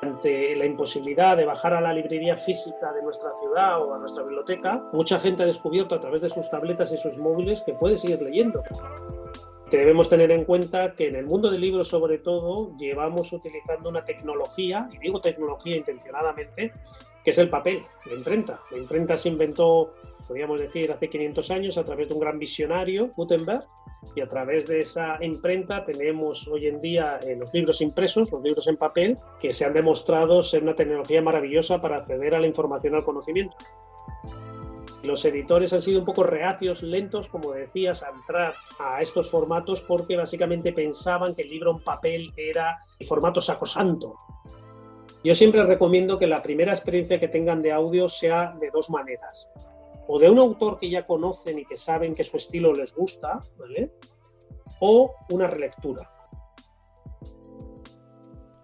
ante 0.00 0.54
la 0.56 0.64
imposibilidad 0.64 1.36
de 1.36 1.44
bajar 1.44 1.74
a 1.74 1.80
la 1.80 1.92
librería 1.92 2.36
física 2.36 2.92
de 2.92 3.02
nuestra 3.02 3.32
ciudad 3.34 3.82
o 3.82 3.94
a 3.94 3.98
nuestra 3.98 4.22
biblioteca, 4.24 4.82
mucha 4.92 5.18
gente 5.18 5.42
ha 5.42 5.46
descubierto 5.46 5.94
a 5.94 6.00
través 6.00 6.20
de 6.20 6.28
sus 6.28 6.48
tabletas 6.50 6.92
y 6.92 6.96
sus 6.96 7.18
móviles 7.18 7.62
que 7.62 7.74
puede 7.74 7.96
seguir 7.96 8.22
leyendo. 8.22 8.62
Debemos 9.70 10.08
tener 10.08 10.30
en 10.30 10.44
cuenta 10.44 10.94
que 10.94 11.08
en 11.08 11.16
el 11.16 11.26
mundo 11.26 11.50
del 11.50 11.60
libro, 11.60 11.84
sobre 11.84 12.18
todo, 12.18 12.74
llevamos 12.78 13.30
utilizando 13.32 13.90
una 13.90 14.02
tecnología, 14.02 14.88
y 14.92 14.98
digo 14.98 15.20
tecnología 15.20 15.76
intencionadamente, 15.76 16.72
que 17.22 17.30
es 17.32 17.38
el 17.38 17.50
papel, 17.50 17.82
la 18.06 18.14
imprenta. 18.14 18.60
La 18.70 18.78
imprenta 18.78 19.16
se 19.18 19.28
inventó, 19.28 19.92
podríamos 20.26 20.58
decir, 20.58 20.90
hace 20.90 21.10
500 21.10 21.50
años 21.50 21.76
a 21.76 21.84
través 21.84 22.08
de 22.08 22.14
un 22.14 22.20
gran 22.20 22.38
visionario, 22.38 23.10
Gutenberg, 23.14 23.66
y 24.14 24.20
a 24.20 24.28
través 24.28 24.66
de 24.66 24.80
esa 24.80 25.22
imprenta 25.22 25.84
tenemos 25.84 26.46
hoy 26.48 26.66
en 26.66 26.80
día 26.80 27.18
eh, 27.22 27.36
los 27.36 27.52
libros 27.52 27.80
impresos, 27.80 28.30
los 28.32 28.42
libros 28.42 28.66
en 28.68 28.76
papel, 28.76 29.16
que 29.40 29.52
se 29.52 29.64
han 29.64 29.72
demostrado 29.72 30.42
ser 30.42 30.62
una 30.62 30.74
tecnología 30.74 31.22
maravillosa 31.22 31.80
para 31.80 31.96
acceder 31.98 32.34
a 32.34 32.40
la 32.40 32.46
información, 32.46 32.94
al 32.94 33.04
conocimiento. 33.04 33.56
Los 35.02 35.24
editores 35.24 35.72
han 35.72 35.82
sido 35.82 36.00
un 36.00 36.04
poco 36.04 36.24
reacios, 36.24 36.82
lentos, 36.82 37.28
como 37.28 37.52
decías, 37.52 38.02
a 38.02 38.10
entrar 38.10 38.54
a 38.80 39.00
estos 39.00 39.30
formatos 39.30 39.80
porque 39.82 40.16
básicamente 40.16 40.72
pensaban 40.72 41.34
que 41.34 41.42
el 41.42 41.48
libro 41.48 41.70
en 41.70 41.84
papel 41.84 42.32
era 42.36 42.78
el 42.98 43.06
formato 43.06 43.40
sacrosanto. 43.40 44.16
Yo 45.22 45.34
siempre 45.34 45.64
recomiendo 45.64 46.18
que 46.18 46.26
la 46.26 46.42
primera 46.42 46.72
experiencia 46.72 47.20
que 47.20 47.28
tengan 47.28 47.62
de 47.62 47.72
audio 47.72 48.08
sea 48.08 48.54
de 48.60 48.70
dos 48.70 48.90
maneras. 48.90 49.48
O 50.08 50.18
de 50.18 50.28
un 50.28 50.38
autor 50.38 50.78
que 50.78 50.90
ya 50.90 51.06
conocen 51.06 51.58
y 51.60 51.64
que 51.64 51.76
saben 51.76 52.14
que 52.14 52.24
su 52.24 52.38
estilo 52.38 52.72
les 52.72 52.94
gusta, 52.94 53.40
¿vale? 53.58 53.92
O 54.80 55.14
una 55.28 55.46
relectura. 55.46 56.10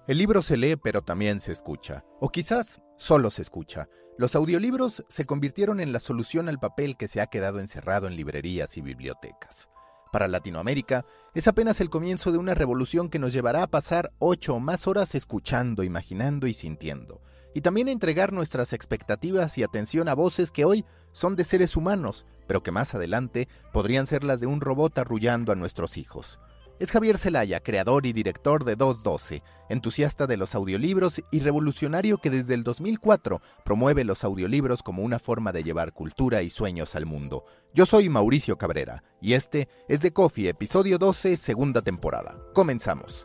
El 0.08 0.19
libro 0.19 0.42
se 0.42 0.56
lee 0.56 0.77
pero 0.77 1.02
también 1.02 1.41
se 1.41 1.52
escucha. 1.52 2.04
O 2.19 2.30
quizás 2.30 2.80
solo 2.96 3.30
se 3.30 3.42
escucha. 3.42 3.88
Los 4.16 4.34
audiolibros 4.34 5.04
se 5.08 5.27
convirtieron 5.27 5.80
en 5.80 5.92
la 5.92 6.00
solución 6.00 6.48
al 6.48 6.58
papel 6.58 6.96
que 6.96 7.08
se 7.08 7.20
ha 7.20 7.27
quedado 7.27 7.60
encerrado 7.60 8.06
en 8.06 8.16
librerías 8.16 8.76
y 8.76 8.80
bibliotecas. 8.80 9.69
Para 10.12 10.28
Latinoamérica, 10.28 11.04
es 11.34 11.48
apenas 11.48 11.80
el 11.80 11.91
comienzo 11.91 12.30
de 12.30 12.38
una 12.38 12.54
revolución 12.54 13.10
que 13.10 13.19
nos 13.19 13.32
llevará 13.32 13.64
a 13.64 13.66
pasar 13.66 14.12
ocho 14.20 14.54
o 14.54 14.60
más 14.60 14.86
horas 14.86 15.14
escuchando, 15.16 15.82
imaginando 15.82 16.47
y 16.47 16.54
sintiendo, 16.54 17.20
y 17.52 17.62
también 17.62 17.88
a 17.88 17.91
entregar 17.91 18.32
nuestras 18.32 18.72
expectativas 18.72 19.58
y 19.58 19.64
atención 19.64 20.08
a 20.08 20.14
voces 20.14 20.52
que 20.52 20.64
hoy 20.64 20.84
son 21.14 21.36
de 21.36 21.44
seres 21.44 21.74
humanos, 21.76 22.26
pero 22.46 22.62
que 22.62 22.70
más 22.70 22.94
adelante 22.94 23.48
podrían 23.72 24.06
ser 24.06 24.22
las 24.22 24.40
de 24.40 24.46
un 24.46 24.60
robot 24.60 24.98
arrullando 24.98 25.50
a 25.50 25.54
nuestros 25.54 25.96
hijos. 25.96 26.38
Es 26.80 26.90
Javier 26.90 27.18
Celaya, 27.18 27.60
creador 27.60 28.04
y 28.04 28.12
director 28.12 28.64
de 28.64 28.74
212, 28.74 29.44
entusiasta 29.68 30.26
de 30.26 30.36
los 30.36 30.56
audiolibros 30.56 31.22
y 31.30 31.38
revolucionario 31.38 32.18
que 32.18 32.30
desde 32.30 32.54
el 32.54 32.64
2004 32.64 33.40
promueve 33.64 34.02
los 34.02 34.24
audiolibros 34.24 34.82
como 34.82 35.02
una 35.02 35.20
forma 35.20 35.52
de 35.52 35.62
llevar 35.62 35.92
cultura 35.92 36.42
y 36.42 36.50
sueños 36.50 36.96
al 36.96 37.06
mundo. 37.06 37.44
Yo 37.72 37.86
soy 37.86 38.08
Mauricio 38.08 38.58
Cabrera 38.58 39.04
y 39.20 39.34
este 39.34 39.68
es 39.88 40.00
The 40.00 40.12
Coffee, 40.12 40.48
episodio 40.48 40.98
12, 40.98 41.36
segunda 41.36 41.80
temporada. 41.80 42.36
Comenzamos. 42.54 43.24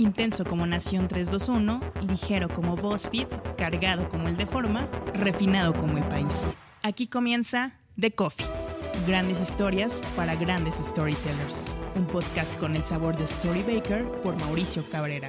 Intenso 0.00 0.46
como 0.46 0.66
Nación 0.66 1.08
321, 1.08 1.92
ligero 2.08 2.48
como 2.48 2.74
BuzzFeed, 2.74 3.26
cargado 3.58 4.08
como 4.08 4.28
el 4.28 4.36
de 4.38 4.46
Forma, 4.46 4.90
refinado 5.12 5.74
como 5.74 5.98
el 5.98 6.04
país. 6.08 6.56
Aquí 6.82 7.06
comienza 7.06 7.78
The 8.00 8.10
Coffee. 8.12 8.46
Grandes 9.06 9.40
historias 9.40 10.00
para 10.16 10.36
grandes 10.36 10.76
storytellers. 10.76 11.66
Un 11.96 12.06
podcast 12.06 12.58
con 12.58 12.74
el 12.76 12.82
sabor 12.82 13.18
de 13.18 13.24
Story 13.24 13.62
Baker 13.62 14.02
por 14.22 14.40
Mauricio 14.40 14.82
Cabrera. 14.90 15.28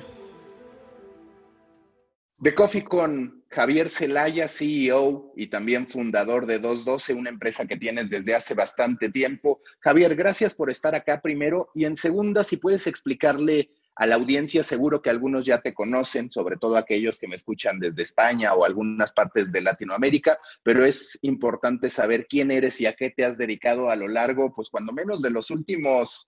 The 2.41 2.55
Coffee 2.55 2.85
con 2.85 3.43
Javier 3.49 3.89
Celaya, 3.89 4.47
CEO 4.47 5.33
y 5.35 5.47
también 5.47 5.85
fundador 5.85 6.45
de 6.45 6.59
212, 6.59 7.13
una 7.13 7.29
empresa 7.29 7.67
que 7.67 7.75
tienes 7.75 8.09
desde 8.09 8.33
hace 8.33 8.53
bastante 8.53 9.09
tiempo. 9.09 9.59
Javier, 9.81 10.15
gracias 10.15 10.53
por 10.53 10.69
estar 10.69 10.95
acá 10.95 11.19
primero 11.19 11.69
y 11.75 11.83
en 11.83 11.97
segunda, 11.97 12.45
si 12.45 12.55
puedes 12.55 12.87
explicarle 12.87 13.69
a 14.01 14.07
la 14.07 14.15
audiencia 14.15 14.63
seguro 14.63 14.99
que 14.99 15.11
algunos 15.11 15.45
ya 15.45 15.61
te 15.61 15.75
conocen, 15.75 16.31
sobre 16.31 16.57
todo 16.57 16.75
aquellos 16.75 17.19
que 17.19 17.27
me 17.27 17.35
escuchan 17.35 17.77
desde 17.77 18.01
España 18.01 18.55
o 18.55 18.65
algunas 18.65 19.13
partes 19.13 19.51
de 19.51 19.61
Latinoamérica, 19.61 20.39
pero 20.63 20.83
es 20.83 21.19
importante 21.21 21.87
saber 21.87 22.25
quién 22.27 22.49
eres 22.49 22.81
y 22.81 22.87
a 22.87 22.95
qué 22.95 23.11
te 23.11 23.23
has 23.23 23.37
dedicado 23.37 23.91
a 23.91 23.95
lo 23.95 24.07
largo, 24.07 24.55
pues 24.55 24.71
cuando 24.71 24.91
menos 24.91 25.21
de 25.21 25.29
los 25.29 25.51
últimos 25.51 26.27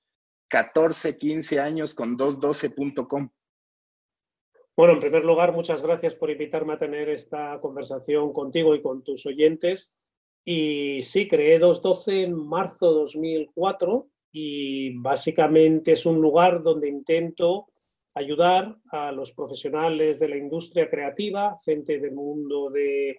14, 0.49 1.17
15 1.17 1.59
años 1.59 1.95
con 1.95 2.15
212.com. 2.15 3.29
Bueno, 4.77 4.93
en 4.93 4.99
primer 4.99 5.25
lugar, 5.25 5.51
muchas 5.51 5.81
gracias 5.81 6.13
por 6.13 6.29
invitarme 6.29 6.73
a 6.73 6.79
tener 6.79 7.09
esta 7.09 7.59
conversación 7.59 8.33
contigo 8.33 8.75
y 8.75 8.83
con 8.83 9.03
tus 9.03 9.25
oyentes. 9.25 9.95
Y 10.45 11.01
sí, 11.01 11.27
creé 11.27 11.57
212 11.57 12.21
en 12.25 12.35
marzo 12.35 12.93
de 12.93 12.99
2004 12.99 14.12
y 14.33 14.97
básicamente 14.97 15.91
es 15.91 16.05
un 16.07 16.19
lugar 16.19 16.63
donde 16.63 16.89
intento 16.89 17.67
ayudar 18.15 18.75
a 18.91 19.11
los 19.11 19.31
profesionales 19.31 20.19
de 20.19 20.27
la 20.27 20.37
industria 20.37 20.89
creativa, 20.89 21.55
gente 21.63 21.99
del 21.99 22.13
mundo 22.13 22.71
de 22.71 23.17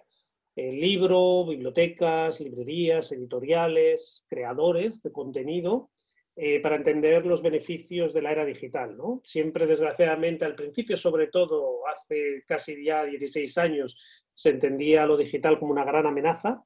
eh, 0.57 0.71
libro, 0.71 1.45
bibliotecas, 1.45 2.41
librerías, 2.41 3.11
editoriales, 3.13 4.25
creadores 4.27 5.01
de 5.01 5.11
contenido, 5.11 5.89
eh, 6.35 6.59
para 6.59 6.75
entender 6.75 7.25
los 7.25 7.41
beneficios 7.41 8.13
de 8.13 8.21
la 8.21 8.33
era 8.33 8.45
digital. 8.45 8.97
¿no? 8.97 9.21
Siempre, 9.23 9.65
desgraciadamente, 9.67 10.43
al 10.43 10.55
principio, 10.55 10.97
sobre 10.97 11.27
todo 11.27 11.87
hace 11.87 12.43
casi 12.45 12.83
ya 12.83 13.05
16 13.05 13.57
años, 13.57 13.97
se 14.33 14.49
entendía 14.49 15.05
lo 15.05 15.15
digital 15.15 15.57
como 15.59 15.71
una 15.71 15.85
gran 15.85 16.07
amenaza 16.07 16.61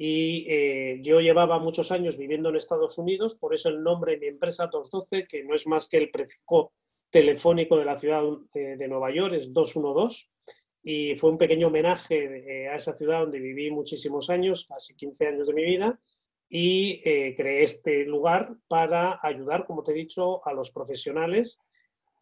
y 0.00 0.46
eh, 0.48 1.00
yo 1.02 1.20
llevaba 1.20 1.58
muchos 1.58 1.90
años 1.90 2.16
viviendo 2.16 2.50
en 2.50 2.54
Estados 2.54 2.98
Unidos, 2.98 3.34
por 3.34 3.52
eso 3.52 3.68
el 3.68 3.82
nombre 3.82 4.12
de 4.12 4.18
mi 4.18 4.26
empresa 4.28 4.68
212, 4.68 5.26
que 5.26 5.42
no 5.42 5.56
es 5.56 5.66
más 5.66 5.88
que 5.88 5.96
el 5.96 6.10
prefijo 6.10 6.72
telefónico 7.10 7.76
de 7.76 7.84
la 7.84 7.96
ciudad 7.96 8.22
eh, 8.54 8.76
de 8.78 8.86
Nueva 8.86 9.12
York, 9.12 9.34
es 9.34 9.52
212, 9.52 10.28
y 10.84 11.16
fue 11.16 11.30
un 11.30 11.36
pequeño 11.36 11.66
homenaje 11.66 12.14
eh, 12.16 12.68
a 12.68 12.76
esa 12.76 12.96
ciudad 12.96 13.22
donde 13.22 13.40
viví 13.40 13.72
muchísimos 13.72 14.30
años, 14.30 14.66
casi 14.68 14.94
15 14.94 15.26
años 15.26 15.48
de 15.48 15.54
mi 15.54 15.64
vida, 15.64 15.98
y 16.48 17.02
creé 17.02 17.64
este 17.64 18.04
lugar 18.04 18.54
para 18.68 19.18
ayudar, 19.22 19.66
como 19.66 19.82
te 19.82 19.90
he 19.90 19.94
dicho, 19.94 20.46
a 20.46 20.54
los 20.54 20.70
profesionales. 20.70 21.58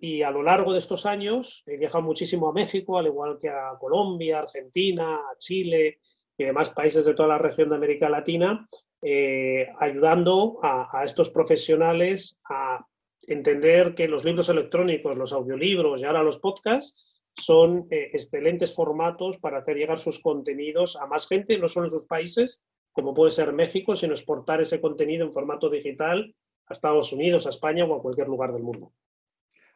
Y 0.01 0.23
a 0.23 0.33
lo 0.33 0.43
largo 0.43 0.73
de 0.73 0.81
estos 0.81 1.07
años 1.07 1.63
he 1.65 1.77
viajado 1.77 2.03
muchísimo 2.03 2.49
a 2.49 2.53
México, 2.53 2.99
al 2.99 3.07
igual 3.07 3.39
que 3.39 3.51
a 3.51 3.77
Colombia, 3.79 4.41
Argentina, 4.41 5.15
a 5.15 5.37
Chile, 5.39 6.01
y 6.39 6.45
demás 6.45 6.71
países 6.71 7.05
de 7.05 7.15
toda 7.15 7.29
la 7.29 7.39
región 7.39 7.69
de 7.69 7.77
América 7.77 8.09
Latina, 8.09 8.67
eh, 9.03 9.69
ayudando 9.79 10.59
a, 10.63 11.03
estos 11.05 11.31
profesionales 11.31 12.39
a 12.49 12.85
entender 13.23 13.95
que 13.95 14.09
los 14.09 14.25
libros 14.25 14.49
electrónicos, 14.49 15.17
los 15.17 15.33
audiolibros 15.33 16.01
y 16.01 16.05
ahora 16.05 16.23
los 16.23 16.39
podcasts 16.39 17.05
son 17.35 17.87
eh, 17.91 18.11
excelentes 18.13 18.75
formatos 18.75 19.39
para 19.39 19.59
hacer 19.59 19.77
llegar 19.77 19.99
sus 19.99 20.21
contenidos 20.21 20.97
a 20.97 21.07
más 21.07 21.29
gente, 21.29 21.59
no 21.59 21.69
solo 21.69 21.87
en 21.87 21.91
sus 21.91 22.07
países, 22.07 22.63
como 22.93 23.13
puede 23.13 23.31
ser 23.31 23.53
México, 23.53 23.95
sino 23.95 24.15
exportar 24.15 24.61
ese 24.61 24.81
contenido 24.81 25.27
en 25.27 25.33
formato 25.33 25.69
digital 25.69 26.35
a 26.67 26.73
Estados 26.73 27.13
Unidos, 27.13 27.47
a 27.47 27.51
España 27.51 27.85
o 27.85 27.95
a 27.95 28.03
cualquier 28.03 28.29
lugar 28.29 28.53
del 28.53 28.63
mundo. 28.63 28.93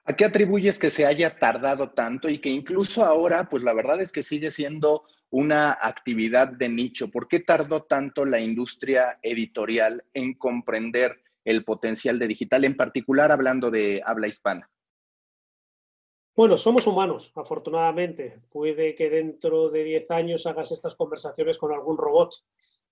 ¿A 0.04 0.16
qué 0.16 0.24
atribuyes 0.24 0.78
que 0.78 0.90
se 0.90 1.04
haya 1.04 1.38
tardado 1.38 1.90
tanto 1.90 2.28
y 2.30 2.38
que 2.38 2.48
incluso 2.48 3.04
ahora, 3.04 3.48
pues 3.50 3.62
la 3.62 3.74
verdad 3.74 4.00
es 4.00 4.10
que 4.10 4.22
sigue 4.22 4.50
siendo 4.50 5.04
una 5.30 5.72
actividad 5.72 6.48
de 6.48 6.68
nicho? 6.68 7.10
¿Por 7.10 7.28
qué 7.28 7.40
tardó 7.40 7.84
tanto 7.84 8.24
la 8.24 8.40
industria 8.40 9.18
editorial 9.22 10.04
en 10.12 10.34
comprender 10.34 11.22
el 11.44 11.64
potencial 11.64 12.18
de 12.18 12.28
digital, 12.28 12.64
en 12.64 12.76
particular 12.76 13.32
hablando 13.32 13.70
de 13.70 14.02
habla 14.04 14.28
hispana? 14.28 14.70
Bueno, 16.36 16.56
somos 16.56 16.86
humanos, 16.86 17.32
afortunadamente. 17.34 18.40
Puede 18.50 18.94
que 18.94 19.10
dentro 19.10 19.68
de 19.68 19.84
10 19.84 20.10
años 20.10 20.46
hagas 20.46 20.72
estas 20.72 20.96
conversaciones 20.96 21.58
con 21.58 21.72
algún 21.72 21.98
robot, 21.98 22.34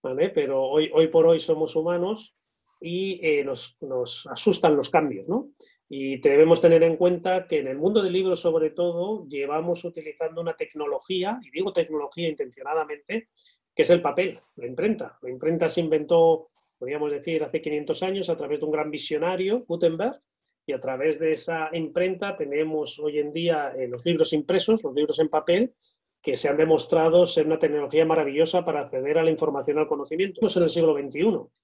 ¿vale? 0.02 0.31
Pero 0.31 0.62
hoy, 0.62 0.91
hoy 0.93 1.08
por 1.08 1.26
hoy 1.26 1.41
somos 1.41 1.75
humanos 1.76 2.34
y 2.81 3.20
eh, 3.26 3.44
nos, 3.44 3.76
nos, 3.81 4.26
asustan 4.26 4.76
los 4.76 4.91
cambios, 4.91 5.26
¿no? 5.29 5.50
Y 5.88 6.20
debemos 6.20 6.61
tener 6.61 6.82
en 6.82 6.96
cuenta 6.96 7.46
que 7.46 7.61
en 7.61 7.69
el 7.69 7.79
mundo 7.79 8.02
del 8.02 8.12
libro, 8.12 8.37
sobre 8.37 8.70
todo, 8.70 9.26
llevamos 9.26 9.85
utilizando 9.85 10.40
una 10.40 10.55
tecnología, 10.55 11.38
y 11.43 11.50
digo 11.50 11.73
tecnología 11.73 12.29
intencionadamente, 12.29 13.29
que 13.75 13.82
es 13.82 13.90
el 13.90 14.02
papel, 14.02 14.38
la 14.56 14.67
imprenta. 14.67 15.19
La 15.23 15.31
imprenta 15.31 15.69
se 15.69 15.81
inventó, 15.81 16.50
podríamos 16.79 17.11
decir, 17.11 17.43
hace 17.43 17.61
500 17.61 18.02
años 18.02 18.29
a 18.29 18.37
través 18.37 18.61
de 18.61 18.67
un 18.67 18.73
gran 18.73 18.90
visionario, 18.90 19.64
Gutenberg, 19.67 20.20
y 20.67 20.73
a 20.73 20.81
través 20.81 21.19
de 21.19 21.32
esa 21.32 21.70
imprenta 21.73 22.37
tenemos 22.37 22.99
hoy 22.99 23.20
en 23.20 23.32
día 23.32 23.73
eh, 23.75 23.88
los 23.88 24.05
libros 24.05 24.34
impresos, 24.34 24.84
los 24.84 24.94
libros 24.94 25.19
en 25.19 25.31
papel, 25.31 25.75
que 26.20 26.37
se 26.37 26.49
han 26.49 26.58
demostrado 26.58 27.25
ser 27.25 27.46
una 27.46 27.58
tecnología 27.58 28.05
maravillosa 28.05 28.64
para 28.64 28.81
acceder 28.81 29.17
a 29.17 29.23
la 29.23 29.31
información, 29.31 29.79
al 29.79 29.87
conocimiento. 29.87 30.41
En 30.43 30.62
el 30.62 30.69
siglo 30.69 30.94
XXI 30.94 31.23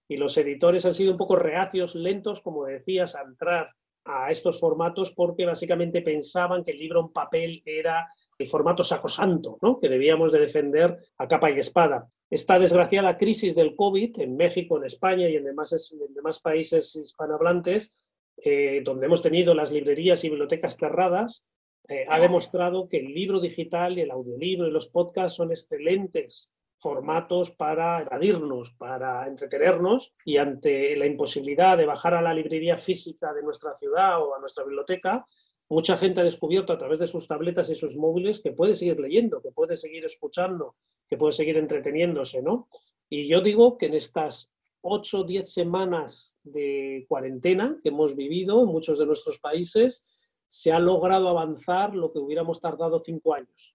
y 0.09 0.17
los 0.17 0.39
editores 0.39 0.87
han 0.87 0.95
sido 0.95 1.13
un 1.13 1.19
poco 1.19 1.37
reacios, 1.37 1.95
lentos, 1.95 2.41
como 2.41 2.65
decías, 2.65 3.15
a 3.15 3.23
entrar 3.23 3.75
a 4.05 4.31
estos 4.31 4.61
formatos 4.61 5.13
porque 5.13 5.47
básicamente 5.47 6.03
pensaban 6.03 6.63
que 6.63 6.73
el 6.73 6.79
libro 6.79 7.01
en 7.01 7.09
papel 7.09 7.63
era 7.65 8.09
el 8.39 8.49
formato 8.49 8.83
sacrosanto, 8.83 9.59
¿no? 9.63 9.79
que 9.79 9.89
debíamos 9.89 10.33
de 10.33 10.41
defender 10.41 10.99
a 11.19 11.29
capa 11.29 11.51
y 11.51 11.59
espada. 11.59 12.09
Esta 12.31 12.59
desgraciada 12.59 13.17
crisis 13.17 13.55
del 13.55 13.77
COVID 13.77 14.21
en 14.21 14.37
México, 14.37 14.77
en 14.77 14.85
España 14.85 15.29
y 15.29 15.37
en 15.37 15.45
demás, 15.45 16.41
países 16.43 16.97
hispanohablantes, 16.97 18.01
eh, 18.37 18.83
donde 18.85 19.07
hemos 19.07 19.23
tenido 19.23 19.55
las 19.55 19.71
librerías 19.71 20.25
y 20.25 20.31
bibliotecas 20.31 20.77
cerradas, 20.77 21.47
eh, 21.89 22.07
ha 22.09 22.19
demostrado 22.19 22.89
que 22.89 22.99
el 22.99 23.15
libro 23.15 23.41
digital 23.41 23.99
y 23.99 24.01
el 24.01 24.11
audiolibro 24.11 24.67
y 24.67 24.71
los 24.71 24.89
podcasts 24.89 25.37
son 25.37 25.51
excelentes 25.51 26.54
formatos 26.85 27.51
para 27.51 28.03
evadirnos, 28.03 28.75
para 28.75 29.27
entretenernos 29.27 30.15
y 30.23 30.37
ante 30.37 30.95
la 30.99 31.07
imposibilidad 31.07 31.79
de 31.79 31.87
bajar 31.87 32.13
a 32.13 32.21
la 32.21 32.35
librería 32.35 32.77
física 32.77 33.33
de 33.33 33.43
nuestra 33.43 33.73
ciudad 33.73 34.23
o 34.23 34.35
a 34.35 34.39
nuestra 34.39 34.65
biblioteca, 34.65 35.27
mucha 35.71 35.97
gente 35.97 36.21
ha 36.21 36.25
descubierto 36.25 36.75
a 36.75 36.77
través 36.77 36.99
de 36.99 37.07
sus 37.07 37.27
tabletas 37.27 37.71
y 37.71 37.75
sus 37.75 37.97
móviles 37.97 38.43
que 38.43 38.53
puede 38.53 38.75
seguir 38.75 39.01
leyendo, 39.01 39.41
que 39.41 39.51
puede 39.51 39.77
seguir 39.77 40.05
escuchando, 40.05 40.77
que 41.09 41.17
puede 41.17 41.33
seguir 41.33 41.57
entreteniéndose, 41.57 42.43
¿no? 42.43 42.69
Y 43.09 43.29
yo 43.29 43.41
digo 43.41 43.79
que 43.79 43.87
en 43.87 43.95
estas 43.95 44.53
ocho 44.83 45.21
o 45.21 45.25
diez 45.25 45.55
semanas 45.55 46.39
de 46.43 47.07
cuarentena 47.09 47.81
que 47.83 47.89
hemos 47.89 48.15
vivido 48.15 48.61
en 48.61 48.69
muchos 48.69 48.99
de 48.99 49.07
nuestros 49.07 49.39
países, 49.39 50.05
se 50.49 50.71
ha 50.71 50.79
logrado 50.79 51.31
avanzar 51.31 51.95
lo 51.95 52.13
que 52.13 52.19
hubiéramos 52.19 52.61
tardado 52.61 53.01
cinco 53.01 53.33
años. 53.33 53.75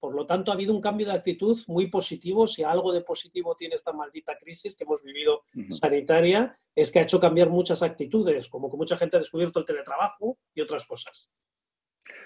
Por 0.00 0.14
lo 0.14 0.26
tanto, 0.26 0.50
ha 0.50 0.54
habido 0.54 0.72
un 0.72 0.80
cambio 0.80 1.06
de 1.06 1.12
actitud 1.12 1.58
muy 1.66 1.88
positivo. 1.88 2.46
Si 2.46 2.62
algo 2.62 2.92
de 2.92 3.00
positivo 3.00 3.56
tiene 3.56 3.74
esta 3.74 3.92
maldita 3.92 4.36
crisis 4.36 4.76
que 4.76 4.84
hemos 4.84 5.02
vivido 5.02 5.42
sanitaria, 5.70 6.56
es 6.74 6.90
que 6.90 7.00
ha 7.00 7.02
hecho 7.02 7.18
cambiar 7.18 7.50
muchas 7.50 7.82
actitudes, 7.82 8.48
como 8.48 8.70
que 8.70 8.76
mucha 8.76 8.96
gente 8.96 9.16
ha 9.16 9.20
descubierto 9.20 9.58
el 9.58 9.64
teletrabajo 9.64 10.38
y 10.54 10.60
otras 10.60 10.86
cosas. 10.86 11.28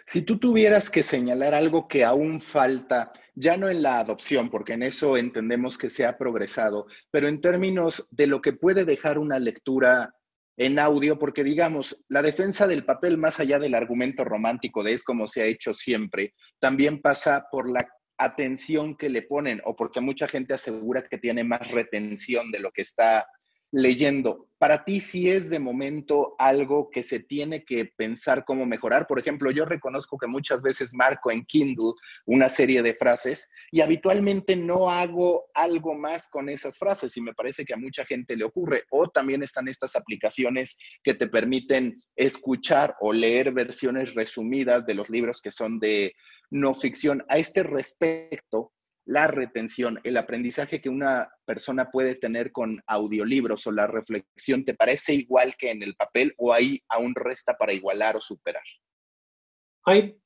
Si 0.07 0.23
tú 0.23 0.39
tuvieras 0.39 0.91
que 0.91 1.03
señalar 1.03 1.55
algo 1.55 1.89
que 1.89 2.05
aún 2.05 2.41
falta, 2.41 3.13
ya 3.35 3.57
no 3.57 3.69
en 3.69 3.83
la 3.83 4.01
adopción, 4.01 4.51
porque 4.51 4.75
en 4.75 4.83
eso 4.83 5.17
entendemos 5.17 5.79
que 5.79 5.89
se 5.89 6.05
ha 6.05 6.19
progresado, 6.19 6.87
pero 7.11 7.29
en 7.29 7.41
términos 7.41 8.07
de 8.11 8.27
lo 8.27 8.43
que 8.43 8.53
puede 8.53 8.85
dejar 8.85 9.19
una 9.19 9.39
lectura 9.39 10.15
en 10.57 10.79
audio, 10.79 11.19
porque 11.19 11.45
digamos, 11.45 12.05
la 12.09 12.23
defensa 12.23 12.67
del 12.67 12.85
papel, 12.85 13.19
más 13.19 13.41
allá 13.41 13.59
del 13.59 13.75
argumento 13.75 14.25
romántico 14.25 14.83
de 14.83 14.93
es 14.93 15.03
como 15.03 15.27
se 15.27 15.43
ha 15.43 15.47
hecho 15.47 15.75
siempre, 15.75 16.35
también 16.59 17.01
pasa 17.01 17.47
por 17.51 17.71
la 17.71 17.89
atención 18.19 18.97
que 18.97 19.09
le 19.09 19.23
ponen 19.23 19.61
o 19.65 19.75
porque 19.75 20.01
mucha 20.01 20.29
gente 20.29 20.55
asegura 20.55 21.07
que 21.09 21.19
tiene 21.19 21.45
más 21.45 21.71
retención 21.71 22.51
de 22.51 22.61
lo 22.61 22.71
que 22.71 22.83
está 22.83 23.27
leyendo, 23.73 24.49
para 24.59 24.85
ti 24.85 25.01
sí 25.01 25.29
es 25.29 25.51
de 25.51 25.59
momento 25.59 26.37
algo 26.39 26.89
que 26.89 27.03
se 27.03 27.19
tiene 27.19 27.65
que 27.65 27.87
pensar 27.97 28.45
cómo 28.45 28.65
mejorar. 28.65 29.09
Por 29.09 29.19
ejemplo, 29.19 29.51
yo 29.51 29.65
reconozco 29.65 30.17
que 30.19 30.29
muchas 30.29 30.63
veces 30.63 30.95
marco 30.95 31.33
en 31.33 31.45
Kindle 31.47 31.95
una 32.27 32.49
serie 32.49 32.81
de 32.83 32.95
frases 32.95 33.51
y 33.73 33.81
habitualmente 33.81 34.55
no 34.55 34.89
hago 34.89 35.47
algo 35.55 35.95
más 35.95 36.29
con 36.29 36.49
esas 36.49 36.79
frases 36.79 37.17
y 37.17 37.21
me 37.21 37.35
parece 37.35 37.65
que 37.65 37.75
a 37.75 37.79
mucha 37.79 38.05
gente 38.05 38.37
le 38.37 38.45
ocurre. 38.45 38.85
O 38.91 39.09
también 39.09 39.43
están 39.43 39.67
estas 39.67 39.97
aplicaciones 39.97 40.79
que 41.03 41.15
te 41.15 41.27
permiten 41.27 42.01
escuchar 42.15 42.95
o 43.01 43.13
leer 43.13 43.51
versiones 43.51 44.15
resumidas 44.15 44.87
de 44.87 44.95
los 44.95 45.11
libros 45.11 45.41
que 45.43 45.51
son 45.51 45.81
de 45.81 46.15
no 46.51 46.73
ficción. 46.75 47.25
A 47.29 47.39
este 47.39 47.65
respecto, 47.65 48.73
la 49.05 49.27
retención, 49.27 50.01
el 50.05 50.17
aprendizaje 50.17 50.81
que 50.81 50.89
una 50.89 51.29
persona 51.45 51.91
puede 51.91 52.15
tener 52.15 52.53
con 52.53 52.81
audiolibros 52.87 53.67
o 53.67 53.73
la 53.73 53.87
reflexión, 53.87 54.65
¿te 54.65 54.75
parece 54.75 55.15
igual 55.15 55.57
que 55.57 55.71
en 55.71 55.83
el 55.83 55.97
papel 55.97 56.35
o 56.37 56.53
ahí 56.53 56.81
aún 56.89 57.15
resta 57.15 57.55
para 57.59 57.73
igualar 57.73 58.17
o 58.17 58.21
superar? 58.21 58.63
Hay 59.85 60.17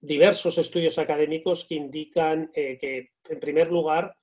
diversos 0.00 0.58
estudios 0.58 0.98
académicos 0.98 1.64
que 1.68 1.74
indican 1.74 2.50
eh, 2.54 2.78
que, 2.78 3.10
en 3.28 3.40
primer 3.40 3.70
lugar, 3.70 4.16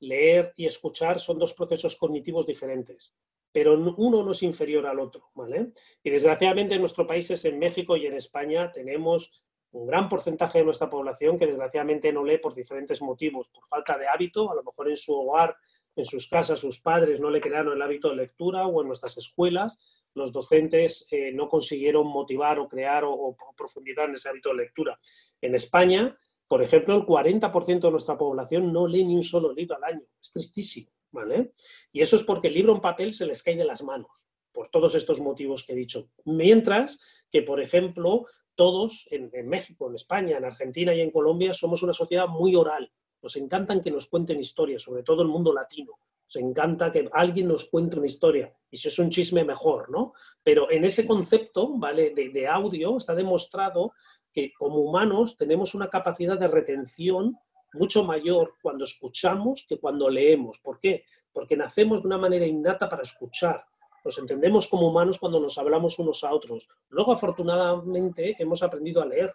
leer 0.00 0.52
y 0.56 0.66
escuchar 0.66 1.18
son 1.18 1.38
dos 1.38 1.54
procesos 1.54 1.96
cognitivos 1.96 2.46
diferentes, 2.46 3.16
pero 3.52 3.74
uno 3.74 4.22
no 4.22 4.32
es 4.32 4.42
inferior 4.42 4.86
al 4.86 5.00
otro, 5.00 5.30
¿vale? 5.34 5.72
Y 6.02 6.10
desgraciadamente 6.10 6.74
en 6.74 6.80
nuestros 6.80 7.06
países, 7.06 7.44
en 7.46 7.58
México 7.58 7.96
y 7.96 8.06
en 8.06 8.14
España, 8.14 8.70
tenemos 8.70 9.45
un 9.72 9.86
gran 9.86 10.08
porcentaje 10.08 10.58
de 10.58 10.64
nuestra 10.64 10.88
población 10.88 11.38
que 11.38 11.46
desgraciadamente 11.46 12.12
no 12.12 12.24
lee 12.24 12.38
por 12.38 12.54
diferentes 12.54 13.02
motivos, 13.02 13.48
por 13.48 13.66
falta 13.66 13.98
de 13.98 14.08
hábito, 14.08 14.50
a 14.50 14.54
lo 14.54 14.62
mejor 14.62 14.88
en 14.88 14.96
su 14.96 15.14
hogar, 15.14 15.56
en 15.94 16.04
sus 16.04 16.28
casas, 16.28 16.60
sus 16.60 16.80
padres 16.80 17.20
no 17.20 17.30
le 17.30 17.40
crearon 17.40 17.74
el 17.74 17.82
hábito 17.82 18.10
de 18.10 18.16
lectura 18.16 18.66
o 18.66 18.80
en 18.80 18.86
nuestras 18.86 19.16
escuelas 19.16 19.78
los 20.16 20.32
docentes 20.32 21.06
eh, 21.10 21.30
no 21.32 21.48
consiguieron 21.48 22.06
motivar 22.06 22.58
o 22.58 22.68
crear 22.68 23.04
o, 23.04 23.36
profundizar 23.56 24.08
en 24.08 24.14
ese 24.14 24.30
hábito 24.30 24.48
de 24.48 24.56
lectura. 24.56 24.98
En 25.40 25.54
España, 25.54 26.18
por 26.48 26.62
ejemplo, 26.62 26.96
el 26.96 27.02
40% 27.02 27.80
de 27.80 27.90
nuestra 27.90 28.16
población 28.16 28.72
no 28.72 28.86
lee 28.86 29.04
ni 29.04 29.14
un 29.14 29.22
solo 29.22 29.52
libro 29.52 29.76
al 29.76 29.84
año. 29.84 30.02
Es 30.20 30.32
tristísimo, 30.32 30.90
¿vale? 31.12 31.52
Y 31.92 32.00
eso 32.00 32.16
es 32.16 32.22
porque 32.22 32.48
el 32.48 32.54
libro 32.54 32.74
en 32.74 32.80
papel 32.80 33.12
se 33.12 33.26
les 33.26 33.42
cae 33.42 33.56
de 33.56 33.64
las 33.64 33.82
manos 33.82 34.26
por 34.52 34.70
todos 34.70 34.94
estos 34.94 35.20
motivos 35.20 35.64
que 35.64 35.74
he 35.74 35.76
dicho. 35.76 36.08
Mientras 36.24 36.98
que, 37.30 37.42
por 37.42 37.60
ejemplo, 37.60 38.24
todos 38.56 39.06
en, 39.10 39.30
México, 39.48 39.88
en 39.88 39.94
España, 39.94 40.36
en 40.36 40.44
Argentina 40.44 40.94
y 40.94 41.00
en 41.00 41.10
Colombia 41.10 41.54
somos 41.54 41.82
una 41.82 41.92
sociedad 41.92 42.26
muy 42.26 42.54
oral. 42.56 42.90
Nos 43.22 43.36
encantan 43.36 43.80
que 43.80 43.90
nos 43.90 44.06
cuenten 44.06 44.40
historias, 44.40 44.82
sobre 44.82 45.02
todo 45.02 45.22
el 45.22 45.28
mundo 45.28 45.52
latino. 45.52 45.92
Nos 46.24 46.36
encanta 46.36 46.90
que 46.90 47.08
alguien 47.12 47.48
nos 47.48 47.66
cuente 47.66 47.98
una 47.98 48.06
historia. 48.06 48.52
Y 48.70 48.76
si 48.76 48.88
es 48.88 48.98
un 48.98 49.10
chisme, 49.10 49.44
mejor, 49.44 49.90
¿no? 49.90 50.14
Pero 50.42 50.70
en 50.70 50.84
ese 50.84 51.06
concepto, 51.06 51.78
¿vale? 51.78 52.10
De, 52.10 52.30
de 52.30 52.48
audio 52.48 52.96
está 52.96 53.14
demostrado 53.14 53.92
que 54.32 54.52
como 54.52 54.80
humanos 54.80 55.36
tenemos 55.36 55.74
una 55.74 55.88
capacidad 55.88 56.38
de 56.38 56.48
retención 56.48 57.38
mucho 57.72 58.04
mayor 58.04 58.54
cuando 58.62 58.84
escuchamos 58.84 59.64
que 59.68 59.78
cuando 59.78 60.08
leemos. 60.08 60.58
¿Por 60.60 60.78
qué? 60.78 61.04
Porque 61.32 61.56
nacemos 61.56 62.02
de 62.02 62.08
una 62.08 62.18
manera 62.18 62.46
innata 62.46 62.88
para 62.88 63.02
escuchar 63.02 63.64
nos 64.06 64.18
entendemos 64.18 64.68
como 64.68 64.88
humanos 64.88 65.18
cuando 65.18 65.40
nos 65.40 65.58
hablamos 65.58 65.98
unos 65.98 66.22
a 66.22 66.32
otros. 66.32 66.68
Luego, 66.90 67.12
afortunadamente, 67.12 68.36
hemos 68.38 68.62
aprendido 68.62 69.02
a 69.02 69.06
leer, 69.06 69.34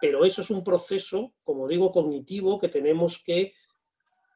pero 0.00 0.24
eso 0.24 0.42
es 0.42 0.50
un 0.50 0.62
proceso, 0.62 1.32
como 1.42 1.66
digo, 1.66 1.90
cognitivo 1.90 2.60
que 2.60 2.68
tenemos 2.68 3.20
que 3.24 3.54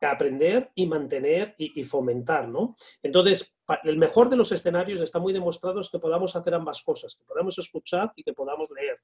aprender 0.00 0.72
y 0.74 0.88
mantener 0.88 1.54
y, 1.56 1.84
fomentar, 1.84 2.48
¿no? 2.48 2.74
Entonces, 3.04 3.54
el 3.84 3.96
mejor 3.96 4.28
de 4.28 4.34
los 4.34 4.50
escenarios 4.50 5.00
está 5.00 5.20
muy 5.20 5.32
demostrado 5.32 5.78
es 5.78 5.88
que 5.88 6.00
podamos 6.00 6.34
hacer 6.34 6.54
ambas 6.54 6.82
cosas, 6.82 7.14
que 7.14 7.24
podamos 7.24 7.56
escuchar 7.56 8.12
y 8.16 8.24
que 8.24 8.32
podamos 8.32 8.68
leer, 8.72 8.98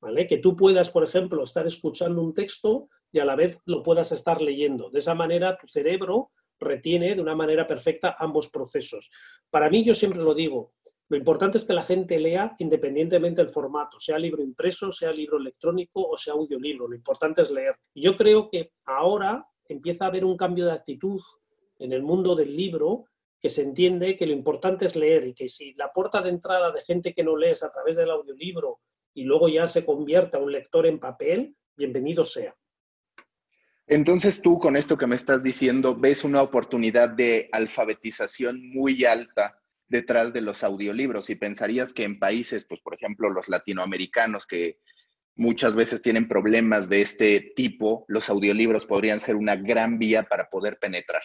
¿vale? 0.00 0.28
Que 0.28 0.38
tú 0.38 0.54
puedas, 0.54 0.90
por 0.90 1.02
ejemplo, 1.02 1.42
estar 1.42 1.66
escuchando 1.66 2.22
un 2.22 2.32
texto 2.32 2.88
y 3.10 3.18
a 3.18 3.24
la 3.24 3.34
vez 3.34 3.58
lo 3.64 3.82
puedas 3.82 4.12
estar 4.12 4.40
leyendo. 4.40 4.90
De 4.90 5.00
esa 5.00 5.16
manera, 5.16 5.58
tu 5.58 5.66
cerebro 5.66 6.30
retiene 6.64 7.14
de 7.14 7.20
una 7.20 7.34
manera 7.34 7.66
perfecta 7.66 8.16
ambos 8.18 8.48
procesos. 8.48 9.10
Para 9.50 9.70
mí, 9.70 9.84
yo 9.84 9.94
siempre 9.94 10.22
lo 10.22 10.34
digo, 10.34 10.74
lo 11.08 11.18
importante 11.18 11.58
es 11.58 11.64
que 11.64 11.74
la 11.74 11.82
gente 11.82 12.18
lea 12.18 12.56
independientemente 12.58 13.42
del 13.42 13.52
formato, 13.52 14.00
sea 14.00 14.18
libro 14.18 14.42
impreso, 14.42 14.90
sea 14.90 15.12
libro 15.12 15.36
electrónico 15.36 16.02
o 16.02 16.16
sea 16.16 16.32
audiolibro. 16.32 16.88
Lo 16.88 16.96
importante 16.96 17.42
es 17.42 17.50
leer. 17.50 17.76
yo 17.94 18.16
creo 18.16 18.48
que 18.48 18.72
ahora 18.86 19.46
empieza 19.68 20.04
a 20.04 20.08
haber 20.08 20.24
un 20.24 20.36
cambio 20.36 20.64
de 20.64 20.72
actitud 20.72 21.20
en 21.78 21.92
el 21.92 22.02
mundo 22.02 22.34
del 22.34 22.56
libro 22.56 23.04
que 23.40 23.50
se 23.50 23.62
entiende 23.62 24.16
que 24.16 24.26
lo 24.26 24.32
importante 24.32 24.86
es 24.86 24.96
leer 24.96 25.26
y 25.26 25.34
que 25.34 25.48
si 25.50 25.74
la 25.74 25.92
puerta 25.92 26.22
de 26.22 26.30
entrada 26.30 26.72
de 26.72 26.80
gente 26.80 27.12
que 27.12 27.22
no 27.22 27.36
lees 27.36 27.62
a 27.62 27.70
través 27.70 27.96
del 27.96 28.10
audiolibro 28.10 28.80
y 29.12 29.24
luego 29.24 29.48
ya 29.48 29.66
se 29.66 29.84
convierta 29.84 30.38
un 30.38 30.50
lector 30.50 30.86
en 30.86 30.98
papel, 30.98 31.54
bienvenido 31.76 32.24
sea. 32.24 32.56
Entonces 33.86 34.40
tú 34.40 34.58
con 34.58 34.76
esto 34.76 34.96
que 34.96 35.06
me 35.06 35.16
estás 35.16 35.42
diciendo 35.42 35.94
ves 35.94 36.24
una 36.24 36.42
oportunidad 36.42 37.10
de 37.10 37.48
alfabetización 37.52 38.70
muy 38.70 39.04
alta 39.04 39.60
detrás 39.88 40.32
de 40.32 40.40
los 40.40 40.64
audiolibros 40.64 41.28
y 41.28 41.34
pensarías 41.34 41.92
que 41.92 42.04
en 42.04 42.18
países, 42.18 42.64
pues 42.66 42.80
por 42.80 42.94
ejemplo 42.94 43.28
los 43.28 43.48
latinoamericanos 43.48 44.46
que 44.46 44.78
muchas 45.36 45.74
veces 45.74 46.00
tienen 46.00 46.28
problemas 46.28 46.88
de 46.88 47.02
este 47.02 47.52
tipo, 47.54 48.04
los 48.08 48.30
audiolibros 48.30 48.86
podrían 48.86 49.20
ser 49.20 49.36
una 49.36 49.56
gran 49.56 49.98
vía 49.98 50.22
para 50.22 50.48
poder 50.48 50.78
penetrar. 50.78 51.22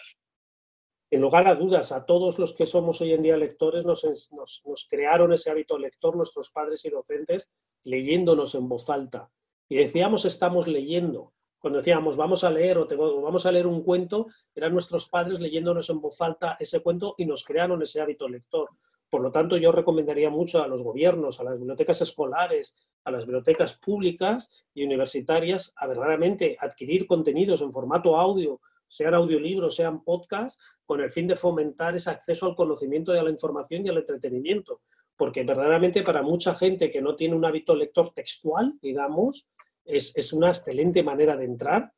En 1.10 1.22
lugar 1.22 1.48
a 1.48 1.54
dudas, 1.54 1.90
a 1.92 2.04
todos 2.04 2.38
los 2.38 2.54
que 2.54 2.66
somos 2.66 3.00
hoy 3.00 3.14
en 3.14 3.22
día 3.22 3.36
lectores 3.36 3.84
nos, 3.84 4.04
nos 4.32 4.86
crearon 4.88 5.32
ese 5.32 5.50
hábito 5.50 5.78
lector 5.78 6.14
nuestros 6.14 6.50
padres 6.50 6.84
y 6.84 6.90
docentes 6.90 7.50
leyéndonos 7.84 8.54
en 8.54 8.68
voz 8.68 8.90
alta. 8.90 9.30
Y 9.68 9.76
decíamos 9.76 10.24
estamos 10.24 10.68
leyendo, 10.68 11.32
cuando 11.60 11.78
decíamos 11.78 12.16
vamos 12.16 12.42
a 12.42 12.50
leer 12.50 12.78
o, 12.78 12.86
vamos 13.22 13.46
a 13.46 13.52
leer 13.52 13.66
un 13.66 13.82
cuento, 13.82 14.26
eran 14.54 14.72
nuestros 14.72 15.08
padres 15.08 15.38
leyéndonos 15.38 15.88
en 15.90 16.00
voz 16.00 16.20
alta 16.22 16.56
ese 16.58 16.80
cuento 16.80 17.14
y 17.18 17.26
nos 17.26 17.44
crearon 17.44 17.80
ese 17.82 18.00
hábito 18.00 18.28
lector. 18.28 18.70
Por 19.10 19.22
lo 19.22 19.32
tanto, 19.32 19.56
yo 19.56 19.72
recomendaría 19.72 20.30
mucho 20.30 20.62
a 20.62 20.68
los 20.68 20.82
gobiernos, 20.82 21.40
a 21.40 21.44
las 21.44 21.58
bibliotecas 21.58 22.00
escolares, 22.00 22.76
a 23.04 23.10
las 23.10 23.26
bibliotecas 23.26 23.76
públicas 23.76 24.66
y 24.72 24.84
universitarias 24.84 25.72
a 25.76 25.88
verdaderamente 25.88 26.56
adquirir 26.58 27.06
contenidos 27.06 27.60
en 27.60 27.72
formato 27.72 28.16
audio, 28.16 28.60
sean 28.86 29.14
audiolibros, 29.14 29.76
sean 29.76 30.04
podcasts, 30.04 30.62
con 30.84 31.00
el 31.00 31.10
fin 31.10 31.26
de 31.26 31.36
fomentar 31.36 31.94
ese 31.94 32.10
acceso 32.10 32.46
al 32.46 32.56
conocimiento 32.56 33.14
y 33.14 33.18
a 33.18 33.22
la 33.22 33.30
información 33.30 33.84
y 33.84 33.88
al 33.88 33.98
entretenimiento. 33.98 34.80
Porque 35.16 35.44
verdaderamente 35.44 36.02
para 36.02 36.22
mucha 36.22 36.54
gente 36.54 36.88
que 36.88 37.02
no 37.02 37.16
tiene 37.16 37.34
un 37.34 37.44
hábito 37.44 37.74
lector 37.74 38.12
textual, 38.12 38.78
digamos, 38.80 39.50
es, 39.96 40.32
una 40.32 40.48
excelente 40.48 41.02
manera 41.02 41.36
de 41.36 41.44
entrar 41.44 41.92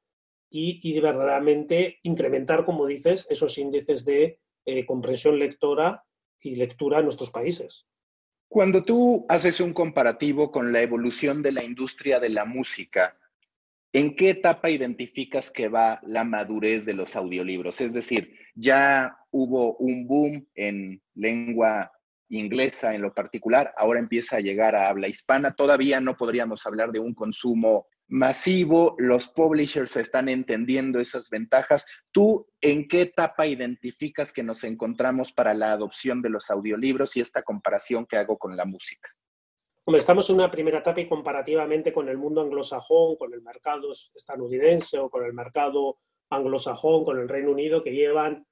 y, 0.50 0.80
y, 0.82 1.00
verdaderamente 1.00 1.99
incrementar, 2.02 2.64
como 2.64 2.87
dices, 2.87 3.26
esos 3.30 3.56
índices 3.58 4.04
de 4.04 4.38
eh, 4.64 4.87
comprensión 4.87 5.38
lectora 5.38 6.04
y 6.40 6.56
lectura 6.56 6.99
en 6.99 7.04
nuestros 7.04 7.30
países. 7.30 7.87
Cuando 8.49 8.82
tú 8.82 9.25
haces 9.28 9.61
un 9.61 9.72
comparativo 9.72 10.52
con 10.52 10.72
la 10.72 10.82
evolución 10.82 11.42
de 11.42 11.52
la 11.52 11.64
industria 11.64 12.20
de 12.20 12.28
la 12.28 12.44
música, 12.44 13.18
¿en 13.92 14.14
qué 14.14 14.30
etapa 14.30 14.68
identificas 14.68 15.50
que 15.50 15.68
va 15.68 16.00
la 16.06 16.25
madurez 16.25 16.84
de 16.84 16.94
los 16.94 17.16
audiolibros? 17.16 17.80
Es 17.80 17.94
decir, 17.94 18.37
ya 18.54 19.16
hubo 19.30 19.76
un 19.76 20.06
boom 20.06 20.46
en 20.54 21.02
lengua 21.14 21.92
inglesa 22.32 22.94
en 22.94 23.02
lo 23.02 23.12
particular, 23.12 23.72
ahora 23.76 24.00
empieza 24.00 24.36
a 24.36 24.40
llegar 24.40 24.74
a 24.74 24.88
habla 24.88 25.08
hispana, 25.08 25.52
todavía 25.52 26.00
no 26.00 26.16
podríamos 26.16 26.66
hablar 26.66 26.90
de 26.90 26.98
un 26.98 27.14
consumo 27.14 27.86
masivo, 28.08 28.94
los 28.98 29.28
publishers 29.28 29.96
están 29.96 30.28
entendiendo 30.28 31.00
esas 31.00 31.30
ventajas. 31.30 31.86
¿Tú 32.10 32.46
en 32.60 32.86
qué 32.88 33.02
etapa 33.02 33.46
identificas 33.46 34.32
que 34.32 34.42
nos 34.42 34.64
encontramos 34.64 35.32
para 35.32 35.54
la 35.54 35.72
adopción 35.72 36.20
de 36.20 36.30
los 36.30 36.50
audiolibros 36.50 37.16
y 37.16 37.20
esta 37.20 37.42
comparación 37.42 38.06
que 38.06 38.16
hago 38.16 38.38
con 38.38 38.56
la 38.56 38.64
música? 38.64 39.08
estamos 39.94 40.28
en 40.30 40.36
una 40.36 40.50
primera 40.50 40.78
etapa 40.78 41.00
y 41.00 41.08
comparativamente 41.08 41.92
con 41.92 42.08
el 42.08 42.16
mundo 42.16 42.40
anglosajón, 42.40 43.16
con 43.16 43.34
el 43.34 43.42
mercado 43.42 43.92
estadounidense 44.14 44.98
o 44.98 45.10
con 45.10 45.24
el 45.24 45.32
mercado 45.34 45.98
anglosajón, 46.30 47.04
con 47.04 47.18
el 47.18 47.28
Reino 47.28 47.50
Unido, 47.50 47.82
que 47.82 47.92
llevan, 47.92 48.46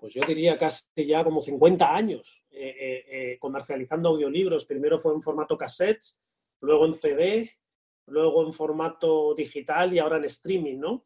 pues 0.00 0.14
yo 0.14 0.22
diría 0.26 0.56
casi 0.56 0.84
ya 0.96 1.24
como 1.24 1.40
50 1.40 1.94
años 1.94 2.44
eh, 2.50 2.74
eh, 2.78 3.04
eh, 3.10 3.38
comercializando 3.38 4.10
audiolibros. 4.10 4.64
Primero 4.64 4.98
fue 4.98 5.12
en 5.14 5.22
formato 5.22 5.56
cassette, 5.56 6.02
luego 6.60 6.86
en 6.86 6.94
CD, 6.94 7.50
luego 8.06 8.46
en 8.46 8.52
formato 8.52 9.34
digital 9.34 9.92
y 9.92 9.98
ahora 9.98 10.16
en 10.16 10.24
streaming, 10.24 10.78
¿no? 10.78 11.04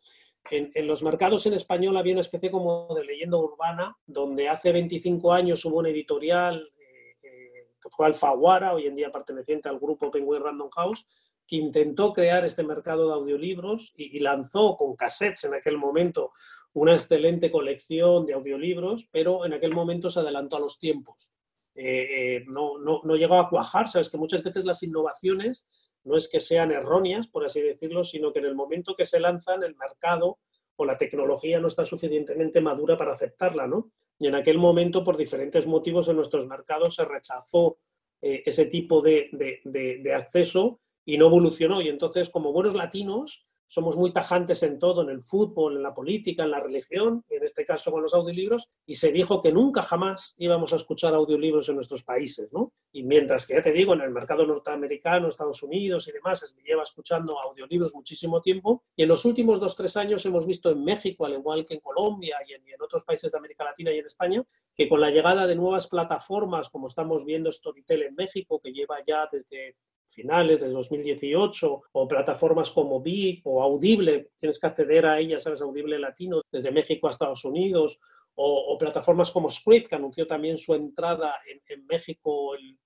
En, 0.51 0.87
los 0.87 1.03
mercados 1.03 1.47
en 1.47 1.55
español 1.55 1.97
había 1.97 2.15
una 2.15 2.21
especie 2.21 2.51
como 2.51 2.93
de 2.95 3.05
leyenda 3.05 3.37
urbana, 3.37 3.97
donde 4.05 4.49
hace 4.49 4.73
25 4.73 5.33
años 5.33 5.65
hubo 5.65 5.79
una 5.79 5.91
editorial 5.91 6.69
eh, 6.79 7.17
eh, 7.23 7.69
que 7.81 7.89
fue 7.91 8.07
Alfaguara, 8.07 8.75
hoy 8.75 8.87
en 8.87 8.97
día 8.97 9.13
perteneciente 9.13 9.69
al 9.69 9.79
grupo 9.79 10.11
Penguin 10.11 10.43
Random 10.43 10.69
House, 10.71 11.07
que 11.47 11.57
intentó 11.57 12.13
crear 12.13 12.45
este 12.45 12.65
mercado 12.65 13.09
de 13.09 13.15
audiolibros 13.15 13.93
y, 13.97 14.19
lanzó 14.19 14.77
con 14.77 14.97
cassettes 14.97 15.45
en 15.45 15.55
aquel 15.55 15.79
momento 15.79 16.33
una 16.75 16.95
excelente 16.95 17.51
colección 17.51 18.25
de 18.27 18.35
audiolibros, 18.35 19.09
pero 19.11 19.45
en 19.45 19.53
aquel 19.53 19.75
momento 19.75 20.11
se 20.11 20.21
adelantó 20.21 20.57
a 20.57 20.61
los 20.61 20.79
tiempos. 20.79 21.33
Eh, 21.75 22.45
no, 22.47 22.79
no, 22.79 23.01
no, 23.05 23.17
llegó 23.17 23.37
a 23.37 23.49
cuajar, 23.49 23.89
sabes 23.89 24.11
que 24.11 24.19
muchas 24.19 24.43
veces 24.43 24.65
las 24.65 24.83
innovaciones 24.83 25.67
no 26.05 26.17
es 26.17 26.29
que 26.29 26.41
sean 26.41 26.71
erróneas, 26.71 27.29
por 27.29 27.45
así 27.45 27.61
decirlo, 27.61 28.05
sino 28.05 28.33
que 28.33 28.41
en 28.41 28.47
el 28.47 28.55
momento 28.55 28.95
que 28.95 29.05
se 29.05 29.21
lanzan 29.21 29.63
el 29.63 29.77
mercado 29.77 30.39
o 30.77 30.85
la 30.85 30.97
tecnología 30.97 31.61
no 31.61 31.69
está 31.69 31.85
suficientemente 31.85 32.61
madura 32.61 32.97
para 32.97 33.13
aceptarla, 33.13 33.67
¿no? 33.67 33.91
Y 34.19 34.27
en 34.27 34.35
aquel 34.35 34.59
momento, 34.59 35.05
por 35.05 35.17
diferentes 35.17 35.67
motivos 35.67 36.09
en 36.09 36.17
nuestros 36.17 36.47
mercados, 36.47 36.95
se 36.95 37.05
rechazó 37.05 37.79
eh, 38.21 38.43
ese 38.45 38.67
tipo 38.67 39.01
de, 39.01 39.29
de 39.65 40.15
acceso 40.15 40.81
y 41.05 41.19
no 41.19 41.27
evolucionó. 41.27 41.83
Y 41.83 41.89
entonces, 41.89 42.31
como 42.31 42.53
buenos 42.53 42.75
latinos, 42.75 43.47
somos 43.73 43.97
muy 43.97 44.13
tajantes 44.13 44.63
en 44.65 44.79
todo, 44.79 45.01
en 45.01 45.09
el 45.09 45.23
fútbol, 45.23 45.79
en 45.79 45.83
la 45.83 45.95
política, 45.95 46.43
en 46.43 46.51
la 46.51 46.61
religión, 46.61 47.25
y 47.31 47.37
en 47.37 47.45
este 47.45 47.65
caso 47.65 47.91
con 47.91 48.03
los 48.03 48.13
audiolibros, 48.13 48.69
y 48.85 48.97
se 48.97 49.11
dijo 49.11 49.41
que 49.41 49.51
nunca 49.51 49.83
jamás 49.83 50.35
íbamos 50.37 50.75
a 50.75 50.77
escuchar 50.77 51.15
audiolibros 51.15 51.71
en 51.71 51.77
nuestros 51.77 52.03
países, 52.05 52.53
¿no? 52.53 52.75
Y 52.93 53.03
mientras 53.03 53.47
que 53.47 53.55
ya 53.55 53.63
te 53.63 53.73
digo, 53.73 53.95
en 53.95 54.03
el 54.03 54.11
mercado 54.11 54.45
norteamericano, 54.45 55.27
Estados 55.27 55.63
Unidos 55.63 56.07
y 56.07 56.13
demás, 56.13 56.41
se 56.41 56.63
lleva 56.63 56.83
escuchando 56.83 57.41
audiolibros 57.41 57.95
muchísimo 57.95 58.43
tiempo, 58.43 58.85
y 58.95 59.05
en 59.05 59.09
los 59.09 59.25
últimos 59.25 59.59
dos, 59.59 59.75
tres 59.75 59.97
años 59.97 60.27
hemos 60.27 60.47
visto 60.47 60.69
en 60.71 60.85
México, 60.85 61.25
al 61.25 61.33
igual 61.33 61.65
que 61.65 61.73
en 61.73 61.81
Colombia 61.81 62.37
y 62.47 62.53
en, 62.53 62.69
y 62.69 62.73
en 62.73 62.83
otros 62.83 63.05
países 63.05 63.33
de 63.33 63.39
América 63.39 63.65
Latina 63.65 63.91
y 63.91 64.01
en 64.01 64.05
España, 64.05 64.45
que 64.77 64.87
con 64.87 65.01
la 65.01 65.11
llegada 65.11 65.47
de 65.47 65.55
nuevas 65.55 65.87
plataformas, 65.87 66.69
como 66.69 66.89
estamos 66.89 67.25
viendo 67.25 67.51
Storytel 67.51 68.03
en 68.03 68.17
México, 68.17 68.61
que 68.61 68.71
lleva 68.71 68.99
ya 69.07 69.27
desde 69.33 69.77
finales 70.13 70.61
de 70.61 70.69
2018 70.69 71.83
o 71.93 72.09
plataformas 72.09 72.71
como 72.71 73.01
Big 73.01 73.41
o 73.45 73.63
Audible, 73.63 74.31
tienes 74.39 74.59
que 74.59 74.67
acceder 74.67 75.07
a 75.07 75.19
ellas, 75.19 75.43
sabes, 75.43 75.63
Audible 75.63 75.99
Latino 75.99 76.43
desde 76.51 76.71
México 76.71 77.09
a 77.09 77.11
Estados 77.11 77.45
Unidos 77.45 77.99
o, 78.35 78.77
plataformas 78.79 79.31
como 79.31 79.51
Script, 79.51 79.89
que 79.89 79.95
anunció 79.95 80.27
también 80.27 80.57
su 80.57 80.75
entrada 80.75 81.35
en, 81.69 81.87
México 81.87 82.57
en, 82.57 82.79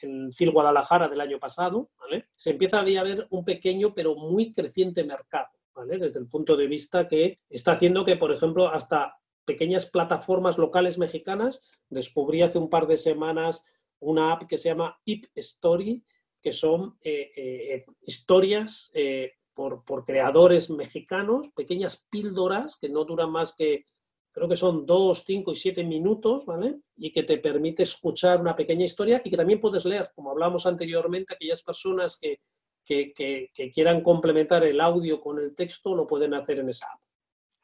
en 0.00 0.32
FIL 0.32 0.50
Guadalajara 0.50 1.06
del 1.08 1.20
año 1.20 1.38
pasado, 1.38 1.90
¿vale? 1.98 2.28
Se 2.34 2.50
empieza 2.50 2.80
a 2.80 2.84
ver 2.84 3.26
un 3.30 3.44
pequeño 3.44 3.92
pero 3.94 4.14
muy 4.14 4.52
creciente 4.52 5.04
mercado, 5.04 5.50
¿vale? 5.74 5.98
Desde 5.98 6.18
el 6.20 6.28
punto 6.28 6.56
de 6.56 6.66
vista 6.66 7.06
que 7.06 7.40
está 7.50 7.72
haciendo 7.72 8.04
que, 8.04 8.16
por 8.16 8.32
ejemplo, 8.32 8.68
hasta 8.68 9.18
pequeñas 9.44 9.86
plataformas 9.86 10.56
locales 10.58 10.98
mexicanas, 10.98 11.62
descubrí 11.88 12.42
hace 12.42 12.58
un 12.58 12.70
par 12.70 12.86
de 12.86 12.98
semanas 12.98 13.64
una 14.00 14.32
app 14.32 14.44
que 14.46 14.58
se 14.58 14.68
llama 14.68 14.98
Ip 15.04 15.26
Story, 15.34 16.04
que 16.46 16.52
son 16.52 16.92
eh, 17.02 17.32
eh, 17.36 17.84
historias 18.02 18.92
eh, 18.94 19.32
por, 19.52 19.82
creadores 20.04 20.70
mexicanos, 20.70 21.48
pequeñas 21.56 22.06
píldoras 22.08 22.76
que 22.80 22.88
no 22.88 23.04
duran 23.04 23.32
más 23.32 23.52
que, 23.56 23.84
creo 24.30 24.48
que 24.48 24.54
son 24.54 24.86
dos, 24.86 25.24
cinco 25.26 25.50
y 25.50 25.56
siete 25.56 25.82
minutos, 25.82 26.46
¿vale? 26.46 26.76
Y 26.98 27.10
que 27.10 27.24
te 27.24 27.38
permite 27.38 27.82
escuchar 27.82 28.40
una 28.40 28.54
pequeña 28.54 28.84
historia 28.84 29.20
y 29.24 29.28
que 29.28 29.36
también 29.36 29.60
puedes 29.60 29.84
leer, 29.86 30.12
como 30.14 30.30
hablamos 30.30 30.66
anteriormente, 30.66 31.34
aquellas 31.34 31.64
personas 31.64 32.16
que, 32.16 32.38
que 32.84 33.72
quieran 33.74 34.02
complementar 34.02 34.62
el 34.62 34.80
audio 34.80 35.20
con 35.20 35.40
el 35.40 35.52
texto 35.52 35.96
lo 35.96 36.06
pueden 36.06 36.32
hacer 36.34 36.60
en 36.60 36.68
esa 36.68 36.86
app. 36.86 37.00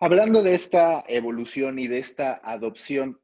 Hablando 0.00 0.42
de 0.42 0.54
esta 0.54 1.04
evolución 1.06 1.78
y 1.78 1.86
de 1.86 2.00
esta 2.00 2.40
adopción, 2.42 3.20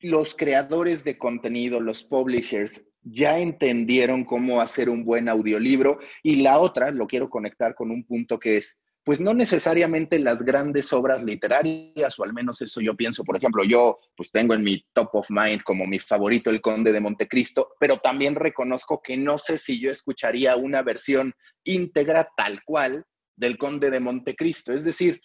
los 0.00 0.34
creadores 0.34 1.04
de 1.04 1.16
contenido, 1.16 1.78
los 1.78 2.02
publishers, 2.02 2.85
ya 3.08 3.38
entendieron 3.38 4.24
cómo 4.24 4.60
hacer 4.60 4.90
un 4.90 5.04
buen 5.04 5.28
audiolibro. 5.28 5.98
Y 6.22 6.42
la 6.42 6.58
otra, 6.58 6.90
lo 6.90 7.06
quiero 7.06 7.30
conectar 7.30 7.74
con 7.74 7.90
un 7.90 8.04
punto 8.04 8.38
que 8.38 8.56
es, 8.56 8.82
pues 9.04 9.20
no 9.20 9.32
necesariamente 9.32 10.18
las 10.18 10.42
grandes 10.42 10.92
obras 10.92 11.22
literarias, 11.22 12.18
o 12.18 12.24
al 12.24 12.32
menos 12.32 12.60
eso 12.60 12.80
yo 12.80 12.96
pienso, 12.96 13.22
por 13.22 13.36
ejemplo, 13.36 13.62
yo 13.62 14.00
pues 14.16 14.32
tengo 14.32 14.54
en 14.54 14.64
mi 14.64 14.84
top 14.92 15.10
of 15.12 15.30
mind 15.30 15.62
como 15.62 15.86
mi 15.86 16.00
favorito 16.00 16.50
el 16.50 16.60
Conde 16.60 16.90
de 16.90 17.00
Montecristo, 17.00 17.74
pero 17.78 17.98
también 17.98 18.34
reconozco 18.34 19.00
que 19.00 19.16
no 19.16 19.38
sé 19.38 19.58
si 19.58 19.80
yo 19.80 19.92
escucharía 19.92 20.56
una 20.56 20.82
versión 20.82 21.32
íntegra 21.62 22.28
tal 22.36 22.64
cual 22.64 23.04
del 23.36 23.56
Conde 23.56 23.90
de 23.90 24.00
Montecristo, 24.00 24.72
es 24.72 24.84
decir, 24.84 25.20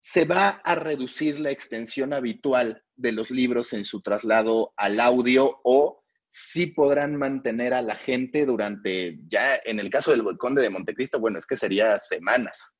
se 0.00 0.26
va 0.26 0.60
a 0.62 0.74
reducir 0.74 1.40
la 1.40 1.50
extensión 1.50 2.12
habitual 2.12 2.84
de 2.94 3.12
los 3.12 3.30
libros 3.30 3.72
en 3.72 3.84
su 3.84 4.02
traslado 4.02 4.72
al 4.76 5.00
audio 5.00 5.60
o 5.64 6.04
sí 6.38 6.66
podrán 6.66 7.16
mantener 7.16 7.72
a 7.72 7.80
la 7.80 7.96
gente 7.96 8.44
durante, 8.44 9.18
ya 9.26 9.56
en 9.64 9.80
el 9.80 9.88
caso 9.88 10.10
del 10.10 10.36
Conde 10.36 10.60
de 10.60 10.68
Montecristo, 10.68 11.18
bueno, 11.18 11.38
es 11.38 11.46
que 11.46 11.56
sería 11.56 11.98
semanas. 11.98 12.76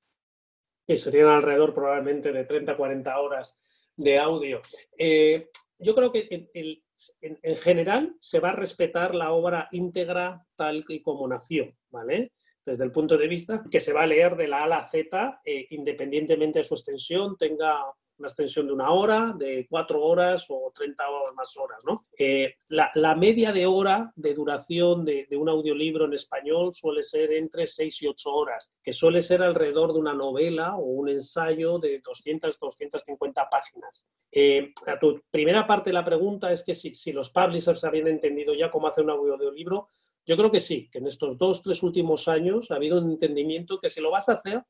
Y 0.86 0.98
serían 0.98 1.28
alrededor 1.28 1.72
probablemente 1.74 2.32
de 2.32 2.44
30, 2.44 2.76
40 2.76 3.18
horas 3.18 3.90
de 3.96 4.18
audio. 4.18 4.60
Eh, 4.98 5.48
yo 5.78 5.94
creo 5.94 6.12
que 6.12 6.50
en, 6.52 7.56
general 7.56 8.14
se 8.20 8.40
va 8.40 8.50
a 8.50 8.56
respetar 8.56 9.14
la 9.14 9.32
obra 9.32 9.68
íntegra 9.72 10.44
tal 10.54 10.84
y 10.88 11.00
como 11.00 11.26
nació, 11.26 11.74
¿vale? 11.88 12.32
Desde 12.64 12.84
el 12.84 12.92
punto 12.92 13.16
de 13.16 13.26
vista 13.26 13.64
que 13.70 13.80
se 13.80 13.94
va 13.94 14.02
a 14.02 14.06
leer 14.06 14.36
de 14.36 14.48
la 14.48 14.64
A 14.64 14.78
a 14.78 14.84
Z, 14.84 15.40
eh, 15.46 15.66
independientemente 15.70 16.58
de 16.58 16.64
su 16.64 16.74
extensión, 16.74 17.38
tenga 17.38 17.78
una 18.18 18.28
extensión 18.28 18.66
de 18.66 18.72
una 18.72 18.90
hora, 18.90 19.34
de 19.36 19.66
cuatro 19.68 20.02
horas 20.02 20.46
o 20.48 20.72
30 20.74 21.08
horas 21.08 21.34
más 21.34 21.56
horas. 21.56 21.82
¿no? 21.84 22.06
Eh, 22.18 22.54
la, 22.68 23.14
media 23.14 23.52
de 23.52 23.66
hora 23.66 24.12
de 24.16 24.34
duración 24.34 25.04
de, 25.04 25.26
un 25.32 25.48
audiolibro 25.48 26.06
en 26.06 26.14
español 26.14 26.72
suele 26.74 27.02
ser 27.02 27.32
entre 27.32 27.66
6 27.66 28.02
y 28.02 28.06
8 28.06 28.34
horas, 28.34 28.72
que 28.82 28.92
suele 28.92 29.20
ser 29.20 29.42
alrededor 29.42 29.92
de 29.92 30.00
una 30.00 30.14
novela 30.14 30.76
o 30.76 30.84
un 30.84 31.08
ensayo 31.08 31.78
de 31.78 32.00
200, 32.00 32.58
250 32.58 33.48
páginas. 33.50 34.06
Eh, 34.32 34.72
a 34.86 34.98
tu 34.98 35.20
primera 35.30 35.66
parte 35.66 35.90
de 35.90 35.94
la 35.94 36.04
pregunta 36.04 36.52
es 36.52 36.64
que 36.64 36.74
si, 36.74 36.94
si 36.94 37.12
los 37.12 37.30
publishers 37.30 37.84
habían 37.84 38.08
entendido 38.08 38.54
ya 38.54 38.70
cómo 38.70 38.88
hacer 38.88 39.04
un 39.04 39.10
audiolibro, 39.10 39.88
yo 40.26 40.36
creo 40.36 40.50
que 40.50 40.60
sí, 40.60 40.90
que 40.90 40.98
en 40.98 41.06
estos 41.06 41.38
dos, 41.38 41.62
tres 41.62 41.82
últimos 41.84 42.26
años 42.26 42.70
ha 42.70 42.74
habido 42.74 42.98
un 42.98 43.12
entendimiento 43.12 43.78
que 43.78 43.88
si 43.88 44.00
lo 44.00 44.10
vas 44.10 44.28
a 44.28 44.32
hacer, 44.32 44.62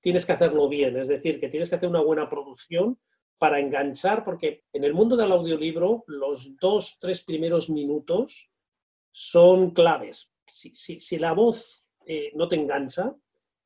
tienes 0.00 0.26
que 0.26 0.32
hacerlo 0.32 0.68
bien, 0.68 0.96
es 0.96 1.08
decir, 1.08 1.40
que 1.40 1.48
tienes 1.48 1.68
que 1.68 1.76
hacer 1.76 1.88
una 1.88 2.00
buena 2.02 2.28
producción 2.28 2.98
para 3.38 3.58
enganchar, 3.58 4.24
porque 4.24 4.64
en 4.72 4.84
el 4.84 4.94
mundo 4.94 5.16
del 5.16 5.32
audiolibro 5.32 6.04
los 6.06 6.56
dos, 6.58 6.98
tres 7.00 7.22
primeros 7.22 7.70
minutos 7.70 8.50
son 9.10 9.70
claves. 9.70 10.30
Si, 10.46 11.18
la 11.18 11.32
voz 11.32 11.84
eh, 12.04 12.32
no 12.34 12.48
te 12.48 12.56
engancha, 12.56 13.14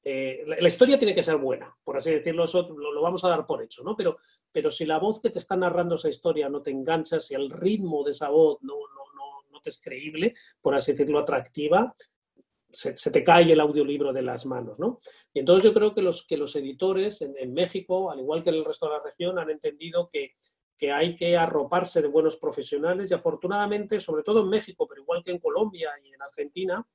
eh, 0.03 0.45
la, 0.47 0.69
historia 0.69 0.99
tiene 0.99 1.15
que 1.15 1.23
ser 1.23 1.39
buena, 1.39 1.75
por 1.83 1.97
así 1.97 2.11
decirlo, 2.11 2.45
eso 2.45 2.69
lo, 2.69 3.01
vamos 3.01 3.25
a 3.25 3.31
dar 3.31 3.47
por 3.47 3.63
hecho, 3.63 3.83
¿no? 3.83 3.97
Pero, 3.97 4.19
pero 4.53 4.71
si 4.71 4.85
la 4.85 4.99
voz 4.99 5.19
que 5.19 5.31
te 5.31 5.39
está 5.39 5.57
narrando 5.57 5.95
esa 5.95 6.11
historia 6.11 6.49
no 6.49 6.61
te 6.61 6.71
engancha, 6.71 7.19
si 7.19 7.35
el 7.35 7.51
ritmo 7.51 8.05
de 8.05 8.11
esa 8.11 8.29
voz 8.29 8.59
no, 8.63 8.75
no 8.75 9.61
te 9.65 9.71
es 9.71 9.81
creíble, 9.81 10.35
por 10.61 10.75
así 10.75 10.93
decirlo, 10.93 11.19
atractiva, 11.19 11.95
se, 12.75 13.11
te 13.11 13.25
cae 13.25 13.53
el 13.53 13.61
audiolibro 13.61 14.13
de 14.13 14.23
las 14.23 14.45
manos, 14.47 14.79
¿no? 14.79 14.99
Y 15.33 15.41
entonces 15.41 15.65
yo 15.65 15.75
creo 15.75 15.95
que 15.95 16.03
los, 16.03 16.27
que 16.27 16.37
los 16.37 16.55
editores 16.57 17.23
en, 17.23 17.55
México, 17.55 18.11
al 18.11 18.21
igual 18.21 18.43
que 18.43 18.51
en 18.51 18.57
el 18.57 18.65
resto 18.65 18.87
de 18.87 18.93
la 18.93 19.03
región, 19.03 19.39
han 19.39 19.51
entendido 19.51 20.11
que, 20.13 20.35
que 20.77 20.93
hay 20.93 21.17
que 21.17 21.37
arroparse 21.37 22.03
de 22.03 22.09
buenos 22.09 22.37
profesionales 22.37 23.11
y 23.11 23.15
afortunadamente, 23.15 24.01
sobre 24.01 24.23
todo 24.23 24.43
en 24.43 24.49
México, 24.49 24.87
pero 24.89 25.03
igual 25.03 25.23
que 25.23 25.31
en 25.31 25.39
Colombia 25.39 25.91
y 26.03 26.13
en 26.13 26.21
Argentina, 26.21 26.87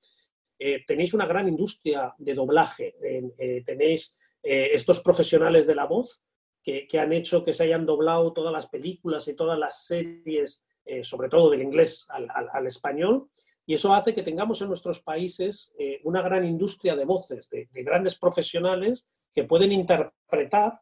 eh, 0.62 0.84
tenéis 0.86 1.14
una 1.14 1.26
gran 1.26 1.48
industria 1.48 2.14
de 2.18 2.34
doblaje, 2.34 2.96
eh, 3.02 3.64
tenéis 3.66 4.20
eh, 4.44 4.72
estos 4.74 5.00
profesionales 5.00 5.66
de 5.66 5.76
la 5.76 5.86
voz 5.86 6.22
que, 6.62 6.86
que, 6.86 7.00
han 7.00 7.14
hecho 7.14 7.46
que 7.46 7.54
se 7.54 7.64
hayan 7.64 7.86
doblado 7.86 8.34
todas 8.34 8.52
las 8.52 8.68
películas 8.68 9.26
y 9.30 9.36
todas 9.36 9.58
las 9.58 9.86
series, 9.86 10.66
sobre 11.04 11.30
todo 11.30 11.52
del 11.52 11.62
inglés 11.62 12.08
al, 12.10 12.28
al, 12.32 12.66
español, 12.66 13.30
y 13.70 13.76
eso 13.76 13.94
hace 13.94 14.16
que 14.16 14.24
tengamos 14.24 14.60
en 14.62 14.68
nuestros 14.70 15.02
países 15.02 15.72
una 16.04 16.24
gran 16.24 16.44
industria 16.44 16.96
de 16.96 17.06
voces, 17.06 17.52
de, 17.52 17.70
de, 17.72 17.84
grandes 17.84 18.18
profesionales 18.18 19.08
que 19.32 19.44
pueden 19.44 19.72
interpretar 19.72 20.82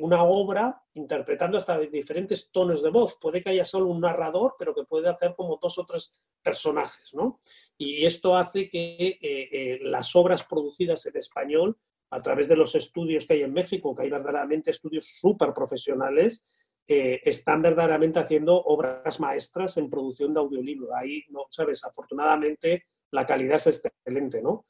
una 0.00 0.22
obra 0.22 0.82
interpretando 0.92 1.56
hasta 1.56 1.78
diferentes 1.78 2.50
tonos 2.50 2.82
de 2.82 2.90
voz. 2.90 3.16
Puede 3.18 3.40
que 3.40 3.50
haya 3.50 3.64
solo 3.64 3.86
un 3.86 4.00
narrador, 4.00 4.54
pero 4.58 4.74
que 4.74 4.84
puede 4.84 5.08
hacer 5.08 5.34
como 5.34 5.58
dos 5.60 5.78
o 5.78 5.86
tres 5.86 6.12
personajes, 6.42 7.14
¿no? 7.14 7.40
Y 7.76 8.06
esto 8.06 8.36
hace 8.36 8.68
que 8.68 8.96
eh, 8.98 9.18
eh, 9.20 9.78
las 9.82 10.14
obras 10.14 10.44
producidas 10.44 11.04
en 11.06 11.16
español, 11.16 11.76
a 12.10 12.22
través 12.22 12.48
de 12.48 12.56
los 12.56 12.74
estudios 12.76 13.26
que 13.26 13.34
hay 13.34 13.42
en 13.42 13.52
México, 13.52 13.94
que 13.94 14.04
hay 14.04 14.10
verdaderamente 14.10 14.70
estudios 14.70 15.06
súper 15.20 15.52
profesionales, 15.52 16.44
eh, 16.88 17.20
están 17.24 17.62
verdaderamente 17.62 18.18
haciendo 18.18 18.54
obras 18.54 19.18
maestras 19.18 19.76
en 19.76 19.90
producción 19.90 20.32
de 20.32 20.40
audiolibro. 20.40 20.94
Ahí, 20.94 21.24
no, 21.30 21.46
sabes, 21.50 21.84
afortunadamente 21.84 22.86
la 23.10 23.26
calidad 23.26 23.56
es 23.56 23.84
excelente, 23.84 24.42
¿no? 24.42 24.64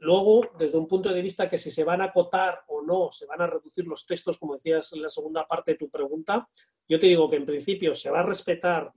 luego, 0.00 0.50
desde 0.58 0.78
un 0.78 0.86
punto 0.86 1.12
de 1.12 1.22
vista 1.22 1.48
que 1.48 1.58
si 1.58 1.70
se 1.70 1.84
van 1.84 2.00
a 2.00 2.04
acotar 2.04 2.60
o 2.68 2.82
no, 2.82 3.10
se 3.10 3.26
van 3.26 3.40
a 3.42 3.46
reducir 3.46 3.86
los 3.86 4.06
textos, 4.06 4.38
como 4.38 4.54
decías 4.54 4.92
en 4.92 5.02
la 5.02 5.10
segunda 5.10 5.46
parte 5.46 5.72
de 5.72 5.78
tu 5.78 5.90
pregunta, 5.90 6.48
yo 6.88 6.98
te 6.98 7.06
digo 7.06 7.28
que 7.28 7.36
en 7.36 7.44
principio 7.44 7.94
se 7.94 8.10
va 8.10 8.20
a 8.20 8.26
respetar 8.26 8.92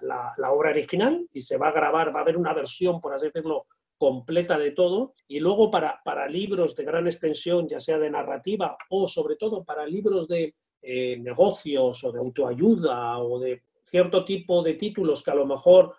la, 0.00 0.52
obra 0.52 0.70
original 0.70 1.26
y 1.32 1.40
se 1.40 1.56
va 1.56 1.68
a 1.68 1.72
grabar, 1.72 2.14
va 2.14 2.20
a 2.20 2.22
haber 2.22 2.36
una 2.36 2.54
versión, 2.54 3.00
por 3.00 3.14
así 3.14 3.26
decirlo, 3.26 3.66
completa 3.98 4.56
de 4.56 4.70
todo. 4.70 5.12
Y 5.26 5.40
luego 5.40 5.70
para, 5.70 6.00
para 6.04 6.28
libros 6.28 6.76
de 6.76 6.84
gran 6.84 7.06
extensión, 7.06 7.68
ya 7.68 7.80
sea 7.80 7.98
de 7.98 8.10
narrativa 8.10 8.76
o 8.90 9.08
sobre 9.08 9.36
todo 9.36 9.64
para 9.64 9.86
libros 9.86 10.28
de 10.28 10.54
eh, 10.82 11.16
negocios 11.16 12.02
o 12.02 12.10
de 12.10 12.18
autoayuda 12.18 13.18
o 13.18 13.38
de 13.38 13.62
cierto 13.82 14.24
tipo 14.24 14.62
de 14.62 14.74
títulos 14.74 15.22
que 15.22 15.30
a 15.30 15.36
lo 15.36 15.46
mejor 15.46 15.94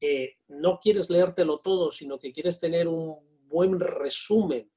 eh, 0.00 0.36
no 0.48 0.78
quieres 0.78 1.10
leértelo 1.10 1.58
todo, 1.58 1.90
sino 1.90 2.18
que 2.18 2.32
quieres 2.32 2.58
tener 2.58 2.86
un 2.86 3.16
buen 3.48 3.80
resumen 3.80 4.70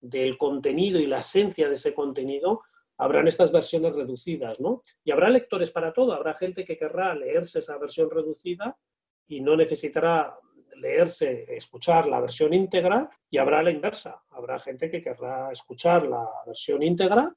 del 0.00 0.36
contenido 0.36 0.98
y 0.98 1.06
la 1.06 1.20
esencia 1.20 1.68
de 1.68 1.74
ese 1.74 1.94
contenido, 1.94 2.62
habrán 2.98 3.26
estas 3.26 3.52
versiones 3.52 3.94
reducidas, 3.94 4.60
¿no? 4.60 4.82
Y 5.04 5.10
habrá 5.10 5.28
lectores 5.30 5.70
para 5.70 5.92
todo, 5.92 6.12
habrá 6.12 6.34
gente 6.34 6.64
que 6.64 6.76
querrá 6.76 7.14
leerse 7.14 7.60
esa 7.60 7.78
versión 7.78 8.10
reducida 8.10 8.76
y 9.26 9.40
no 9.40 9.56
necesitará 9.56 10.38
leerse, 10.76 11.44
escuchar 11.56 12.06
la 12.06 12.20
versión 12.20 12.52
íntegra 12.52 13.08
y 13.30 13.38
habrá 13.38 13.62
la 13.62 13.70
inversa, 13.70 14.22
habrá 14.30 14.58
gente 14.58 14.90
que 14.90 15.00
querrá 15.00 15.50
escuchar 15.50 16.06
la 16.06 16.28
versión 16.46 16.82
íntegra 16.82 17.34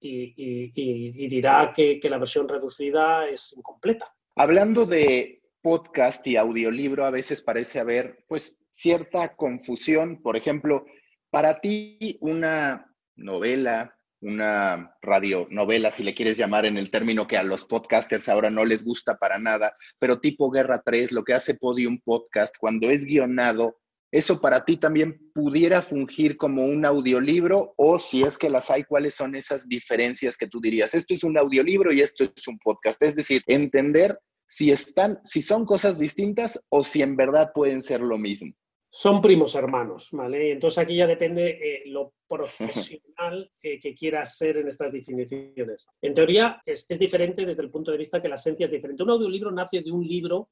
y, 0.00 1.28
dirá 1.28 1.72
que, 1.74 2.00
la 2.04 2.18
versión 2.18 2.48
reducida 2.48 3.28
es 3.28 3.54
incompleta. 3.56 4.14
Hablando 4.36 4.86
de 4.86 5.42
podcast 5.62 6.26
y 6.26 6.36
audiolibro, 6.36 7.04
a 7.04 7.10
veces 7.10 7.42
parece 7.42 7.80
haber 7.80 8.24
pues 8.28 8.58
cierta 8.70 9.34
confusión. 9.36 10.20
Por 10.22 10.36
ejemplo, 10.36 10.84
para 11.30 11.60
ti 11.60 12.18
una 12.20 12.94
novela, 13.16 13.96
una 14.20 14.96
radionovela, 15.02 15.90
si 15.90 16.02
le 16.02 16.14
quieres 16.14 16.36
llamar 16.36 16.66
en 16.66 16.76
el 16.76 16.90
término 16.90 17.26
que 17.26 17.36
a 17.36 17.42
los 17.42 17.64
podcasters 17.64 18.28
ahora 18.28 18.50
no 18.50 18.64
les 18.64 18.84
gusta 18.84 19.16
para 19.16 19.38
nada, 19.38 19.76
pero 19.98 20.20
tipo 20.20 20.50
Guerra 20.50 20.82
3, 20.84 21.12
lo 21.12 21.24
que 21.24 21.34
hace 21.34 21.54
Podium 21.54 22.00
Podcast, 22.02 22.56
cuando 22.58 22.90
es 22.90 23.04
guionado, 23.04 23.76
¿eso 24.14 24.40
para 24.40 24.64
ti 24.64 24.76
también 24.76 25.30
pudiera 25.34 25.82
fungir 25.82 26.36
como 26.36 26.64
un 26.64 26.86
audiolibro? 26.86 27.74
O 27.76 27.98
si 27.98 28.22
es 28.22 28.38
que 28.38 28.48
las 28.48 28.70
hay, 28.70 28.84
¿cuáles 28.84 29.14
son 29.14 29.34
esas 29.34 29.68
diferencias 29.68 30.36
que 30.36 30.46
tú 30.46 30.60
dirías? 30.60 30.94
Esto 30.94 31.14
es 31.14 31.24
un 31.24 31.36
audiolibro 31.36 31.92
y 31.92 32.00
esto 32.00 32.24
es 32.24 32.46
un 32.46 32.58
podcast. 32.58 33.02
Es 33.02 33.16
decir, 33.16 33.42
entender 33.46 34.18
si 34.46 34.70
están, 34.70 35.18
si 35.24 35.42
son 35.42 35.66
cosas 35.66 35.98
distintas 35.98 36.64
o 36.68 36.84
si 36.84 37.02
en 37.02 37.16
verdad 37.16 37.50
pueden 37.54 37.82
ser 37.82 38.00
lo 38.00 38.18
mismo 38.18 38.54
son 38.96 39.20
primos 39.20 39.56
hermanos, 39.56 40.10
¿vale? 40.12 40.52
Entonces 40.52 40.78
aquí 40.78 40.94
ya 40.94 41.08
depende 41.08 41.48
eh, 41.48 41.82
lo 41.86 42.12
profesional 42.28 43.50
que 43.60 43.92
quieras 43.92 44.38
ser 44.38 44.58
en 44.58 44.68
estas 44.68 44.92
definiciones. 44.92 45.88
En 46.00 46.14
teoría 46.14 46.62
es, 46.64 46.86
diferente 46.86 47.44
desde 47.44 47.62
el 47.62 47.72
punto 47.72 47.90
de 47.90 47.98
vista 47.98 48.22
que 48.22 48.28
la 48.28 48.36
esencia 48.36 48.66
es 48.66 48.70
diferente. 48.70 49.02
Un 49.02 49.10
audiolibro 49.10 49.50
nace 49.50 49.82
de 49.82 49.90
un 49.90 50.06
libro 50.06 50.50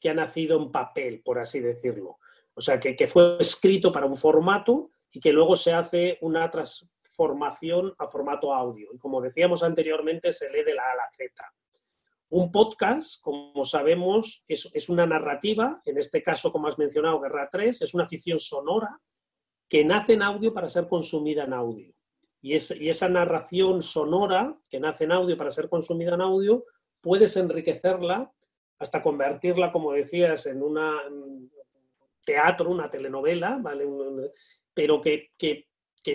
que 0.00 0.10
ha 0.10 0.14
nacido 0.14 0.60
en 0.60 0.72
papel, 0.72 1.22
por 1.24 1.38
así 1.38 1.60
decirlo. 1.60 2.18
O 2.58 2.60
sea, 2.60 2.80
que, 2.80 3.06
fue 3.06 3.36
escrito 3.38 3.92
para 3.92 4.06
un 4.06 4.16
formato 4.16 4.90
y 5.12 5.20
que 5.20 5.32
luego 5.32 5.54
se 5.54 5.72
hace 5.72 6.18
una 6.22 6.50
transformación 6.50 7.94
a 7.96 8.08
formato 8.08 8.52
audio. 8.52 8.88
Y 8.92 8.98
como 8.98 9.20
decíamos 9.20 9.62
anteriormente, 9.62 10.32
se 10.32 10.50
lee 10.50 10.64
de 10.64 10.74
la 10.74 10.82
A 10.82 10.96
la. 10.96 11.04
Un 12.30 12.50
podcast, 12.50 13.22
como 13.22 13.64
sabemos, 13.64 14.44
es, 14.48 14.88
una 14.88 15.06
narrativa, 15.06 15.80
en 15.84 15.98
este 15.98 16.20
caso, 16.20 16.50
como 16.50 16.66
has 16.66 16.80
mencionado, 16.80 17.20
Guerra 17.20 17.48
3, 17.50 17.80
es 17.80 17.94
una 17.94 18.08
ficción 18.08 18.40
sonora 18.40 19.00
que 19.68 19.84
nace 19.84 20.14
en 20.14 20.22
audio 20.22 20.52
para 20.52 20.68
ser 20.68 20.88
consumida 20.88 21.44
en 21.44 21.52
audio. 21.52 21.94
Y, 22.42 22.54
y 22.54 22.88
esa 22.88 23.08
narración 23.08 23.82
sonora 23.82 24.58
que 24.68 24.80
nace 24.80 25.04
en 25.04 25.12
audio 25.12 25.36
para 25.36 25.52
ser 25.52 25.68
consumida 25.68 26.16
en 26.16 26.22
audio, 26.22 26.64
puedes 27.00 27.36
enriquecerla 27.36 28.32
hasta 28.80 29.00
convertirla, 29.00 29.70
como 29.70 29.92
decías, 29.92 30.46
en 30.46 30.60
un 30.60 30.76
teatro, 32.28 32.70
una 32.70 32.90
telenovela, 32.90 33.58
¿vale? 33.58 33.86
pero 34.74 35.00
que, 35.00 35.30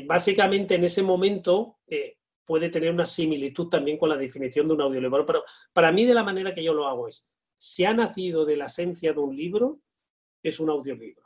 básicamente 0.06 0.76
en 0.76 0.84
ese 0.84 1.02
momento 1.02 1.80
eh, 1.88 2.18
puede 2.46 2.70
tener 2.70 2.92
una 2.92 3.08
similitud 3.08 3.68
también 3.68 3.98
con 3.98 4.10
la 4.10 4.18
definición 4.18 4.68
de 4.68 4.76
un 4.76 4.82
audiolibro. 4.82 5.26
Pero 5.26 5.44
para 5.74 5.92
mí, 5.92 6.06
de 6.06 6.14
la 6.14 6.24
manera 6.24 6.54
que 6.54 6.64
yo 6.64 6.72
lo 6.72 6.88
hago 6.88 7.08
es, 7.08 7.28
si 7.58 7.84
ha 7.84 7.94
nacido 7.94 8.46
de 8.46 8.58
la 8.58 8.66
esencia 8.66 9.12
de 9.12 9.20
un 9.20 9.36
libro, 9.36 9.80
es 10.44 10.60
un 10.60 10.70
audiolibro. 10.70 11.24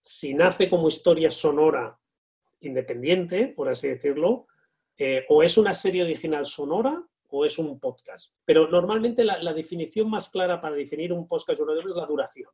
Si 0.00 0.32
nace 0.32 0.70
como 0.70 0.88
historia 0.88 1.30
sonora 1.30 1.98
independiente, 2.60 3.48
por 3.48 3.68
así 3.68 3.88
decirlo, 3.88 4.46
eh, 4.96 5.26
o 5.28 5.42
es 5.42 5.58
una 5.58 5.74
serie 5.74 6.02
original 6.02 6.46
sonora 6.46 7.04
o 7.28 7.44
es 7.44 7.58
un 7.58 7.78
podcast. 7.78 8.34
Pero 8.44 8.68
normalmente 8.68 9.22
la, 9.22 9.52
definición 9.52 10.08
más 10.08 10.30
clara 10.30 10.60
para 10.62 10.76
definir 10.76 11.12
un 11.12 11.28
podcast 11.28 11.60
y 11.60 11.62
un 11.62 11.76
es 11.76 11.96
la 11.96 12.06
duración. 12.06 12.50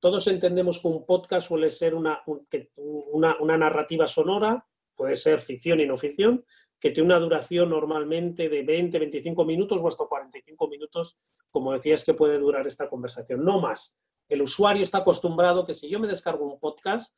Todos 0.00 0.26
entendemos 0.28 0.78
que 0.78 0.88
un 0.88 1.06
podcast 1.06 1.48
suele 1.48 1.70
ser 1.70 1.94
una, 1.94 2.22
una, 2.26 3.58
narrativa 3.58 4.06
sonora, 4.06 4.66
puede 4.94 5.16
ser 5.16 5.40
ficción 5.40 5.80
y 5.80 5.86
no 5.86 5.96
ficción, 5.96 6.44
que 6.78 6.90
tiene 6.90 7.06
una 7.06 7.18
duración 7.18 7.70
normalmente 7.70 8.48
de 8.48 8.62
20, 8.62 8.98
25 8.98 9.44
minutos 9.44 9.80
o 9.80 9.88
hasta 9.88 10.04
45 10.04 10.68
minutos, 10.68 11.18
como 11.50 11.72
decías 11.72 12.04
que 12.04 12.14
puede 12.14 12.38
durar 12.38 12.66
esta 12.66 12.88
conversación, 12.88 13.44
no 13.44 13.60
más. 13.60 13.98
El 14.28 14.42
usuario 14.42 14.82
está 14.82 14.98
acostumbrado 14.98 15.64
que 15.64 15.74
si 15.74 15.88
yo 15.88 15.98
me 15.98 16.08
descargo 16.08 16.44
un 16.44 16.60
podcast, 16.60 17.16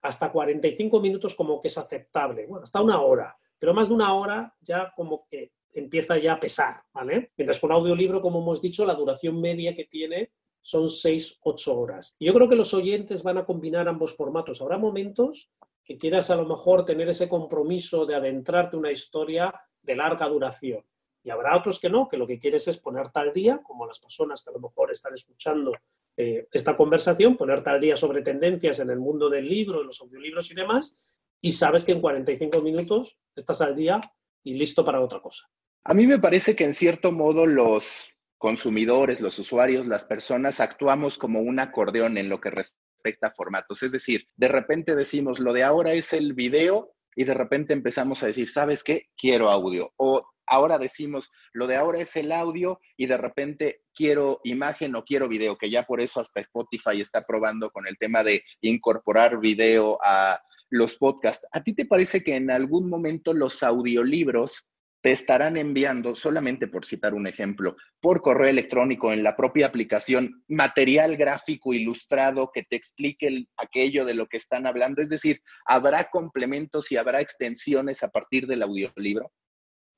hasta 0.00 0.32
45 0.32 1.00
minutos 1.00 1.34
como 1.34 1.60
que 1.60 1.68
es 1.68 1.78
aceptable, 1.78 2.46
bueno, 2.46 2.64
hasta 2.64 2.80
una 2.80 3.00
hora, 3.00 3.36
pero 3.58 3.74
más 3.74 3.88
de 3.88 3.94
una 3.94 4.14
hora 4.14 4.54
ya 4.60 4.92
como 4.96 5.26
que 5.28 5.52
empieza 5.74 6.18
ya 6.18 6.34
a 6.34 6.40
pesar, 6.40 6.82
¿vale? 6.92 7.32
Mientras 7.36 7.60
con 7.60 7.72
audiolibro, 7.72 8.20
como 8.20 8.40
hemos 8.40 8.60
dicho, 8.60 8.84
la 8.84 8.94
duración 8.94 9.40
media 9.40 9.74
que 9.74 9.84
tiene 9.84 10.32
son 10.62 10.88
6, 10.88 11.40
8 11.42 11.78
horas. 11.78 12.16
Y 12.18 12.26
yo 12.26 12.32
creo 12.32 12.48
que 12.48 12.56
los 12.56 12.72
oyentes 12.72 13.22
van 13.22 13.38
a 13.38 13.44
combinar 13.44 13.88
ambos 13.88 14.14
formatos. 14.14 14.62
Habrá 14.62 14.78
momentos 14.78 15.50
que 15.84 15.98
quieras 15.98 16.30
a 16.30 16.36
lo 16.36 16.46
mejor 16.46 16.84
tener 16.84 17.08
ese 17.08 17.28
compromiso 17.28 18.06
de 18.06 18.14
adentrarte 18.14 18.76
en 18.76 18.80
una 18.80 18.92
historia 18.92 19.52
de 19.82 19.96
larga 19.96 20.28
duración. 20.28 20.84
Y 21.24 21.30
habrá 21.30 21.56
otros 21.56 21.78
que 21.78 21.90
no, 21.90 22.08
que 22.08 22.16
lo 22.16 22.26
que 22.26 22.38
quieres 22.38 22.66
es 22.68 22.78
ponerte 22.78 23.18
al 23.18 23.32
día, 23.32 23.60
como 23.62 23.86
las 23.86 23.98
personas 23.98 24.42
que 24.42 24.50
a 24.50 24.54
lo 24.54 24.60
mejor 24.60 24.90
están 24.90 25.14
escuchando 25.14 25.72
eh, 26.16 26.46
esta 26.52 26.76
conversación, 26.76 27.36
ponerte 27.36 27.70
al 27.70 27.80
día 27.80 27.96
sobre 27.96 28.22
tendencias 28.22 28.80
en 28.80 28.90
el 28.90 28.98
mundo 28.98 29.28
del 29.28 29.48
libro, 29.48 29.80
en 29.80 29.86
los 29.86 30.00
audiolibros 30.00 30.50
y 30.50 30.54
demás, 30.54 31.14
y 31.40 31.52
sabes 31.52 31.84
que 31.84 31.92
en 31.92 32.00
45 32.00 32.60
minutos 32.60 33.18
estás 33.34 33.60
al 33.60 33.74
día 33.74 34.00
y 34.44 34.54
listo 34.54 34.84
para 34.84 35.00
otra 35.00 35.20
cosa. 35.20 35.48
A 35.84 35.94
mí 35.94 36.06
me 36.06 36.18
parece 36.18 36.54
que 36.54 36.64
en 36.64 36.74
cierto 36.74 37.10
modo 37.10 37.46
los 37.46 38.12
consumidores, 38.42 39.20
los 39.20 39.38
usuarios, 39.38 39.86
las 39.86 40.04
personas 40.04 40.58
actuamos 40.58 41.16
como 41.16 41.38
un 41.38 41.60
acordeón 41.60 42.18
en 42.18 42.28
lo 42.28 42.40
que 42.40 42.50
respecta 42.50 43.28
a 43.28 43.34
formatos. 43.36 43.84
Es 43.84 43.92
decir, 43.92 44.26
de 44.34 44.48
repente 44.48 44.96
decimos, 44.96 45.38
lo 45.38 45.52
de 45.52 45.62
ahora 45.62 45.92
es 45.92 46.12
el 46.12 46.32
video 46.32 46.92
y 47.14 47.22
de 47.22 47.34
repente 47.34 47.72
empezamos 47.72 48.20
a 48.20 48.26
decir, 48.26 48.50
¿sabes 48.50 48.82
qué? 48.82 49.10
Quiero 49.16 49.48
audio. 49.48 49.92
O 49.96 50.26
ahora 50.44 50.78
decimos, 50.78 51.30
lo 51.52 51.68
de 51.68 51.76
ahora 51.76 52.00
es 52.00 52.16
el 52.16 52.32
audio 52.32 52.80
y 52.96 53.06
de 53.06 53.16
repente 53.16 53.82
quiero 53.94 54.40
imagen 54.42 54.96
o 54.96 55.04
quiero 55.04 55.28
video, 55.28 55.56
que 55.56 55.70
ya 55.70 55.84
por 55.84 56.00
eso 56.00 56.18
hasta 56.18 56.40
Spotify 56.40 57.00
está 57.00 57.24
probando 57.24 57.70
con 57.70 57.86
el 57.86 57.96
tema 57.96 58.24
de 58.24 58.42
incorporar 58.60 59.38
video 59.38 60.00
a 60.04 60.42
los 60.68 60.96
podcasts. 60.96 61.46
¿A 61.52 61.62
ti 61.62 61.74
te 61.74 61.86
parece 61.86 62.24
que 62.24 62.34
en 62.34 62.50
algún 62.50 62.90
momento 62.90 63.34
los 63.34 63.62
audiolibros 63.62 64.71
te 65.02 65.10
estarán 65.10 65.56
enviando, 65.56 66.14
solamente 66.14 66.68
por 66.68 66.86
citar 66.86 67.12
un 67.12 67.26
ejemplo, 67.26 67.76
por 68.00 68.22
correo 68.22 68.48
electrónico 68.48 69.12
en 69.12 69.24
la 69.24 69.36
propia 69.36 69.66
aplicación, 69.66 70.44
material 70.48 71.16
gráfico 71.16 71.74
ilustrado 71.74 72.50
que 72.54 72.62
te 72.62 72.76
explique 72.76 73.46
aquello 73.56 74.04
de 74.04 74.14
lo 74.14 74.26
que 74.28 74.36
están 74.36 74.66
hablando? 74.66 75.02
Es 75.02 75.10
decir, 75.10 75.40
¿habrá 75.66 76.08
complementos 76.08 76.90
y 76.92 76.96
habrá 76.96 77.20
extensiones 77.20 78.02
a 78.04 78.10
partir 78.10 78.46
del 78.46 78.62
audiolibro? 78.62 79.32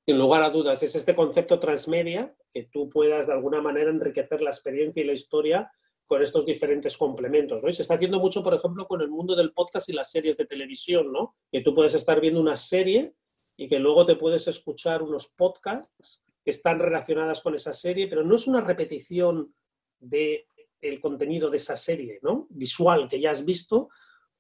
Sin 0.06 0.18
lugar 0.18 0.42
a 0.42 0.50
dudas, 0.50 0.82
es 0.82 0.96
este 0.96 1.14
concepto 1.14 1.60
transmedia, 1.60 2.34
que 2.50 2.64
tú 2.64 2.88
puedas 2.88 3.26
de 3.26 3.34
alguna 3.34 3.60
manera 3.60 3.90
enriquecer 3.90 4.40
la 4.40 4.50
experiencia 4.50 5.02
y 5.02 5.06
la 5.06 5.12
historia 5.12 5.70
con 6.06 6.22
estos 6.22 6.46
diferentes 6.46 6.96
complementos. 6.96 7.62
¿no? 7.62 7.68
Y 7.68 7.72
se 7.72 7.82
está 7.82 7.94
haciendo 7.94 8.20
mucho, 8.20 8.42
por 8.42 8.54
ejemplo, 8.54 8.86
con 8.86 9.00
el 9.00 9.08
mundo 9.08 9.34
del 9.34 9.52
podcast 9.52 9.88
y 9.88 9.92
las 9.92 10.10
series 10.10 10.36
de 10.36 10.46
televisión, 10.46 11.12
¿no? 11.12 11.36
que 11.50 11.62
tú 11.62 11.74
puedes 11.74 11.94
estar 11.94 12.20
viendo 12.20 12.40
una 12.40 12.56
serie 12.56 13.14
y 13.56 13.68
que 13.68 13.78
luego 13.78 14.04
te 14.04 14.16
puedes 14.16 14.48
escuchar 14.48 15.02
unos 15.02 15.28
podcasts 15.28 16.24
que 16.42 16.50
están 16.50 16.78
relacionadas 16.78 17.40
con 17.40 17.54
esa 17.54 17.72
serie, 17.72 18.08
pero 18.08 18.22
no 18.22 18.34
es 18.34 18.46
una 18.46 18.60
repetición 18.60 19.54
del 19.98 20.44
el 20.80 21.00
contenido 21.00 21.48
de 21.48 21.56
esa 21.56 21.76
serie, 21.76 22.18
¿no? 22.22 22.46
Visual 22.50 23.08
que 23.08 23.18
ya 23.18 23.30
has 23.30 23.44
visto 23.44 23.88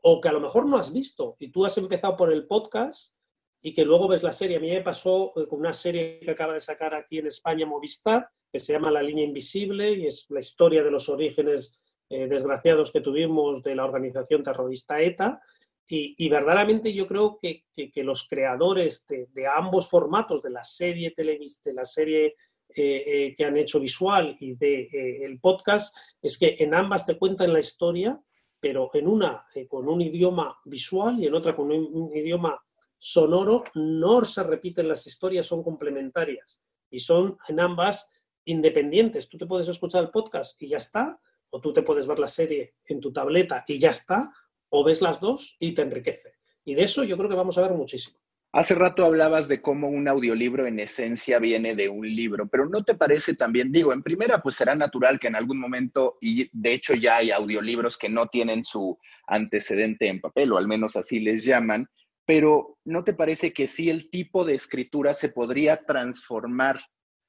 o 0.02 0.20
que 0.20 0.28
a 0.28 0.32
lo 0.32 0.40
mejor 0.40 0.66
no 0.66 0.76
has 0.76 0.92
visto 0.92 1.36
y 1.38 1.48
tú 1.48 1.64
has 1.64 1.78
empezado 1.78 2.14
por 2.16 2.30
el 2.30 2.46
podcast 2.46 3.16
y 3.62 3.72
que 3.72 3.84
luego 3.86 4.08
ves 4.08 4.22
la 4.22 4.32
serie. 4.32 4.58
A 4.58 4.60
mí 4.60 4.70
me 4.70 4.82
pasó 4.82 5.32
con 5.48 5.60
una 5.60 5.72
serie 5.72 6.20
que 6.20 6.30
acaba 6.30 6.52
de 6.52 6.60
sacar 6.60 6.94
aquí 6.94 7.18
en 7.18 7.28
España 7.28 7.64
Movistar, 7.64 8.28
que 8.52 8.60
se 8.60 8.74
llama 8.74 8.90
La 8.90 9.02
línea 9.02 9.24
invisible 9.24 9.92
y 9.92 10.06
es 10.06 10.26
la 10.28 10.40
historia 10.40 10.82
de 10.82 10.90
los 10.90 11.08
orígenes 11.08 11.82
eh, 12.10 12.26
desgraciados 12.26 12.92
que 12.92 13.00
tuvimos 13.00 13.62
de 13.62 13.74
la 13.74 13.86
organización 13.86 14.42
terrorista 14.42 15.00
ETA 15.00 15.40
y, 15.86 16.28
verdaderamente 16.28 16.92
yo 16.94 17.06
creo 17.06 17.38
que, 17.40 17.64
los 17.96 18.26
creadores 18.28 19.06
de, 19.06 19.46
ambos 19.46 19.88
formatos, 19.88 20.42
de 20.42 20.50
la 20.50 20.64
serie 20.64 21.10
televis 21.10 21.62
de 21.62 21.74
la 21.74 21.84
serie 21.84 22.36
eh, 22.76 23.02
eh, 23.06 23.34
que 23.36 23.44
han 23.44 23.56
hecho 23.56 23.78
visual 23.78 24.36
y 24.40 24.54
de 24.54 24.82
eh, 24.82 25.24
el 25.24 25.38
podcast, 25.40 25.94
es 26.22 26.38
que 26.38 26.56
en 26.58 26.74
ambas 26.74 27.04
te 27.04 27.18
cuentan 27.18 27.52
la 27.52 27.60
historia, 27.60 28.18
pero 28.58 28.90
en 28.94 29.06
una 29.06 29.44
con 29.68 29.88
un 29.88 30.00
idioma 30.00 30.58
visual 30.64 31.18
y 31.20 31.26
en 31.26 31.34
otra 31.34 31.54
con 31.54 31.70
un, 31.70 32.16
idioma 32.16 32.58
sonoro, 32.96 33.64
no 33.74 34.24
se 34.24 34.42
repiten 34.42 34.88
las 34.88 35.06
historias, 35.06 35.46
son 35.46 35.62
complementarias 35.62 36.62
y 36.90 36.98
son 36.98 37.36
en 37.48 37.60
ambas 37.60 38.10
independientes. 38.46 39.28
Tú 39.28 39.36
te 39.36 39.46
puedes 39.46 39.68
escuchar 39.68 40.02
el 40.02 40.10
podcast 40.10 40.60
y 40.62 40.68
ya 40.68 40.78
está, 40.78 41.20
o 41.50 41.60
tú 41.60 41.74
te 41.74 41.82
puedes 41.82 42.06
ver 42.06 42.18
la 42.18 42.28
serie 42.28 42.76
en 42.86 43.00
tu 43.00 43.12
tableta 43.12 43.64
y 43.68 43.78
ya 43.78 43.90
está, 43.90 44.32
o 44.76 44.82
ves 44.82 45.00
las 45.02 45.20
dos 45.20 45.56
y 45.60 45.72
te 45.72 45.82
enriquece. 45.82 46.32
Y 46.64 46.74
de 46.74 46.82
eso 46.82 47.04
yo 47.04 47.16
creo 47.16 47.30
que 47.30 47.36
vamos 47.36 47.56
a 47.56 47.62
ver 47.62 47.70
muchísimo. 47.70 48.18
Hace 48.50 48.74
rato 48.74 49.04
hablabas 49.04 49.46
de 49.46 49.62
cómo 49.62 49.88
un 49.88 50.08
audiolibro 50.08 50.66
en 50.66 50.80
esencia 50.80 51.38
viene 51.38 51.76
de 51.76 51.88
un 51.88 52.08
libro, 52.08 52.48
pero 52.48 52.68
¿no 52.68 52.82
te 52.82 52.96
parece 52.96 53.36
también, 53.36 53.70
digo, 53.70 53.92
en 53.92 54.02
primera, 54.02 54.38
pues 54.38 54.56
será 54.56 54.74
natural 54.74 55.20
que 55.20 55.28
en 55.28 55.36
algún 55.36 55.60
momento, 55.60 56.18
y 56.20 56.48
de 56.52 56.72
hecho 56.72 56.94
ya 56.94 57.18
hay 57.18 57.30
audiolibros 57.30 57.96
que 57.96 58.08
no 58.08 58.26
tienen 58.26 58.64
su 58.64 58.98
antecedente 59.28 60.08
en 60.08 60.20
papel, 60.20 60.52
o 60.52 60.58
al 60.58 60.66
menos 60.66 60.96
así 60.96 61.20
les 61.20 61.44
llaman, 61.44 61.88
pero 62.26 62.78
¿no 62.84 63.04
te 63.04 63.14
parece 63.14 63.52
que 63.52 63.68
sí 63.68 63.90
el 63.90 64.10
tipo 64.10 64.44
de 64.44 64.54
escritura 64.54 65.14
se 65.14 65.28
podría 65.28 65.84
transformar 65.84 66.80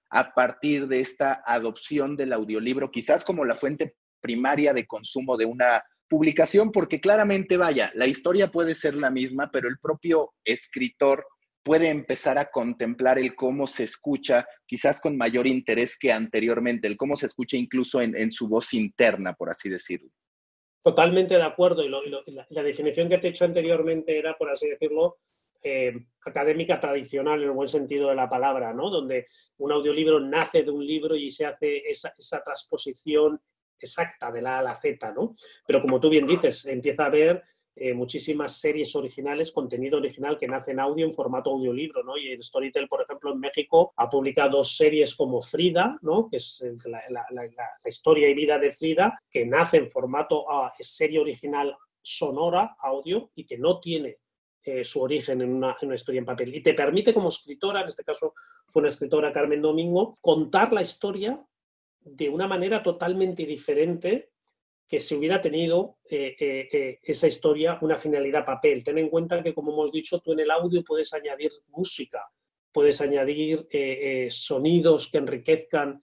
a 0.10 0.34
partir 0.34 0.88
de 0.88 1.00
esta 1.00 1.44
adopción 1.46 2.16
del 2.16 2.34
audiolibro, 2.34 2.90
quizás 2.90 3.24
como 3.24 3.46
la 3.46 3.56
fuente 3.56 3.96
primaria 4.20 4.74
de 4.74 4.88
consumo 4.88 5.38
de 5.38 5.46
una 5.46 5.84
publicación 6.08 6.72
porque 6.72 7.00
claramente, 7.00 7.58
vaya, 7.58 7.92
la 7.96 8.08
historia 8.08 8.52
puede 8.52 8.76
ser 8.76 8.96
la 8.96 9.10
misma, 9.10 9.50
pero 9.52 9.68
el 9.68 9.80
propio 9.80 10.34
escritor 10.44 11.26
puede 11.66 11.90
empezar 11.90 12.38
a 12.38 12.52
contemplar 12.52 13.18
el 13.18 13.36
cómo 13.36 13.66
se 13.66 13.86
escucha, 13.86 14.48
quizás 14.68 15.02
con 15.02 15.18
mayor 15.18 15.48
interés 15.48 15.98
que 15.98 16.12
anteriormente, 16.12 16.88
el 16.88 16.96
cómo 16.96 17.16
se 17.16 17.26
escucha 17.26 17.58
incluso 17.58 18.02
en, 18.02 18.32
su 18.32 18.48
voz 18.48 18.74
interna, 18.76 19.34
por 19.34 19.50
así 19.50 19.68
decirlo. 19.68 20.10
Totalmente 20.84 21.34
de 21.34 21.42
acuerdo. 21.42 21.84
Y, 21.84 21.90
la, 21.90 22.64
definición 22.64 23.10
que 23.10 23.18
te 23.18 23.28
he 23.28 23.30
hecho 23.32 23.46
anteriormente 23.46 24.16
era, 24.16 24.38
por 24.38 24.52
así 24.52 24.70
decirlo, 24.70 25.18
eh, 25.64 25.92
académica 26.24 26.80
tradicional 26.80 27.42
en 27.42 27.48
el 27.48 27.56
buen 27.56 27.68
sentido 27.68 28.10
de 28.10 28.16
la 28.16 28.30
palabra, 28.30 28.72
¿no? 28.72 28.92
Donde 28.92 29.26
un 29.58 29.72
audiolibro 29.72 30.20
nace 30.20 30.62
de 30.62 30.70
un 30.70 30.86
libro 30.86 31.16
y 31.16 31.32
se 31.32 31.48
hace 31.48 31.78
esa, 31.90 32.14
esa 32.16 32.44
transposición 32.44 33.42
exacta 33.80 34.32
de 34.32 34.42
la 34.42 34.58
A 34.58 34.60
a 34.60 34.64
la 34.64 34.76
Z, 34.76 35.14
¿no? 35.14 35.34
Pero 35.66 35.82
como 35.82 36.00
tú 36.00 36.10
bien 36.10 36.26
dices, 36.26 36.66
empieza 36.66 37.04
a 37.04 37.08
haber 37.08 37.44
eh, 37.78 37.94
muchísimas 37.94 38.58
series 38.58 38.96
originales, 38.96 39.52
contenido 39.52 39.98
original 39.98 40.38
que 40.38 40.48
nace 40.48 40.72
en 40.72 40.80
audio 40.80 41.06
en 41.06 41.12
formato 41.12 41.52
audiolibro, 41.52 42.04
¿no? 42.06 42.18
Y 42.18 42.42
Storytel, 42.42 42.88
por 42.88 43.02
ejemplo, 43.02 43.34
en 43.34 43.40
México 43.40 43.94
ha 43.98 44.10
publicado 44.10 44.64
series 44.64 45.14
como 45.14 45.42
Frida, 45.42 45.98
¿no? 46.02 46.30
Que 46.30 46.38
es 46.38 46.64
la, 46.86 47.02
historia 47.84 48.30
y 48.30 48.34
vida 48.34 48.58
de 48.60 48.72
Frida, 48.72 49.20
que 49.30 49.46
nace 49.46 49.76
en 49.76 49.92
formato 49.92 50.50
ah, 50.50 50.74
serie 50.80 51.20
original 51.20 51.76
sonora, 52.02 52.78
audio, 52.80 53.32
y 53.36 53.46
que 53.46 53.58
no 53.58 53.82
tiene 53.82 54.20
eh, 54.64 54.86
su 54.86 55.02
origen 55.02 55.42
en 55.42 55.54
una, 55.54 55.76
en 55.82 55.88
una, 55.88 55.96
historia 55.96 56.20
en 56.20 56.26
papel. 56.26 56.56
Y 56.56 56.62
te 56.62 56.74
permite 56.74 57.14
como 57.14 57.28
escritora, 57.28 57.82
en 57.82 57.90
este 57.90 58.06
caso 58.06 58.36
fue 58.68 58.80
una 58.80 58.88
escritora 58.88 59.34
Carmen 59.34 59.62
Domingo, 59.62 60.16
contar 60.22 60.72
la 60.72 60.82
historia 60.82 61.46
de 62.06 62.30
una 62.30 62.48
manera 62.48 62.84
totalmente 62.84 63.46
diferente 63.46 64.30
que 64.88 65.00
si 65.00 65.16
hubiera 65.16 65.42
tenido 65.42 65.98
eh, 66.10 66.36
eh, 66.40 66.70
eh, 66.72 67.00
esa 67.02 67.28
historia 67.28 67.80
una 67.82 67.98
finalidad 67.98 68.46
papel. 68.46 68.84
Ten 68.84 69.00
en 69.00 69.10
cuenta 69.10 69.42
que, 69.42 69.54
como 69.54 69.74
hemos 69.74 69.92
dicho, 69.92 70.20
tú 70.20 70.34
en 70.34 70.42
el 70.42 70.52
audio 70.52 70.84
puedes 70.84 71.12
añadir 71.14 71.50
música, 71.70 72.22
puedes 72.72 73.02
añadir 73.02 73.68
sonidos 74.30 75.10
que 75.10 75.18
enriquezcan 75.18 76.02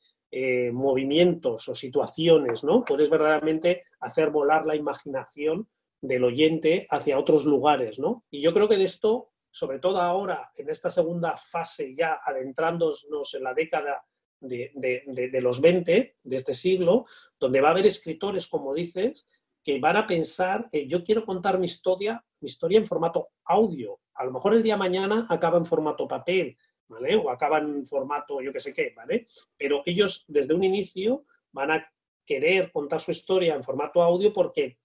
movimientos 0.73 1.69
o 1.69 1.75
situaciones, 1.75 2.65
¿no? 2.65 2.85
Puedes 2.85 3.11
verdaderamente 3.11 3.85
hacer 4.01 4.31
volar 4.31 4.65
la 4.65 4.75
imaginación 4.75 5.69
del 6.01 6.25
oyente 6.25 6.87
hacia 6.91 7.19
otros 7.19 7.45
lugares, 7.45 7.99
¿no? 7.99 8.25
Y 8.31 8.41
yo 8.41 8.55
creo 8.55 8.67
que 8.67 8.79
de 8.79 8.85
esto, 8.85 9.33
sobre 9.51 9.79
todo 9.79 10.01
ahora, 10.01 10.51
en 10.57 10.71
esta 10.71 10.89
segunda 10.89 11.37
fase, 11.37 11.95
ya 11.95 12.21
adentrándonos 12.25 13.35
en 13.35 13.43
la 13.43 13.53
década 13.53 14.03
de, 14.43 15.41
los 15.41 15.61
20 15.61 16.17
de 16.23 16.37
este 16.37 16.55
siglo, 16.55 17.07
donde 17.39 17.61
va 17.61 17.69
a 17.69 17.71
haber 17.73 17.87
escritores, 17.87 18.47
como 18.47 18.75
dices, 18.75 19.27
que 19.63 19.79
van 19.79 19.97
a 19.97 20.07
pensar, 20.07 20.69
yo 20.73 21.05
quiero 21.05 21.25
contar 21.25 21.59
mi 21.59 21.67
historia, 21.67 22.25
mi 22.41 22.47
historia 22.47 22.79
en 22.79 22.87
formato 22.87 23.31
audio. 23.45 24.01
A 24.15 24.25
lo 24.25 24.33
mejor 24.33 24.55
el 24.55 24.63
día 24.63 24.77
mañana 24.77 25.27
acaba 25.31 25.59
en 25.59 25.65
formato 25.65 26.09
papel, 26.09 26.57
¿vale? 26.89 27.17
O 27.17 27.31
acaba 27.31 27.59
en 27.59 27.87
formato 27.87 28.41
yo 28.41 28.53
qué 28.53 28.61
sé 28.61 28.75
qué, 28.75 28.93
¿vale? 28.97 29.27
Pero 29.57 29.83
ellos 29.87 30.25
desde 30.27 30.55
un 30.55 30.65
inicio 30.65 31.25
van 31.53 31.71
a 31.71 31.93
querer 32.27 32.73
contar 32.73 33.01
su 33.01 33.13
historia 33.13 33.55
en 33.55 33.63
formato 33.63 34.03
audio 34.03 34.33
porque 34.33 34.79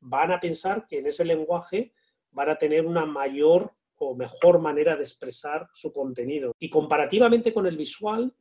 van 0.00 0.32
a 0.32 0.40
pensar 0.40 0.86
que 0.86 0.98
en 0.98 1.06
ese 1.06 1.24
lenguaje 1.24 1.92
van 2.30 2.50
a 2.50 2.58
tener 2.58 2.86
una 2.86 3.06
mayor 3.06 3.72
o 3.96 4.14
mejor 4.14 4.60
manera 4.60 4.96
de 4.96 5.02
expresar 5.02 5.68
su 5.72 5.92
contenido. 5.92 6.52
Y 6.58 6.70
comparativamente 6.70 7.52
con 7.52 7.66
el 7.66 7.76
visual, 7.76 8.32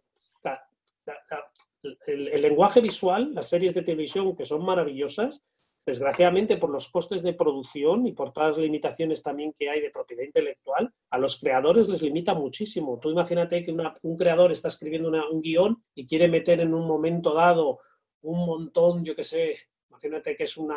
el, 2.08 2.42
lenguaje 2.42 2.82
visual, 2.82 3.34
las 3.34 3.50
series 3.50 3.74
de 3.74 3.84
televisión 3.84 4.36
que 4.36 4.46
son 4.46 4.64
maravillosas, 4.66 5.44
desgraciadamente 5.86 6.58
por 6.58 6.70
los 6.70 6.90
costes 6.90 7.24
de 7.24 7.34
producción 7.34 8.06
y 8.08 8.12
por 8.12 8.34
todas 8.34 8.58
las 8.58 8.66
limitaciones 8.66 9.24
también 9.24 9.54
que 9.58 9.70
hay 9.70 9.80
de 9.80 9.90
propiedad 9.90 10.24
intelectual, 10.24 10.94
a 11.10 11.18
los 11.18 11.40
creadores 11.40 11.88
les 11.88 12.02
limita 12.02 12.34
muchísimo. 12.34 13.00
Tú 13.00 13.10
imagínate 13.10 13.64
que 13.64 13.76
un 14.02 14.18
creador 14.18 14.52
está 14.52 14.68
escribiendo 14.68 15.10
un 15.10 15.42
guion 15.42 15.82
y 15.96 16.06
quiere 16.06 16.28
meter 16.28 16.60
en 16.60 16.74
un 16.74 16.86
momento 16.86 17.34
dado 17.34 17.80
un 18.22 18.46
montón, 18.46 19.06
yo 19.06 19.16
qué 19.16 19.24
sé, 19.24 19.56
imagínate 19.90 20.36
que 20.36 20.44
es 20.44 20.58
una 20.58 20.76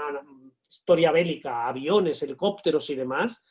historia 0.68 1.10
bélica, 1.10 1.66
aviones, 1.66 2.22
helicópteros 2.22 2.88
y 2.90 2.94
demás, 2.94 3.44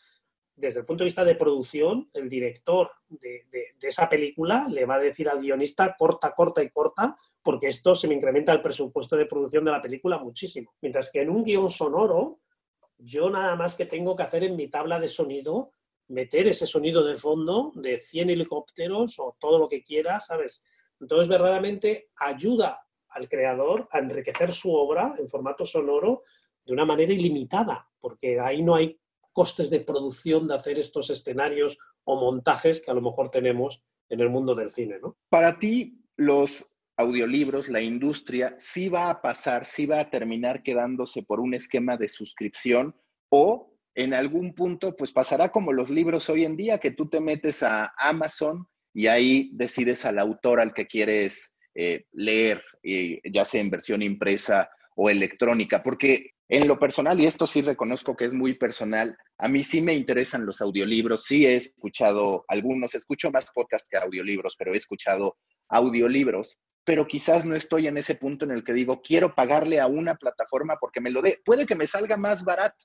desde 0.60 0.82
el 0.82 0.86
punto 0.86 1.04
de 1.04 1.06
vista 1.08 1.24
de 1.24 1.36
producción, 1.36 2.10
el 2.14 2.30
director 2.30 2.92
de, 3.08 3.46
esa 3.82 4.10
película 4.10 4.68
le 4.70 4.86
va 4.86 4.96
a 4.96 5.00
decir 5.00 5.30
al 5.30 5.40
guionista 5.40 5.96
corta, 5.98 6.34
corta 6.34 6.62
y 6.62 6.70
corta, 6.70 7.16
porque 7.42 7.68
esto 7.68 7.96
se 7.96 8.08
me 8.08 8.16
incrementa 8.16 8.52
el 8.52 8.62
presupuesto 8.62 9.16
de 9.16 9.26
producción 9.26 9.64
de 9.64 9.72
la 9.72 9.82
película 9.82 10.18
muchísimo. 10.18 10.76
Mientras 10.82 11.10
que 11.12 11.22
en 11.22 11.30
un 11.30 11.44
guion 11.44 11.70
sonoro, 11.70 12.42
yo 12.98 13.30
nada 13.30 13.56
más 13.56 13.76
que 13.76 13.86
tengo 13.86 14.16
que 14.16 14.24
hacer 14.24 14.44
en 14.44 14.58
mi 14.58 14.68
tabla 14.68 15.00
de 15.00 15.08
sonido 15.08 15.72
meter 16.10 16.48
ese 16.48 16.68
sonido 16.68 17.04
de 17.04 17.16
fondo 17.16 17.72
de 17.76 17.98
100 17.98 18.32
helicópteros 18.32 19.18
o 19.20 19.38
todo 19.40 19.60
lo 19.60 19.68
que 19.68 19.84
quiera, 19.84 20.20
¿sabes? 20.20 20.64
Entonces, 21.00 21.30
verdaderamente 21.30 22.10
ayuda 22.18 22.82
al 23.10 23.30
creador 23.30 23.88
a 23.92 24.00
enriquecer 24.00 24.52
su 24.52 24.74
obra 24.74 25.16
en 25.18 25.30
formato 25.30 25.66
sonoro 25.66 26.24
de 26.66 26.74
una 26.74 26.86
manera 26.86 27.14
ilimitada, 27.14 27.88
porque 28.00 28.40
ahí 28.40 28.62
no 28.62 28.76
hay 28.76 29.00
costes 29.40 29.70
de 29.70 29.80
producción 29.80 30.50
de 30.50 30.56
hacer 30.56 30.78
estos 30.80 31.10
escenarios 31.10 31.78
o 32.04 32.20
montajes 32.20 32.82
que 32.82 32.92
a 32.92 32.94
lo 32.94 33.00
mejor 33.00 33.32
tenemos 33.32 33.82
en 34.10 34.20
el 34.20 34.30
mundo 34.30 34.54
del 34.54 34.70
cine, 34.70 35.00
¿no? 35.02 35.16
Para 35.30 35.58
ti, 35.58 36.04
los 36.18 36.70
audiolibros, 36.98 37.70
la 37.70 37.80
industria, 37.80 38.58
sí 38.60 38.90
va 38.90 39.10
a 39.10 39.22
pasar, 39.22 39.64
sí 39.64 39.86
va 39.86 40.02
a 40.02 40.10
terminar 40.10 40.62
quedándose 40.62 41.24
por 41.24 41.40
un 41.40 41.54
esquema 41.54 41.96
de 41.96 42.10
suscripción 42.10 42.94
o 43.30 43.74
en 43.96 44.14
algún 44.14 44.54
punto, 44.54 44.94
pues 44.98 45.14
pasará 45.14 45.54
como 45.54 45.72
los 45.72 45.90
libros 45.90 46.30
hoy 46.30 46.44
en 46.44 46.58
día, 46.58 46.80
que 46.80 46.92
tú 46.92 47.08
te 47.08 47.22
metes 47.22 47.64
a 47.64 47.94
Amazon 47.98 48.68
y 48.94 49.08
ahí 49.08 49.52
decides 49.54 50.04
al 50.04 50.20
autor 50.20 50.60
al 50.60 50.74
que 50.74 50.86
quieres 50.86 51.58
eh, 51.76 52.04
leer, 52.12 52.62
ya 52.84 53.46
sea 53.46 53.62
en 53.62 53.70
versión 53.70 54.02
impresa 54.02 54.70
o 54.98 55.10
electrónica, 55.10 55.82
porque 55.82 56.32
en 56.50 56.68
lo 56.68 56.80
personal, 56.80 57.20
y 57.20 57.28
esto 57.28 57.46
sí 57.46 57.62
reconozco 57.62 58.18
que 58.18 58.26
es 58.26 58.34
muy 58.34 58.56
personal, 58.56 59.16
a 59.38 59.48
mí 59.48 59.64
sí 59.64 59.82
me 59.82 59.94
interesan 59.94 60.48
los 60.48 60.62
audiolibros, 60.62 61.24
sí 61.24 61.46
he 61.46 61.54
escuchado 61.54 62.44
algunos, 62.48 62.96
escucho 62.96 63.30
más 63.30 63.52
podcasts 63.54 63.88
que 63.88 63.98
audiolibros, 63.98 64.56
pero 64.58 64.74
he 64.74 64.78
escuchado 64.78 65.38
audiolibros, 65.70 66.58
pero 66.84 67.06
quizás 67.06 67.46
no 67.46 67.56
estoy 67.56 67.86
en 67.86 67.98
ese 67.98 68.16
punto 68.16 68.46
en 68.46 68.52
el 68.52 68.64
que 68.64 68.74
digo, 68.74 69.00
quiero 69.04 69.36
pagarle 69.36 69.80
a 69.80 69.86
una 69.86 70.16
plataforma 70.16 70.78
porque 70.82 71.02
me 71.02 71.12
lo 71.12 71.22
dé. 71.22 71.40
Puede 71.46 71.68
que 71.68 71.76
me 71.76 71.86
salga 71.86 72.18
más 72.18 72.44
barato, 72.44 72.84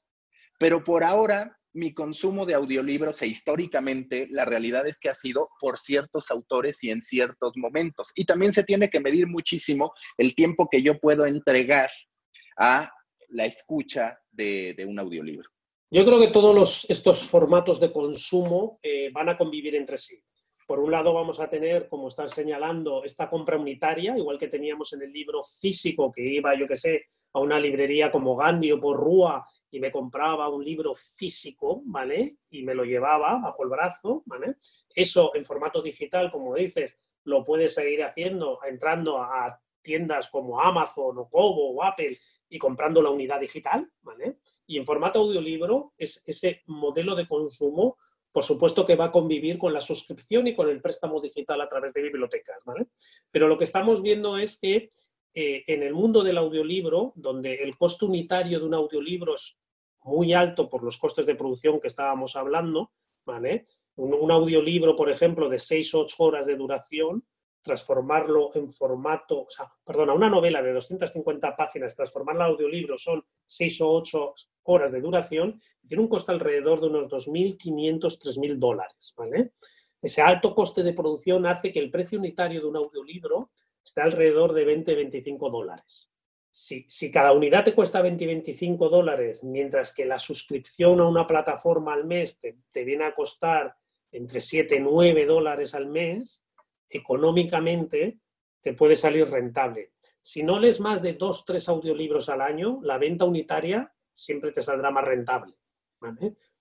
pero 0.59 0.85
por 0.85 1.03
ahora 1.03 1.57
mi 1.73 1.95
consumo 1.95 2.45
de 2.45 2.53
audiolibros 2.53 3.21
e 3.23 3.29
históricamente 3.29 4.29
la 4.31 4.45
realidad 4.45 4.87
es 4.87 5.01
que 5.01 5.09
ha 5.09 5.15
sido 5.15 5.49
por 5.59 5.79
ciertos 5.79 6.31
autores 6.31 6.85
y 6.85 6.91
en 6.91 7.01
ciertos 7.01 7.55
momentos. 7.57 8.13
Y 8.15 8.27
también 8.27 8.53
se 8.53 8.63
tiene 8.63 8.91
que 8.91 9.01
medir 9.01 9.27
muchísimo 9.27 9.95
el 10.19 10.35
tiempo 10.35 10.69
que 10.71 10.83
yo 10.83 11.01
puedo 11.01 11.25
entregar 11.25 11.91
a 12.59 12.91
la 13.35 13.47
escucha 13.47 14.21
de, 14.31 14.85
un 14.89 14.99
audiolibro. 14.99 15.51
Yo 15.91 16.05
creo 16.05 16.19
que 16.19 16.29
todos 16.29 16.87
estos 16.89 17.23
formatos 17.29 17.79
de 17.81 17.93
consumo 17.93 18.79
eh, 18.83 19.11
van 19.13 19.29
a 19.29 19.37
convivir 19.37 19.77
entre 19.77 19.99
sí. 19.99 20.23
Por 20.67 20.81
un 20.81 20.91
lado 20.91 21.13
vamos 21.13 21.41
a 21.41 21.51
tener, 21.51 21.89
como 21.89 22.09
estás 22.09 22.33
señalando, 22.33 23.05
esta 23.05 23.29
compra 23.29 23.59
unitaria, 23.59 24.17
igual 24.17 24.39
que 24.39 24.49
teníamos 24.49 24.93
en 24.95 25.03
el 25.03 25.13
libro 25.13 25.43
físico, 25.43 26.11
que 26.11 26.23
iba, 26.23 26.59
yo 26.59 26.67
que 26.67 26.77
sé, 26.77 27.07
a 27.33 27.41
una 27.41 27.61
librería 27.61 28.11
como 28.11 28.37
Gandhi 28.37 28.73
o 28.73 28.81
por 28.81 28.97
Rúa 28.97 29.47
y 29.71 29.81
me 29.81 29.91
compraba 29.91 30.49
un 30.49 30.65
libro 30.65 30.95
físico, 30.95 31.83
¿vale? 31.85 32.37
Y 32.51 32.63
me 32.63 32.75
lo 32.75 32.85
llevaba 32.85 33.41
bajo 33.41 33.65
el 33.65 33.69
brazo, 33.69 34.23
¿vale? 34.27 34.55
Eso 34.95 35.33
en 35.35 35.45
formato 35.45 35.83
digital, 35.83 36.31
como 36.31 36.55
dices, 36.55 36.99
lo 37.25 37.45
puedes 37.45 37.75
seguir 37.75 38.05
haciendo 38.05 38.61
entrando 38.65 39.19
a 39.19 39.61
tiendas 39.83 40.31
como 40.31 40.61
Amazon 40.61 41.19
o 41.19 41.29
Kobo 41.29 41.75
o 41.75 41.85
Apple 41.85 42.17
y 42.49 42.59
comprando 42.59 43.03
la 43.03 43.11
unidad 43.11 43.41
digital, 43.41 43.91
¿vale? 44.03 44.39
Y 44.67 44.79
en 44.79 44.87
formato 44.87 45.21
audiolibro 45.21 45.93
es 45.97 46.23
ese 46.27 46.63
modelo 46.67 47.15
de 47.15 47.27
consumo, 47.27 47.97
por 48.33 48.45
supuesto 48.45 48.85
que 48.85 48.97
va 48.97 49.07
a 49.07 49.13
convivir 49.13 49.59
con 49.59 49.73
la 49.73 49.81
suscripción 49.81 50.47
y 50.47 50.55
con 50.55 50.69
el 50.69 50.81
préstamo 50.81 51.21
digital 51.21 51.61
a 51.61 51.69
través 51.69 51.93
de 51.93 52.03
bibliotecas, 52.03 52.65
¿vale? 52.65 52.87
Pero 53.31 53.49
lo 53.49 53.57
que 53.57 53.65
estamos 53.65 54.03
viendo 54.03 54.37
es 54.37 54.59
que 54.59 54.91
eh, 55.35 55.65
en 55.67 55.83
el 55.83 55.93
mundo 55.93 56.23
del 56.23 56.39
audiolibro, 56.39 57.13
donde 57.17 57.55
el 57.55 57.77
costo 57.77 58.07
unitario 58.07 58.61
de 58.61 58.67
un 58.67 58.75
audiolibro 58.75 59.35
es 59.35 59.59
muy 60.05 60.33
alto 60.33 60.69
por 60.69 60.85
los 60.85 60.99
costes 60.99 61.27
de 61.27 61.35
producción 61.35 61.81
que 61.81 61.89
estábamos 61.89 62.37
hablando, 62.37 62.93
¿vale? 63.25 63.67
Un, 63.97 64.31
audiolibro, 64.31 64.95
por 64.95 65.11
ejemplo, 65.11 65.49
de 65.49 65.59
6 65.59 65.95
o 65.95 66.01
8 66.01 66.17
horas 66.19 66.47
de 66.47 66.57
duración, 66.57 67.25
transformarlo 67.65 68.51
en 68.55 68.71
formato, 68.71 69.43
o 69.43 69.51
sea, 69.51 69.73
perdona, 69.85 70.13
una 70.13 70.29
novela 70.29 70.63
de 70.63 70.73
250 70.73 71.57
páginas, 71.57 71.97
transformarla 71.97 72.45
en 72.45 72.53
audiolibro 72.53 72.97
son 72.97 73.25
6 73.47 73.81
o 73.81 73.91
8 73.93 74.35
horas 74.65 74.93
de 74.93 75.01
duración, 75.01 75.61
tiene 75.89 76.03
un 76.03 76.09
coste 76.09 76.31
alrededor 76.31 76.81
de 76.81 76.87
unos 76.87 77.09
2.500, 77.09 78.01
3.000 78.01 78.59
dólares, 78.59 79.15
¿vale? 79.17 79.53
Ese 80.01 80.23
alto 80.23 80.55
coste 80.55 80.83
de 80.83 80.93
producción 80.93 81.47
hace 81.47 81.73
que 81.73 81.81
el 81.81 81.91
precio 81.91 82.19
unitario 82.19 82.61
de 82.61 82.67
un 82.67 82.77
audiolibro 82.77 83.51
esté 83.83 84.03
alrededor 84.03 84.53
de 84.53 84.85
20-25 84.85 85.51
dólares 85.51 86.11
si, 86.57 87.11
cada 87.11 87.33
unidad 87.33 87.65
te 87.65 87.75
cuesta 87.75 88.01
20 88.01 88.27
25 88.27 88.89
dólares, 88.89 89.43
mientras 89.43 89.93
que 89.93 90.05
la 90.05 90.21
suscripción 90.21 91.01
a 91.01 91.09
una 91.09 91.27
plataforma 91.27 91.93
al 91.93 92.05
mes 92.05 92.39
te, 92.39 92.85
viene 92.85 93.07
a 93.07 93.15
costar 93.15 93.75
entre 94.13 94.41
7 94.41 94.77
y 94.77 94.81
9 94.81 95.27
dólares 95.27 95.75
al 95.75 95.89
mes, 95.89 96.47
económicamente 96.89 98.19
te 98.61 98.73
puede 98.73 98.97
salir 98.97 99.29
rentable. 99.29 99.93
Si 100.23 100.43
no 100.43 100.59
lees 100.59 100.81
más 100.81 101.03
de 101.03 101.15
2 101.15 101.45
3 101.45 101.69
audiolibros 101.69 102.29
al 102.29 102.41
año, 102.41 102.81
la 102.83 102.99
venta 102.99 103.25
unitaria 103.25 103.93
siempre 104.15 104.53
te 104.53 104.63
saldrá 104.63 104.91
más 104.91 105.05
rentable. 105.05 105.55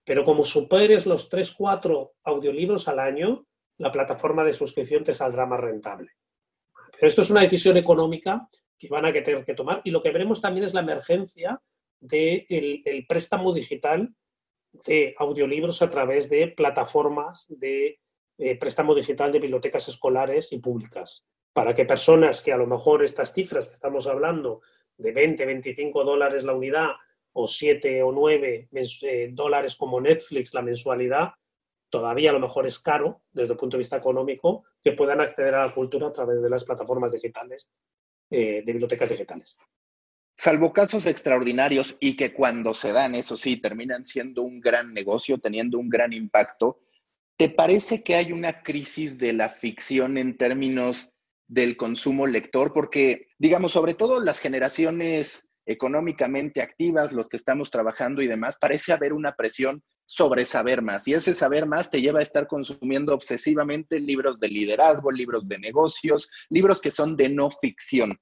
Pero 0.03 0.25
como 0.25 0.43
superes 0.43 1.05
los 1.05 1.29
3 1.29 1.53
4 1.57 2.13
audiolibros 2.25 2.88
al 2.88 2.99
año, 2.99 3.45
la 3.77 3.91
plataforma 3.91 4.43
de 4.43 4.53
suscripción 4.53 5.03
te 5.03 5.13
saldrá 5.13 5.45
más 5.45 5.59
rentable. 5.59 6.12
Pero 6.91 7.07
esto 7.07 7.21
es 7.21 7.29
una 7.29 7.41
decisión 7.41 7.77
económica 7.77 8.47
que 8.77 8.89
van 8.89 9.05
a 9.05 9.13
tener 9.13 9.45
que 9.45 9.53
tomar. 9.53 9.81
Y 9.83 9.91
lo 9.91 10.01
que 10.01 10.12
veremos 10.12 10.41
también 10.41 10.65
es 10.65 10.73
la 10.73 10.81
emergencia 10.81 11.62
del 11.99 12.45
el 12.49 13.05
préstamo 13.07 13.53
digital 13.53 14.13
de 14.86 15.15
audiolibros 15.17 15.81
a 15.81 15.89
través 15.89 16.29
de 16.29 16.47
plataformas 16.49 17.45
de 17.49 17.99
eh, 18.38 18.58
préstamo 18.58 18.96
digital 18.96 19.32
de 19.32 19.39
bibliotecas 19.39 19.88
escolares 19.88 20.52
y 20.54 20.60
públicas, 20.60 21.26
para 21.54 21.74
que 21.74 21.86
personas 21.86 22.41
que 22.41 22.52
a 22.52 22.58
lo 22.58 22.67
mejor 22.67 23.04
estas 23.04 23.34
cifras 23.34 23.67
que 23.67 23.74
estamos 23.74 24.08
hablando 24.08 24.62
de 24.98 25.12
20, 25.12 25.46
25 25.46 26.04
dólares 26.04 26.43
la 26.43 26.54
unidad 26.54 26.89
o 27.34 27.48
7 27.48 28.04
o 28.04 28.12
9 28.12 28.69
eh, 28.72 29.30
dólares 29.32 29.76
como 29.76 30.00
Netflix 30.00 30.54
la 30.54 30.62
mensualidad, 30.62 31.34
todavía 31.89 32.32
a 32.32 32.34
lo 32.34 32.39
mejor 32.39 32.65
es 32.65 32.80
caro 32.80 33.22
desde 33.32 33.54
el 33.54 33.60
punto 33.60 33.78
de 33.78 33.80
vista 33.80 33.98
económico, 33.98 34.63
que 34.82 34.93
puedan 34.93 35.22
acceder 35.22 35.54
a 35.56 35.67
la 35.67 35.74
cultura 35.74 36.08
a 36.08 36.13
través 36.13 36.41
de 36.41 36.50
las 36.50 36.63
plataformas 36.63 37.12
digitales 37.12 37.72
eh, 38.30 38.63
de 38.65 38.72
bibliotecas 38.72 39.10
digitales. 39.10 39.58
Salvo 40.36 40.74
casos 40.74 41.06
extraordinarios 41.06 41.96
y 42.00 42.15
que 42.15 42.34
cuando 42.34 42.74
se 42.74 42.91
dan, 42.91 43.13
eso 43.13 43.38
sí, 43.38 43.58
terminan 43.58 44.06
siendo 44.06 44.41
un 44.41 44.60
gran 44.60 44.91
negocio, 44.91 45.38
teniendo 45.38 45.78
un 45.78 45.89
gran 45.89 46.13
impacto, 46.13 46.80
¿te 47.38 47.50
parece 47.50 48.04
que 48.04 48.15
hay 48.15 48.32
una 48.32 48.63
crisis 48.63 49.17
de 49.17 49.34
la 49.34 49.50
ficción 49.50 50.17
en 50.17 50.38
términos 50.38 51.13
del 51.48 51.78
consumo 51.78 52.28
lector? 52.28 52.74
Porque, 52.74 53.28
digamos, 53.38 53.72
sobre 53.72 53.93
todo 53.93 54.19
las 54.19 54.39
generaciones 54.39 55.52
económicamente 55.65 56.62
activas, 56.62 57.13
los 57.13 57.30
que 57.30 57.38
estamos 57.38 57.72
trabajando 57.72 58.22
y 58.22 58.28
demás, 58.28 58.58
parece 58.60 58.91
haber 58.93 59.13
una 59.13 59.34
presión 59.34 59.82
sobre 60.06 60.46
saber 60.46 60.82
más. 60.82 61.08
Y 61.08 61.13
ese 61.13 61.34
saber 61.34 61.65
más 61.65 61.89
te 61.89 62.02
lleva 62.02 62.19
a 62.19 62.24
estar 62.24 62.48
consumiendo 62.48 63.13
obsesivamente 63.13 64.00
libros 64.00 64.39
de 64.39 64.50
liderazgo, 64.50 65.12
libros 65.12 65.48
de 65.48 65.60
negocios, 65.60 66.30
libros 66.50 66.82
que 66.82 66.91
son 66.91 67.15
de 67.15 67.30
no 67.30 67.50
ficción. 67.50 68.19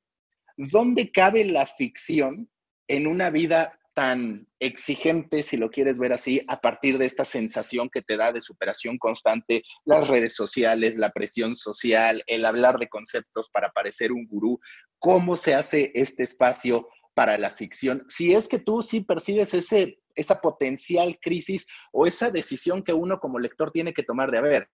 ¿Dónde 0.57 1.11
cabe 1.11 1.45
la 1.45 1.65
ficción 1.65 2.49
en 2.87 3.07
una 3.07 3.29
vida 3.29 3.79
tan 3.93 4.47
exigente, 4.59 5.43
si 5.43 5.57
lo 5.57 5.69
quieres 5.69 5.99
ver 5.99 6.13
así, 6.13 6.41
a 6.47 6.61
partir 6.61 6.97
de 6.97 7.05
esta 7.05 7.25
sensación 7.25 7.89
que 7.89 8.01
te 8.01 8.17
da 8.17 8.31
de 8.31 8.41
superación 8.41 8.97
constante, 8.97 9.63
las 9.85 10.07
redes 10.07 10.33
sociales, 10.33 10.95
la 10.95 11.11
presión 11.11 11.55
social, 11.55 12.23
el 12.27 12.45
hablar 12.45 12.77
de 12.79 12.87
conceptos 12.87 13.49
para 13.49 13.71
parecer 13.71 14.11
un 14.11 14.27
gurú? 14.27 14.59
¿Cómo 14.99 15.35
se 15.35 15.55
hace 15.55 15.91
este 15.93 16.23
espacio 16.23 16.87
para 17.13 17.37
la 17.37 17.49
ficción? 17.49 18.05
Si 18.07 18.33
es 18.33 18.47
que 18.47 18.59
tú 18.59 18.81
sí 18.81 19.01
percibes 19.01 19.53
ese 19.53 19.97
esa 20.15 20.41
potencial 20.41 21.17
crisis 21.21 21.67
o 21.91 22.05
esa 22.05 22.31
decisión 22.31 22.83
que 22.83 22.93
uno 22.93 23.19
como 23.19 23.39
lector 23.39 23.71
tiene 23.71 23.93
que 23.93 24.03
tomar 24.03 24.31
de, 24.31 24.37
a 24.37 24.41
ver, 24.41 24.69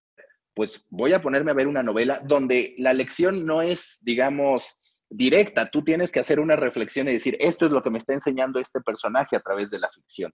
pues 0.54 0.84
voy 0.90 1.14
a 1.14 1.22
ponerme 1.22 1.52
a 1.52 1.56
ver 1.56 1.68
una 1.68 1.84
novela 1.84 2.20
donde 2.26 2.74
la 2.80 2.94
lección 2.94 3.46
no 3.46 3.62
es, 3.62 4.00
digamos, 4.02 4.80
directa, 5.10 5.70
tú 5.70 5.84
tienes 5.84 6.12
que 6.12 6.20
hacer 6.20 6.40
una 6.40 6.56
reflexión 6.56 7.08
y 7.08 7.14
decir, 7.14 7.38
esto 7.40 7.66
es 7.66 7.72
lo 7.72 7.82
que 7.82 7.90
me 7.90 7.98
está 7.98 8.14
enseñando 8.14 8.60
este 8.60 8.82
personaje 8.82 9.36
a 9.36 9.40
través 9.40 9.70
de 9.72 9.80
la 9.80 9.90
ficción. 9.90 10.34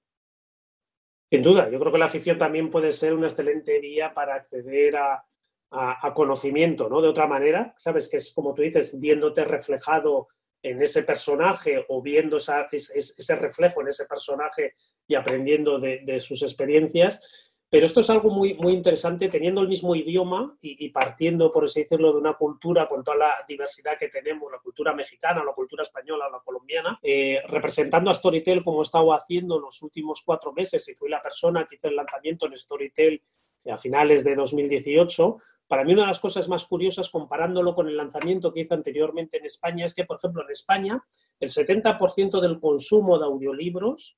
Sin 1.31 1.41
duda, 1.41 1.69
yo 1.69 1.79
creo 1.79 1.91
que 1.91 1.97
la 1.97 2.07
ficción 2.07 2.37
también 2.37 2.69
puede 2.69 2.91
ser 2.91 3.13
una 3.13 3.27
excelente 3.27 3.79
vía 3.79 4.13
para 4.13 4.35
acceder 4.35 4.95
a, 4.97 5.25
conocimiento, 6.13 6.87
¿no? 6.87 7.01
De 7.01 7.07
otra 7.07 7.25
manera, 7.25 7.73
¿sabes? 7.79 8.07
Que 8.07 8.17
es 8.17 8.31
como 8.31 8.53
tú 8.53 8.61
dices, 8.61 8.99
viéndote 8.99 9.43
reflejado 9.43 10.27
en 10.61 10.79
ese 10.79 11.01
personaje 11.01 11.83
o 11.89 12.03
viendo 12.03 12.37
ese 12.37 13.35
reflejo 13.35 13.81
en 13.81 13.87
ese 13.87 14.05
personaje 14.05 14.75
y 15.07 15.15
aprendiendo 15.15 15.79
de, 15.79 16.19
sus 16.19 16.43
experiencias. 16.43 17.52
Pero 17.73 17.87
esto 17.87 18.01
es 18.01 18.09
algo 18.11 18.29
muy, 18.29 18.53
muy 18.53 18.71
interesante, 18.73 19.29
teniendo 19.29 19.59
el 19.61 19.67
mismo 19.67 19.95
idioma 19.95 20.55
y, 20.61 20.89
partiendo, 20.89 21.49
por 21.49 21.63
así 21.63 21.81
decirlo, 21.81 22.13
de 22.13 22.19
una 22.19 22.35
cultura 22.35 22.87
con 22.87 23.03
toda 23.03 23.17
la 23.17 23.33
diversidad 23.47 23.97
que 23.97 24.09
tenemos, 24.09 24.51
la 24.51 24.59
cultura 24.59 24.93
mexicana, 24.93 25.43
la 25.43 25.53
cultura 25.53 25.81
española, 25.81 26.29
la 26.31 26.37
colombiana, 26.41 26.99
eh, 27.01 27.41
representando 27.47 28.11
a 28.11 28.13
Storytel 28.13 28.63
como 28.63 28.81
he 28.81 28.83
estado 28.83 29.11
haciendo 29.11 29.57
los 29.57 29.81
últimos 29.81 30.21
cuatro 30.23 30.53
meses 30.53 30.87
y 30.87 30.93
fui 30.93 31.09
la 31.09 31.19
persona 31.19 31.65
que 31.67 31.77
hizo 31.77 31.87
el 31.87 31.95
lanzamiento 31.95 32.45
en 32.45 32.55
Storytel 32.55 33.23
a 33.65 33.75
finales 33.75 34.23
de 34.23 34.35
2018, 34.35 35.37
para 35.67 35.83
mí 35.83 35.93
una 35.93 36.03
de 36.03 36.09
las 36.09 36.19
cosas 36.19 36.47
más 36.47 36.67
curiosas 36.67 37.09
comparándolo 37.09 37.73
con 37.73 37.87
el 37.87 37.97
lanzamiento 37.97 38.53
que 38.53 38.59
hice 38.59 38.75
anteriormente 38.75 39.39
en 39.39 39.47
España 39.47 39.85
es 39.85 39.95
que, 39.95 40.05
por 40.05 40.17
ejemplo, 40.17 40.43
en 40.43 40.51
España 40.51 41.03
el 41.39 41.49
70% 41.49 42.39
del 42.39 42.59
consumo 42.59 43.17
de 43.17 43.25
audiolibros 43.25 44.15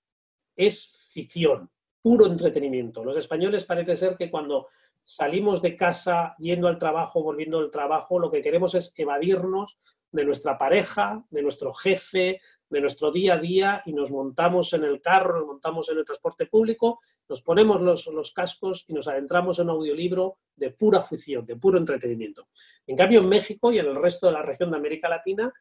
es 0.57 1.09
ficción, 1.13 1.69
puro 2.05 2.27
entretenimiento. 2.27 3.03
Los 3.03 3.17
españoles 3.17 3.65
parece 3.65 3.95
ser 3.95 4.15
que 4.15 4.29
cuando 4.29 4.67
salimos 5.03 5.59
de 5.59 5.75
casa 5.75 6.35
yendo 6.37 6.67
al 6.67 6.77
trabajo, 6.77 7.23
volviendo 7.23 7.57
al 7.57 7.71
trabajo, 7.71 8.19
lo 8.19 8.29
que 8.29 8.43
queremos 8.43 8.75
es 8.75 8.93
evadirnos 8.95 9.79
de 10.11 10.23
nuestra 10.23 10.55
pareja, 10.55 11.25
de 11.31 11.41
nuestro 11.41 11.73
jefe, 11.73 12.39
de 12.69 12.79
nuestro 12.79 13.09
día 13.11 13.33
a 13.33 13.39
día 13.39 13.81
y 13.87 13.93
nos 13.93 14.11
montamos 14.11 14.71
en 14.73 14.83
el 14.83 15.01
carro, 15.01 15.33
nos 15.33 15.47
montamos 15.47 15.89
en 15.89 15.97
el 15.97 16.05
transporte 16.05 16.45
público, 16.45 16.99
nos 17.27 17.41
ponemos 17.41 17.81
los, 17.81 18.05
los 18.05 18.31
cascos 18.33 18.85
y 18.87 18.93
nos 18.93 19.07
adentramos 19.07 19.57
en 19.57 19.71
un 19.71 19.77
audiolibro 19.77 20.37
de 20.55 20.69
pura 20.69 21.01
ficción, 21.01 21.43
de 21.43 21.55
puro 21.55 21.79
entretenimiento. 21.79 22.49
En 22.85 22.95
cambio, 22.95 23.21
en 23.21 23.29
México 23.29 23.71
y 23.71 23.79
en 23.79 23.87
el 23.87 23.95
resto 23.95 24.27
de 24.27 24.33
la 24.33 24.43
región 24.43 24.69
de 24.69 24.77
América 24.77 25.09
Latina, 25.09 25.51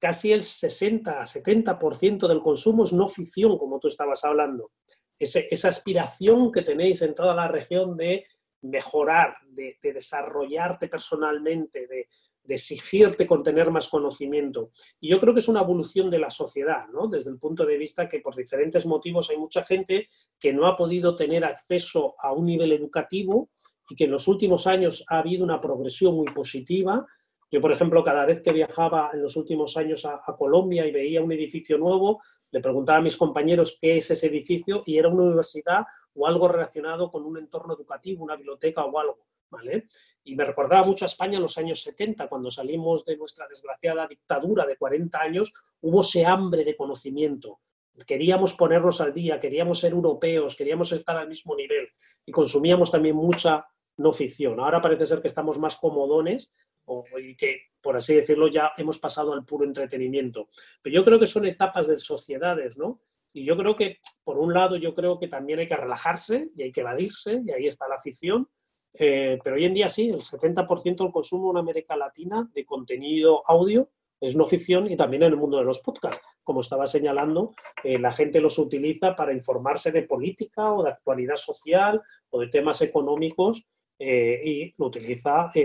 casi 0.00 0.32
el 0.32 0.40
60-70% 0.40 2.26
del 2.26 2.40
consumo 2.40 2.82
es 2.82 2.92
no 2.92 3.06
ficción, 3.06 3.56
como 3.56 3.78
tú 3.78 3.86
estabas 3.86 4.24
hablando. 4.24 4.72
Esa 5.24 5.68
aspiración 5.68 6.52
que 6.52 6.62
tenéis 6.62 7.02
en 7.02 7.14
toda 7.14 7.34
la 7.34 7.48
región 7.48 7.96
de 7.96 8.24
mejorar, 8.64 9.36
de, 9.46 9.76
desarrollarte 9.82 10.88
personalmente, 10.88 11.86
de, 11.86 12.08
exigirte 12.46 13.26
con 13.26 13.42
tener 13.42 13.70
más 13.70 13.88
conocimiento. 13.88 14.70
Y 15.00 15.08
yo 15.08 15.18
creo 15.18 15.32
que 15.32 15.40
es 15.40 15.48
una 15.48 15.62
evolución 15.62 16.10
de 16.10 16.18
la 16.18 16.28
sociedad, 16.28 16.86
¿no? 16.92 17.08
desde 17.08 17.30
el 17.30 17.38
punto 17.38 17.64
de 17.64 17.78
vista 17.78 18.06
que 18.06 18.20
por 18.20 18.36
diferentes 18.36 18.84
motivos 18.84 19.30
hay 19.30 19.38
mucha 19.38 19.64
gente 19.64 20.08
que 20.38 20.52
no 20.52 20.66
ha 20.66 20.76
podido 20.76 21.16
tener 21.16 21.42
acceso 21.44 22.14
a 22.18 22.32
un 22.32 22.44
nivel 22.44 22.72
educativo 22.72 23.48
y 23.88 23.96
que 23.96 24.04
en 24.04 24.10
los 24.10 24.28
últimos 24.28 24.66
años 24.66 25.04
ha 25.08 25.20
habido 25.20 25.42
una 25.42 25.60
progresión 25.60 26.14
muy 26.16 26.26
positiva 26.34 27.06
yo, 27.54 27.60
por 27.60 27.70
ejemplo, 27.70 28.02
cada 28.02 28.26
vez 28.26 28.42
que 28.42 28.50
viajaba 28.50 29.10
en 29.12 29.22
los 29.22 29.36
últimos 29.36 29.76
años 29.76 30.04
a, 30.06 30.20
Colombia 30.36 30.84
y 30.84 30.90
veía 30.90 31.22
un 31.22 31.30
edificio 31.30 31.78
nuevo, 31.78 32.20
le 32.50 32.60
preguntaba 32.60 32.98
a 32.98 33.00
mis 33.00 33.16
compañeros 33.16 33.78
qué 33.80 33.96
es 33.98 34.10
ese 34.10 34.26
edificio 34.26 34.82
y 34.84 34.98
era 34.98 35.08
una 35.08 35.22
universidad 35.22 35.84
o 36.14 36.26
algo 36.26 36.48
relacionado 36.48 37.12
con 37.12 37.24
un 37.24 37.38
entorno 37.38 37.74
educativo, 37.74 38.24
una 38.24 38.34
biblioteca 38.34 38.84
o 38.84 38.98
algo. 38.98 39.28
¿Vale? 39.50 39.84
Y 40.24 40.34
me 40.34 40.44
recordaba 40.44 40.84
mucho 40.84 41.04
a 41.04 41.06
España 41.06 41.36
en 41.36 41.42
los 41.42 41.56
años 41.56 41.80
70, 41.80 42.26
cuando 42.26 42.50
salimos 42.50 43.04
de 43.04 43.16
nuestra 43.16 43.46
desgraciada 43.46 44.08
dictadura 44.08 44.66
de 44.66 44.76
40 44.76 45.16
años, 45.20 45.52
hubo 45.80 46.00
ese 46.00 46.26
hambre 46.26 46.64
de 46.64 46.76
conocimiento. 46.76 47.60
Queríamos 48.04 48.54
ponernos 48.54 49.00
al 49.00 49.14
día, 49.14 49.38
queríamos 49.38 49.78
ser 49.78 49.92
europeos, 49.92 50.56
queríamos 50.56 50.90
estar 50.90 51.16
al 51.16 51.28
mismo 51.28 51.54
nivel 51.54 51.86
y 52.26 52.32
consumíamos 52.32 52.90
también 52.90 53.14
mucha 53.14 53.64
no 53.96 54.12
ficción. 54.12 54.60
Ahora 54.60 54.80
parece 54.80 55.06
ser 55.06 55.20
que 55.20 55.28
estamos 55.28 55.58
más 55.58 55.76
comodones 55.76 56.52
o, 56.86 57.04
y 57.18 57.36
que, 57.36 57.70
por 57.80 57.96
así 57.96 58.14
decirlo, 58.14 58.48
ya 58.48 58.72
hemos 58.76 58.98
pasado 58.98 59.32
al 59.32 59.44
puro 59.44 59.64
entretenimiento. 59.64 60.48
Pero 60.82 60.94
yo 60.94 61.04
creo 61.04 61.18
que 61.18 61.26
son 61.26 61.46
etapas 61.46 61.86
de 61.86 61.98
sociedades, 61.98 62.76
¿no? 62.76 63.00
Y 63.32 63.44
yo 63.44 63.56
creo 63.56 63.74
que, 63.74 63.98
por 64.22 64.38
un 64.38 64.54
lado, 64.54 64.76
yo 64.76 64.94
creo 64.94 65.18
que 65.18 65.28
también 65.28 65.58
hay 65.58 65.68
que 65.68 65.76
relajarse 65.76 66.50
y 66.56 66.62
hay 66.62 66.72
que 66.72 66.82
evadirse, 66.82 67.42
y 67.44 67.50
ahí 67.50 67.66
está 67.66 67.88
la 67.88 67.98
ficción. 67.98 68.48
Eh, 68.92 69.38
pero 69.42 69.56
hoy 69.56 69.64
en 69.64 69.74
día 69.74 69.88
sí, 69.88 70.08
el 70.08 70.20
70% 70.20 70.96
del 70.98 71.12
consumo 71.12 71.50
en 71.50 71.56
América 71.56 71.96
Latina 71.96 72.48
de 72.54 72.64
contenido 72.64 73.42
audio 73.44 73.90
es 74.20 74.36
no 74.36 74.46
ficción 74.46 74.90
y 74.90 74.96
también 74.96 75.24
en 75.24 75.32
el 75.32 75.36
mundo 75.36 75.58
de 75.58 75.64
los 75.64 75.80
podcasts. 75.80 76.24
Como 76.44 76.60
estaba 76.60 76.86
señalando, 76.86 77.54
eh, 77.82 77.98
la 77.98 78.12
gente 78.12 78.40
los 78.40 78.58
utiliza 78.58 79.16
para 79.16 79.32
informarse 79.32 79.90
de 79.90 80.02
política 80.02 80.72
o 80.72 80.84
de 80.84 80.90
actualidad 80.90 81.34
social 81.36 82.00
o 82.30 82.40
de 82.40 82.46
temas 82.46 82.80
económicos 82.82 83.66
eh, 83.98 84.40
y 84.44 84.74
lo 84.76 84.86
utiliza 84.86 85.52
eh, 85.54 85.60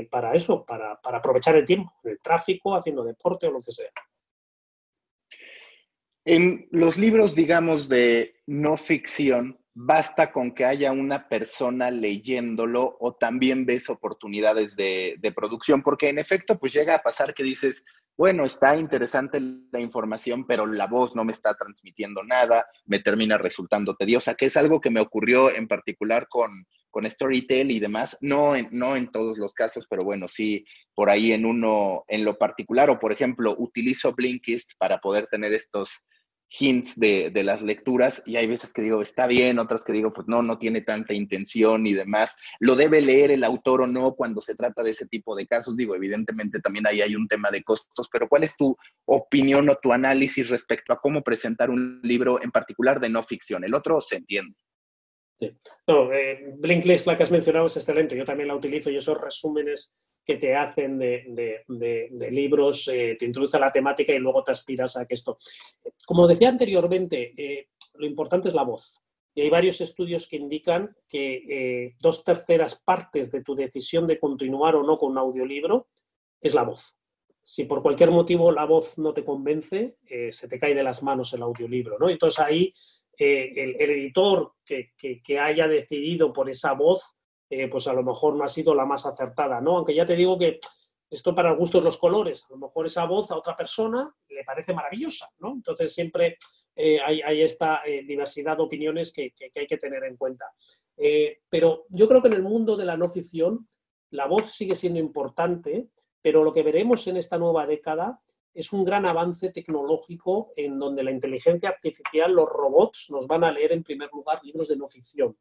eh, 0.00 0.08
para 0.10 0.34
eso, 0.34 0.64
para, 0.66 1.00
aprovechar 1.02 1.56
el 1.56 1.64
tiempo, 1.64 1.92
el 2.04 2.18
tráfico, 2.20 2.74
haciendo 2.76 3.02
deporte 3.02 3.46
o 3.46 3.52
lo 3.52 3.62
que 3.62 3.72
sea. 3.72 3.88
En 6.24 6.68
los 6.70 6.98
libros, 6.98 7.34
digamos, 7.34 7.88
de 7.88 8.34
no 8.46 8.76
ficción, 8.76 9.58
basta 9.72 10.30
con 10.30 10.52
que 10.52 10.66
haya 10.66 10.92
una 10.92 11.28
persona 11.28 11.90
leyéndolo 11.90 12.98
o 13.00 13.14
también 13.14 13.64
ves 13.64 13.88
oportunidades 13.88 14.76
de, 14.76 15.16
de, 15.18 15.32
producción, 15.32 15.82
porque 15.82 16.10
en 16.10 16.18
efecto, 16.18 16.58
pues 16.58 16.74
llega 16.74 16.96
a 16.96 17.02
pasar 17.02 17.32
que 17.32 17.42
dices, 17.42 17.84
bueno, 18.18 18.44
está 18.44 18.76
interesante 18.76 19.40
la 19.72 19.80
información, 19.80 20.46
pero 20.46 20.66
la 20.66 20.86
voz 20.86 21.16
no 21.16 21.24
me 21.24 21.32
está 21.32 21.54
transmitiendo 21.54 22.22
nada, 22.24 22.66
me 22.84 22.98
termina 22.98 23.38
resultando 23.38 23.96
tediosa, 23.96 24.34
que 24.34 24.46
es 24.46 24.56
algo 24.58 24.82
que 24.82 24.90
me 24.90 25.00
ocurrió 25.00 25.50
en 25.50 25.66
particular 25.66 26.28
con, 26.28 26.50
con 26.90 27.08
Storytel 27.10 27.70
y 27.70 27.80
demás, 27.80 28.16
no 28.20 28.56
en, 28.56 28.68
no 28.72 28.96
en 28.96 29.10
todos 29.10 29.38
los 29.38 29.54
casos, 29.54 29.86
pero 29.88 30.04
bueno, 30.04 30.28
sí 30.28 30.64
por 30.94 31.08
ahí 31.08 31.32
en 31.32 31.46
uno 31.46 32.04
en 32.08 32.24
lo 32.24 32.36
particular, 32.36 32.90
o 32.90 32.98
por 32.98 33.12
ejemplo, 33.12 33.54
utilizo 33.58 34.12
Blinkist 34.14 34.72
para 34.78 34.98
poder 34.98 35.26
tener 35.28 35.52
estos 35.52 36.04
hints 36.58 36.98
de, 36.98 37.30
de, 37.30 37.44
las 37.44 37.62
lecturas 37.62 38.22
y 38.26 38.36
hay 38.36 38.46
veces 38.46 38.72
que 38.72 38.82
digo, 38.82 39.00
está 39.00 39.26
bien, 39.26 39.58
otras 39.58 39.84
que 39.84 39.92
digo, 39.92 40.12
pues 40.12 40.26
no, 40.26 40.42
no 40.42 40.58
tiene 40.58 40.80
tanta 40.80 41.14
intención 41.14 41.86
y 41.86 41.92
demás. 41.92 42.36
Lo 42.58 42.74
debe 42.74 43.00
leer 43.00 43.30
el 43.30 43.44
autor 43.44 43.82
o 43.82 43.86
no 43.86 44.14
cuando 44.14 44.40
se 44.40 44.56
trata 44.56 44.82
de 44.82 44.90
ese 44.90 45.06
tipo 45.06 45.36
de 45.36 45.46
casos. 45.46 45.76
Digo, 45.76 45.94
evidentemente 45.94 46.60
también 46.60 46.86
ahí 46.86 47.00
hay 47.00 47.14
un 47.14 47.28
tema 47.28 47.50
de 47.50 47.62
costos, 47.62 48.08
pero 48.12 48.28
¿cuál 48.28 48.44
es 48.44 48.56
tu 48.56 48.76
opinión 49.06 49.68
o 49.68 49.76
tu 49.76 49.92
análisis 49.92 50.48
respecto 50.48 50.92
a 50.92 51.00
cómo 51.00 51.22
presentar 51.22 51.70
un 51.70 52.00
libro 52.02 52.42
en 52.42 52.50
particular 52.50 53.00
de 53.00 53.10
no 53.10 53.22
ficción? 53.22 53.62
El 53.64 53.74
otro 53.74 54.00
se 54.00 54.16
entiende. 54.16 54.56
No, 55.86 56.12
eh, 56.12 56.54
Blinklist, 56.56 57.06
la 57.06 57.16
que 57.16 57.22
has 57.22 57.30
mencionado, 57.30 57.66
es 57.66 57.76
excelente. 57.76 58.16
Yo 58.16 58.24
también 58.24 58.48
la 58.48 58.54
utilizo 58.54 58.90
y 58.90 58.96
esos 58.96 59.20
resúmenes 59.20 59.94
que 60.24 60.36
te 60.36 60.54
hacen 60.54 60.98
de, 60.98 61.64
libros 62.30 62.88
eh, 62.88 63.16
te 63.18 63.24
introduce 63.24 63.56
a 63.56 63.60
la 63.60 63.72
temática 63.72 64.12
y 64.12 64.18
luego 64.18 64.44
te 64.44 64.52
aspiras 64.52 64.96
a 64.96 65.06
que 65.06 65.14
esto. 65.14 65.38
Como 66.06 66.26
decía 66.28 66.48
anteriormente, 66.48 67.32
eh, 67.36 67.68
lo 67.94 68.06
importante 68.06 68.48
es 68.48 68.54
la 68.54 68.64
voz. 68.64 69.00
Y 69.34 69.42
hay 69.42 69.50
varios 69.50 69.80
estudios 69.80 70.26
que 70.28 70.36
indican 70.36 70.94
que 71.08 71.94
dos 72.00 72.24
terceras 72.24 72.82
partes 72.84 73.30
de 73.30 73.42
tu 73.44 73.54
decisión 73.54 74.06
de 74.08 74.18
continuar 74.18 74.74
o 74.74 74.82
no 74.82 74.98
con 74.98 75.12
un 75.12 75.18
audiolibro 75.18 75.86
es 76.40 76.52
la 76.52 76.64
voz. 76.64 76.96
Si 77.40 77.64
por 77.64 77.80
cualquier 77.80 78.10
motivo 78.10 78.50
la 78.50 78.64
voz 78.64 78.98
no 78.98 79.14
te 79.14 79.24
convence, 79.24 79.96
se 80.32 80.48
te 80.48 80.58
cae 80.58 80.74
de 80.74 80.82
las 80.82 81.04
manos 81.04 81.32
el 81.32 81.42
audiolibro. 81.42 81.96
¿no? 81.96 82.10
Entonces 82.10 82.40
ahí 82.40 82.72
el, 83.20 83.90
editor 83.90 84.54
que, 84.64 85.38
haya 85.38 85.68
decidido 85.68 86.32
por 86.32 86.48
esa 86.48 86.72
voz, 86.72 87.16
eh, 87.48 87.68
pues 87.68 87.86
a 87.86 87.92
lo 87.92 88.02
mejor 88.02 88.34
no 88.34 88.44
ha 88.44 88.48
sido 88.48 88.74
la 88.74 88.86
más 88.86 89.06
acertada, 89.06 89.60
¿no? 89.60 89.76
Aunque 89.76 89.94
ya 89.94 90.06
te 90.06 90.16
digo 90.16 90.38
que 90.38 90.58
esto 91.10 91.34
para 91.34 91.52
gustos 91.52 91.82
los 91.82 91.98
colores, 91.98 92.44
a 92.48 92.52
lo 92.52 92.58
mejor 92.58 92.86
esa 92.86 93.04
voz 93.04 93.30
a 93.30 93.36
otra 93.36 93.56
persona 93.56 94.14
le 94.28 94.44
parece 94.44 94.72
maravillosa, 94.72 95.28
¿no? 95.40 95.52
Entonces 95.52 95.92
siempre 95.92 96.38
eh, 96.76 96.98
hay, 97.00 97.42
esta 97.42 97.82
eh, 97.84 98.04
diversidad 98.04 98.56
de 98.56 98.62
opiniones 98.62 99.12
que, 99.12 99.32
hay 99.54 99.66
que 99.66 99.76
tener 99.76 100.04
en 100.04 100.16
cuenta. 100.16 100.46
pero 101.48 101.86
yo 101.88 102.08
creo 102.08 102.22
que 102.22 102.28
en 102.28 102.34
el 102.34 102.42
mundo 102.42 102.76
de 102.76 102.84
la 102.84 102.96
no 102.96 103.08
ficción 103.08 103.68
la 104.10 104.26
voz 104.26 104.50
sigue 104.50 104.74
siendo 104.74 104.98
importante, 104.98 105.88
pero 106.22 106.44
lo 106.44 106.52
que 106.52 106.62
veremos 106.62 107.06
en 107.06 107.16
esta 107.16 107.38
nueva 107.38 107.66
década 107.66 108.20
es 108.52 108.72
un 108.72 108.84
gran 108.84 109.06
avance 109.06 109.50
tecnológico 109.50 110.50
en 110.56 110.78
donde 110.78 111.02
la 111.02 111.10
inteligencia 111.10 111.68
artificial, 111.68 112.32
los 112.32 112.48
robots, 112.48 113.08
nos 113.10 113.26
van 113.26 113.44
a 113.44 113.52
leer 113.52 113.72
en 113.72 113.82
primer 113.82 114.10
lugar 114.12 114.40
libros 114.42 114.68
de 114.68 114.76
no 114.76 114.86
ficción. 114.86 115.36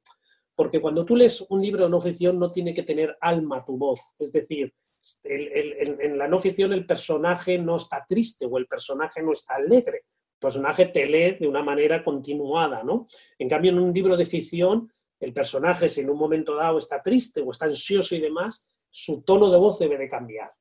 Porque 0.55 0.81
cuando 0.81 1.05
tú 1.05 1.15
lees 1.15 1.45
un 1.49 1.61
libro 1.61 1.85
de 1.85 1.89
no 1.89 2.01
ficción 2.01 2.37
no 2.37 2.51
tiene 2.51 2.73
que 2.73 2.83
tener 2.83 3.17
alma 3.21 3.63
tu 3.63 3.77
voz. 3.77 4.15
Es 4.19 4.31
decir, 4.31 4.73
en 5.23 6.17
la 6.17 6.27
no 6.27 6.39
ficción 6.39 6.73
el 6.73 6.85
personaje 6.85 7.57
no 7.57 7.77
está 7.77 8.05
triste 8.07 8.45
o 8.45 8.57
el 8.57 8.67
personaje 8.67 9.21
no 9.21 9.31
está 9.31 9.55
alegre. 9.55 9.97
El 9.97 10.39
personaje 10.39 10.87
te 10.87 11.05
lee 11.05 11.37
de 11.39 11.47
una 11.47 11.63
manera 11.63 12.03
continuada, 12.03 12.83
¿no? 12.83 13.07
En 13.37 13.49
cambio, 13.49 13.71
en 13.71 13.79
un 13.79 13.93
libro 13.93 14.17
de 14.17 14.25
ficción, 14.25 14.91
el 15.19 15.33
personaje, 15.33 15.89
si 15.89 16.01
en 16.01 16.09
un 16.09 16.17
momento 16.17 16.55
dado 16.55 16.77
está 16.77 17.01
triste 17.01 17.41
o 17.41 17.51
está 17.51 17.65
ansioso 17.65 18.15
y 18.15 18.21
demás, 18.21 18.67
su 18.89 19.21
tono 19.21 19.49
de 19.49 19.57
voz 19.57 19.79
debe 19.79 19.97
de 19.97 20.07
cambiar. 20.07 20.51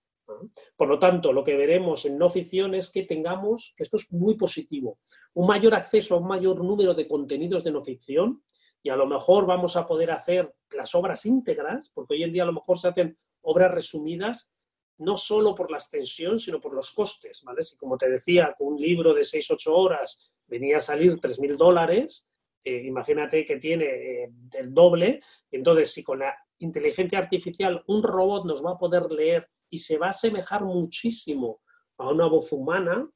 Por 0.77 0.89
lo 0.89 0.99
tanto, 0.99 1.33
lo 1.33 1.45
que 1.45 1.57
veremos 1.57 2.05
en 2.05 2.19
no 2.19 2.29
ficción 2.29 2.75
es 2.75 2.91
que 2.91 3.05
tengamos, 3.05 3.75
esto 3.77 3.97
es 3.97 4.13
muy 4.13 4.37
positivo, 4.37 4.99
un 5.35 5.47
mayor 5.47 5.75
acceso 5.75 6.15
a 6.15 6.19
un 6.19 6.29
mayor 6.29 6.65
número 6.65 6.95
de 6.95 7.09
contenidos 7.09 7.65
de 7.65 7.73
no 7.73 7.81
ficción 7.81 8.43
y 8.83 8.91
a 8.91 8.97
lo 8.97 9.07
mejor 9.07 9.47
vamos 9.47 9.77
a 9.77 9.87
poder 9.87 10.11
hacer 10.11 10.55
las 10.77 10.95
obras 10.95 11.27
íntegras, 11.27 11.91
porque 11.93 12.15
hoy 12.15 12.23
en 12.23 12.33
día 12.33 12.45
a 12.45 12.47
lo 12.47 12.53
mejor 12.53 12.79
se 12.79 12.89
hacen 12.89 13.17
obras 13.43 13.73
resumidas 13.73 14.53
no 14.99 15.17
solo 15.17 15.55
por 15.55 15.71
la 15.71 15.79
extensión, 15.79 16.39
sino 16.39 16.61
por 16.61 16.75
los 16.75 16.91
costes, 16.91 17.43
¿vale? 17.45 17.63
Si 17.63 17.77
como 17.77 17.97
te 17.97 18.11
decía, 18.11 18.55
un 18.59 18.77
libro 18.81 19.15
de 19.15 19.23
6-8 19.23 19.71
horas 19.73 20.33
venía 20.47 20.79
a 20.79 20.81
salir 20.81 21.21
3.000 21.21 21.57
dólares, 21.57 22.29
eh, 22.65 22.83
imagínate 22.85 23.45
que 23.45 23.59
tiene 23.59 23.85
eh, 23.85 24.31
el 24.55 24.75
doble, 24.75 25.21
entonces 25.51 25.93
si 25.93 26.03
con 26.03 26.19
la 26.19 26.35
inteligencia 26.59 27.19
artificial 27.19 27.83
un 27.87 28.03
robot 28.03 28.45
nos 28.45 28.65
va 28.65 28.73
a 28.73 28.79
poder 28.79 29.11
leer 29.11 29.49
y 29.69 29.79
se 29.79 29.99
va 29.99 30.07
a 30.07 30.11
asemejar 30.11 30.65
muchísimo 30.65 31.61
a 31.97 32.11
una 32.11 32.27
voz 32.27 32.53
humana, 32.53 33.11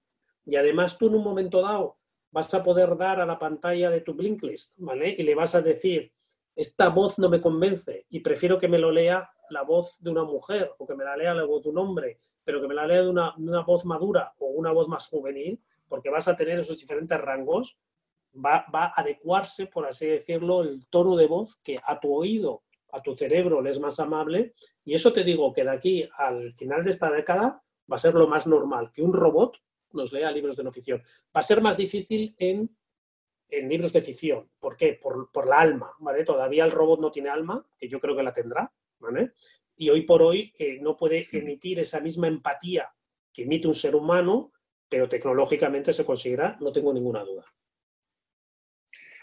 y 0.45 0.57
además 0.57 0.99
tú 0.99 1.07
en 1.07 1.15
un 1.15 1.25
momento 1.25 1.61
dado 1.61 1.99
vas 2.31 2.53
a 2.55 2.63
poder 2.63 2.97
dar 2.97 3.21
a 3.21 3.27
la 3.27 3.39
pantalla 3.39 3.91
de 3.91 4.01
tu 4.01 4.15
Blinklist, 4.15 4.75
¿vale? 4.79 5.15
Y 5.17 5.23
le 5.23 5.35
vas 5.35 5.55
a 5.55 5.61
decir, 5.61 6.13
esta 6.57 6.89
voz 6.89 7.19
no 7.19 7.29
me 7.29 7.41
convence 7.41 8.07
y 8.09 8.21
prefiero 8.21 8.59
que 8.59 8.69
me 8.69 8.79
lo 8.79 8.91
lea 8.91 9.31
la 9.51 9.63
voz 9.63 10.03
de 10.03 10.11
una 10.11 10.25
mujer 10.25 10.73
o 10.79 10.87
que 10.87 10.95
me 10.95 11.05
la 11.05 11.17
lea 11.17 11.35
la 11.35 11.45
voz 11.45 11.63
de 11.63 11.71
un 11.71 11.79
hombre, 11.79 12.19
pero 12.43 12.61
que 12.61 12.69
me 12.69 12.75
la 12.75 12.87
lea 12.87 13.03
de 13.03 13.11
una, 13.11 13.35
voz 13.67 13.85
madura 13.85 14.35
o 14.39 14.47
una 14.47 14.73
voz 14.73 14.89
más 14.89 15.09
juvenil, 15.09 15.61
porque 15.89 16.11
vas 16.11 16.27
a 16.27 16.37
tener 16.37 16.59
esos 16.59 16.79
diferentes 16.81 17.21
rangos, 17.21 17.79
va, 18.35 18.65
va, 18.75 18.87
a 18.87 19.01
adecuarse, 19.03 19.67
por 19.67 19.87
así 19.87 20.07
decirlo, 20.07 20.63
el 20.63 20.87
tono 20.89 21.17
de 21.17 21.27
voz 21.27 21.57
que 21.63 21.79
a 21.85 22.01
tu 22.01 22.15
oído, 22.15 22.63
a 22.93 23.03
tu 23.03 23.17
cerebro 23.17 23.61
le 23.61 23.71
es 23.71 23.81
más 23.81 23.99
amable. 24.01 24.55
Y 24.85 24.95
eso 24.95 25.13
te 25.13 25.25
digo 25.25 25.53
que 25.53 25.65
de 25.65 25.71
aquí 25.71 26.09
al 26.17 26.53
final 26.55 26.85
de 26.85 26.91
esta 26.91 27.11
década 27.11 27.63
va 27.91 27.97
a 27.97 27.99
ser 27.99 28.15
lo 28.15 28.29
más 28.29 28.47
normal, 28.47 28.91
que 28.93 29.03
un 29.03 29.13
robot 29.13 29.59
nos 29.93 30.13
lea 30.13 30.31
libros 30.31 30.57
de 30.57 30.65
no 30.65 30.73
ficción. 30.73 31.01
Va 31.35 31.41
a 31.41 31.43
ser 31.43 31.61
más 31.61 31.77
difícil 31.77 32.35
en, 32.39 32.71
libros 33.69 33.93
de 33.93 34.01
ficción. 34.01 34.49
¿Por 34.59 34.77
qué? 34.77 34.99
Por, 35.03 35.47
la 35.47 35.61
alma, 35.61 35.93
¿vale? 35.99 36.25
Todavía 36.25 36.65
el 36.65 36.71
robot 36.71 37.01
no 37.01 37.11
tiene 37.11 37.29
alma, 37.29 37.67
que 37.77 37.89
yo 37.89 38.01
creo 38.01 38.17
que 38.17 38.23
la 38.23 38.33
tendrá, 38.33 38.73
¿vale? 38.99 39.33
Y 39.77 39.91
hoy 39.91 40.03
por 40.03 40.23
hoy 40.23 40.55
eh, 40.59 40.79
no 40.81 40.97
puede 40.97 41.27
emitir 41.33 41.79
esa 41.79 42.01
misma 42.01 42.29
empatía 42.29 42.91
que 43.33 43.43
emite 43.43 43.69
un 43.69 43.75
ser 43.75 43.95
humano, 43.95 44.53
pero 44.89 45.09
tecnológicamente 45.09 45.93
se 45.93 46.05
conseguirá, 46.05 46.57
no 46.61 46.73
tengo 46.73 46.93
ninguna 46.95 47.25
duda. 47.25 47.45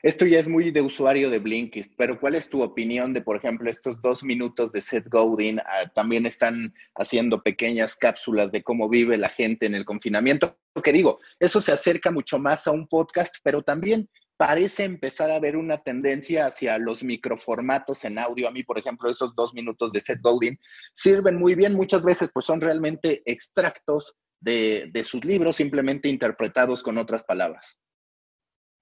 Esto 0.01 0.25
ya 0.25 0.39
es 0.39 0.47
muy 0.47 0.71
de 0.71 0.81
usuario 0.81 1.29
de 1.29 1.39
Blinkist, 1.39 1.93
pero 1.97 2.19
¿cuál 2.19 2.35
es 2.35 2.49
tu 2.49 2.63
opinión 2.63 3.13
de, 3.13 3.21
por 3.21 3.35
ejemplo, 3.35 3.69
estos 3.69 4.01
dos 4.01 4.23
minutos 4.23 4.71
de 4.71 4.79
Seth 4.79 5.09
Godin? 5.09 5.59
Ah, 5.59 5.91
también 5.93 6.25
están 6.25 6.73
haciendo 6.95 7.43
pequeñas 7.43 7.97
cápsulas 7.97 8.51
de 8.53 8.63
cómo 8.63 8.87
vive 8.87 9.17
la 9.17 9.27
gente 9.27 9.65
en 9.65 9.75
el 9.75 9.83
confinamiento. 9.83 10.57
Que 10.81 10.93
digo, 10.93 11.19
eso 11.39 11.59
se 11.59 11.73
acerca 11.73 12.11
mucho 12.11 12.39
más 12.39 12.65
a 12.65 12.71
un 12.71 12.87
podcast, 12.87 13.35
pero 13.43 13.61
también 13.61 14.09
parece 14.37 14.85
empezar 14.85 15.31
a 15.31 15.35
haber 15.35 15.57
una 15.57 15.79
tendencia 15.79 16.45
hacia 16.45 16.77
los 16.77 17.03
microformatos 17.03 18.05
en 18.05 18.17
audio. 18.17 18.47
A 18.47 18.51
mí, 18.51 18.63
por 18.63 18.79
ejemplo, 18.79 19.09
esos 19.09 19.35
dos 19.35 19.53
minutos 19.53 19.91
de 19.91 19.99
Seth 19.99 20.21
Godin 20.21 20.57
sirven 20.93 21.35
muy 21.35 21.55
bien. 21.55 21.73
Muchas 21.73 22.03
veces, 22.03 22.31
pues 22.33 22.45
son 22.45 22.61
realmente 22.61 23.21
extractos 23.25 24.15
de, 24.39 24.89
de 24.93 25.03
sus 25.03 25.25
libros, 25.25 25.57
simplemente 25.57 26.07
interpretados 26.07 26.83
con 26.83 26.97
otras 26.97 27.25
palabras. 27.25 27.81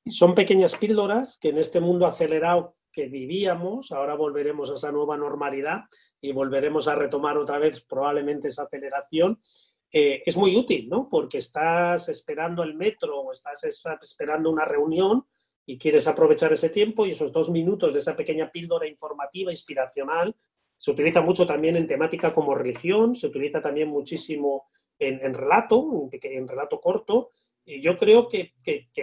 Son 0.10 0.36
pequeñas 0.36 0.76
píldoras 0.76 1.38
que 1.40 1.50
en 1.50 1.58
este 1.58 1.80
mundo 1.80 2.06
acelerado 2.06 2.76
que 2.92 3.08
vivíamos, 3.08 3.92
ahora 3.92 4.16
volveremos 4.16 4.72
a 4.72 4.76
esa 4.76 4.92
nueva 4.92 5.18
normalidad 5.18 5.82
y 6.20 6.32
volveremos 6.32 6.88
a 6.88 6.96
retomar 6.96 7.38
otra 7.38 7.60
vez 7.60 7.82
probablemente 7.84 8.48
esa 8.48 8.64
aceleración. 8.64 9.40
Eh, 9.92 10.24
es 10.26 10.36
muy 10.36 10.56
útil, 10.56 10.90
¿no? 10.90 11.08
Porque 11.10 11.38
estás 11.38 12.10
esperando 12.10 12.64
el 12.64 12.76
metro 12.76 13.22
o 13.22 13.32
estás 13.32 13.64
esperando 13.64 14.50
una 14.50 14.66
reunión 14.66 15.26
y 15.66 15.78
quieres 15.78 16.08
aprovechar 16.08 16.52
ese 16.54 16.70
tiempo 16.70 17.06
y 17.06 17.12
esos 17.12 17.32
dos 17.32 17.50
minutos 17.50 17.94
de 17.94 18.00
esa 18.00 18.16
pequeña 18.16 18.50
píldora 18.50 18.88
informativa, 18.88 19.52
inspiracional, 19.52 20.36
se 20.78 20.92
utiliza 20.92 21.22
mucho 21.22 21.46
también 21.46 21.76
en 21.76 21.88
temática 21.88 22.34
como 22.34 22.56
religión, 22.56 23.16
se 23.16 23.28
utiliza 23.28 23.62
también 23.62 23.90
muchísimo 23.90 24.68
en, 25.00 25.24
en 25.26 25.34
relato, 25.34 26.10
en, 26.12 26.34
en 26.38 26.48
relato 26.48 26.80
corto, 26.80 27.32
yo 27.68 27.98
creo 27.98 28.30
que, 28.30 28.54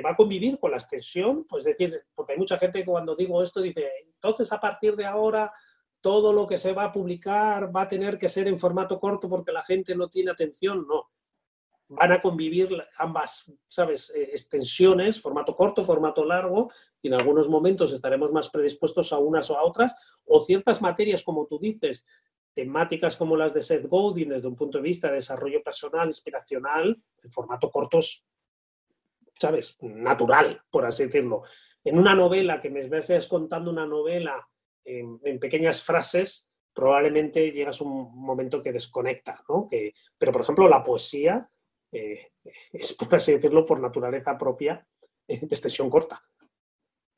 va 0.05 0.11
a 0.11 0.17
convivir 0.17 0.59
con 0.59 0.71
la 0.71 0.79
extensión, 0.79 1.45
pues 1.45 1.65
decir, 1.65 2.03
porque 2.15 2.33
hay 2.33 2.39
mucha 2.39 2.57
gente 2.57 2.81
que 2.81 2.87
cuando 2.87 3.15
digo 3.15 3.43
esto 3.43 3.61
dice, 3.61 3.87
entonces 4.07 4.51
a 4.53 4.59
partir 4.59 4.97
de 4.97 5.05
ahora 5.05 5.53
todo 6.01 6.33
lo 6.33 6.47
que 6.47 6.57
se 6.57 6.73
va 6.73 6.85
a 6.85 6.93
publicar 6.93 7.75
va 7.75 7.83
a 7.83 7.89
tener 7.89 8.19
que 8.19 8.29
ser 8.29 8.49
en 8.49 8.59
formato 8.59 8.99
corto 8.99 9.29
porque 9.29 9.53
la 9.53 9.63
gente 9.63 9.95
no 9.95 10.09
tiene 10.09 10.31
atención. 10.31 10.87
No, 10.87 11.11
van 11.89 12.13
a 12.13 12.23
convivir 12.23 12.71
ambas, 12.97 13.53
¿sabes? 13.69 14.11
Eh, 14.15 14.31
extensiones, 14.33 15.21
formato 15.21 15.55
corto, 15.55 15.83
formato 15.83 16.25
largo, 16.25 16.71
y 17.03 17.09
en 17.09 17.15
algunos 17.15 17.49
momentos 17.49 17.93
estaremos 17.93 18.33
más 18.33 18.49
predispuestos 18.49 19.13
a 19.13 19.19
unas 19.19 19.51
o 19.51 19.59
a 19.59 19.65
otras, 19.65 19.95
o 20.25 20.41
ciertas 20.41 20.81
materias, 20.81 21.23
como 21.23 21.47
tú 21.47 21.59
dices, 21.59 22.07
temáticas 22.55 23.17
como 23.17 23.37
las 23.37 23.53
de 23.53 23.63
Seth 23.63 23.87
Godin 23.87 24.31
desde 24.31 24.49
un 24.49 24.57
punto 24.57 24.79
de 24.79 24.85
vista 24.85 25.09
de 25.09 25.15
desarrollo 25.15 25.63
personal, 25.63 26.07
inspiracional, 26.07 27.03
el 27.23 27.31
formato 27.31 27.71
corto 27.71 27.99
es 27.99 28.25
¿sabes? 29.39 29.77
Natural, 29.81 30.63
por 30.71 30.85
así 30.87 31.05
decirlo. 31.05 31.43
En 31.83 31.99
una 31.99 32.15
novela, 32.15 32.61
que 32.61 32.71
me 32.71 32.81
estés 32.81 33.29
contando 33.29 33.71
una 33.71 33.87
novela 33.87 34.49
en, 34.85 35.39
pequeñas 35.39 35.83
frases, 35.83 36.49
probablemente 36.73 37.53
llegas 37.53 37.81
a 37.81 37.85
un 37.85 38.15
momento 38.15 38.63
que 38.63 38.73
desconecta, 38.73 39.43
¿no? 39.49 39.67
Que, 39.69 39.93
pero, 40.19 40.33
por 40.33 40.43
ejemplo, 40.43 40.69
la 40.69 40.83
poesía 40.83 41.49
eh, 41.93 42.33
es, 42.73 42.95
por 42.95 43.15
así 43.15 43.33
decirlo, 43.33 43.65
por 43.67 43.81
naturaleza 43.81 44.37
propia, 44.37 44.87
de 45.27 45.35
extensión 45.37 45.89
corta. 45.89 46.21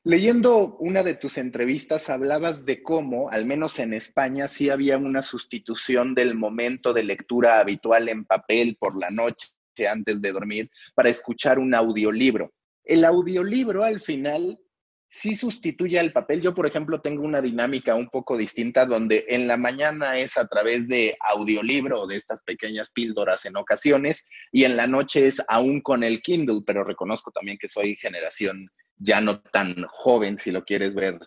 Leyendo 0.03 0.77
una 0.77 1.03
de 1.03 1.15
tus 1.15 1.37
entrevistas, 1.37 2.09
hablabas 2.09 2.65
de 2.65 2.81
cómo, 2.81 3.29
al 3.29 3.45
menos 3.45 3.77
en 3.79 3.93
España, 3.93 4.47
sí 4.47 4.69
había 4.69 4.97
una 4.97 5.21
sustitución 5.21 6.15
del 6.15 6.33
momento 6.33 6.93
de 6.93 7.03
lectura 7.03 7.59
habitual 7.59 8.07
en 8.07 8.23
papel 8.23 8.77
por 8.79 8.97
la 8.97 9.09
noche 9.09 9.49
antes 9.85 10.21
de 10.21 10.31
dormir 10.31 10.71
para 10.95 11.09
escuchar 11.09 11.59
un 11.59 11.75
audiolibro. 11.75 12.53
El 12.85 13.03
audiolibro 13.03 13.83
al 13.83 13.99
final 13.99 14.57
sí 15.09 15.35
sustituye 15.35 15.99
al 15.99 16.11
papel. 16.11 16.41
Yo, 16.41 16.53
por 16.53 16.65
ejemplo, 16.65 17.01
tengo 17.01 17.23
una 17.23 17.41
dinámica 17.41 17.95
un 17.95 18.07
poco 18.07 18.37
distinta 18.37 18.85
donde 18.85 19.25
en 19.29 19.47
la 19.47 19.57
mañana 19.57 20.17
es 20.17 20.37
a 20.37 20.47
través 20.47 20.87
de 20.87 21.17
audiolibro 21.19 22.01
o 22.01 22.07
de 22.07 22.15
estas 22.15 22.41
pequeñas 22.41 22.91
píldoras 22.91 23.45
en 23.45 23.57
ocasiones 23.57 24.27
y 24.51 24.63
en 24.63 24.77
la 24.77 24.87
noche 24.87 25.27
es 25.27 25.41
aún 25.47 25.81
con 25.81 26.03
el 26.03 26.21
Kindle, 26.21 26.61
pero 26.65 26.83
reconozco 26.83 27.31
también 27.31 27.57
que 27.57 27.67
soy 27.67 27.95
generación 27.95 28.69
ya 28.99 29.21
no 29.21 29.41
tan 29.41 29.75
joven, 29.89 30.37
si 30.37 30.51
lo 30.51 30.63
quieres 30.63 30.95
ver 30.95 31.19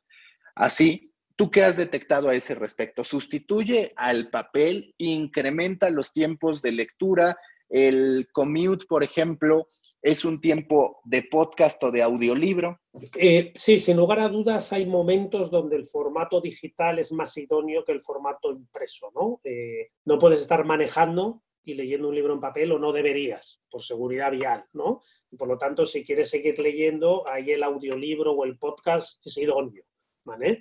así. 0.55 1.13
¿Tú 1.37 1.51
qué 1.51 1.65
has 1.65 1.79
detectado 1.79 2.29
a 2.29 2.35
ese 2.35 2.55
respecto? 2.55 3.03
¿Sustituye 3.03 3.95
al 3.97 4.29
papel? 4.29 4.95
¿Incrementa 4.99 5.89
los 5.89 6.13
tiempos 6.13 6.61
de 6.61 6.73
lectura? 6.73 7.39
El 7.71 8.29
commute, 8.33 8.85
por 8.87 9.03
ejemplo, 9.03 9.69
es 10.03 10.25
un 10.25 10.41
tiempo 10.41 11.01
de 11.05 11.23
podcast 11.23 11.83
o 11.85 11.91
de 11.91 12.03
audiolibro. 12.03 12.81
Eh, 13.17 13.53
sí, 13.55 13.79
sin 13.79 13.97
lugar 13.97 14.21
a 14.21 14.29
dudas 14.29 14.73
hay 14.73 14.87
momentos 14.87 15.51
donde 15.51 15.77
el 15.77 15.85
formato 15.85 16.41
digital 16.41 16.99
es 16.99 17.13
más 17.13 17.37
idóneo 17.37 17.85
que 17.85 17.93
el 17.93 18.01
formato 18.01 18.51
impreso, 18.51 19.11
¿no? 19.15 19.41
Eh, 19.45 19.91
no 20.07 20.19
puedes 20.19 20.41
estar 20.41 20.65
manejando 20.65 21.43
y 21.63 21.75
leyendo 21.75 22.09
un 22.09 22.15
libro 22.15 22.33
en 22.33 22.41
papel 22.41 22.73
o 22.73 22.79
no 22.79 22.93
deberías, 22.93 23.61
por 23.71 23.83
seguridad 23.83 24.33
vial, 24.33 24.65
¿no? 24.73 25.03
Por 25.39 25.49
lo 25.49 25.59
tanto, 25.59 25.85
si 25.85 26.05
quieres 26.05 26.31
seguir 26.31 26.59
leyendo, 26.59 27.29
ahí 27.29 27.51
el 27.51 27.63
audiolibro 27.63 28.33
o 28.33 28.45
el 28.45 28.59
podcast 28.59 29.25
es 29.25 29.37
idóneo. 29.37 29.85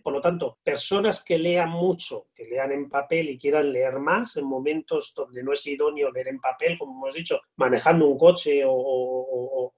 Por 0.03 0.14
lo 0.14 0.22
tanto, 0.22 0.57
personas 0.64 1.24
que 1.24 1.38
lean 1.38 1.70
mucho, 1.70 2.28
que 2.34 2.45
lean 2.45 2.72
en 2.72 2.89
papel 2.89 3.30
y 3.30 3.38
quieran 3.38 3.72
leer 3.72 3.99
más 3.99 4.38
en 4.38 4.45
momentos 4.45 5.14
donde 5.16 5.43
no 5.43 5.53
es 5.53 5.66
idóneo 5.68 6.12
leer 6.12 6.30
en 6.30 6.39
papel, 6.39 6.78
como 6.78 6.93
hemos 6.93 7.14
dicho, 7.14 7.41
manejando 7.57 8.07
un 8.07 8.18
coche 8.18 8.64
o, 8.66 9.74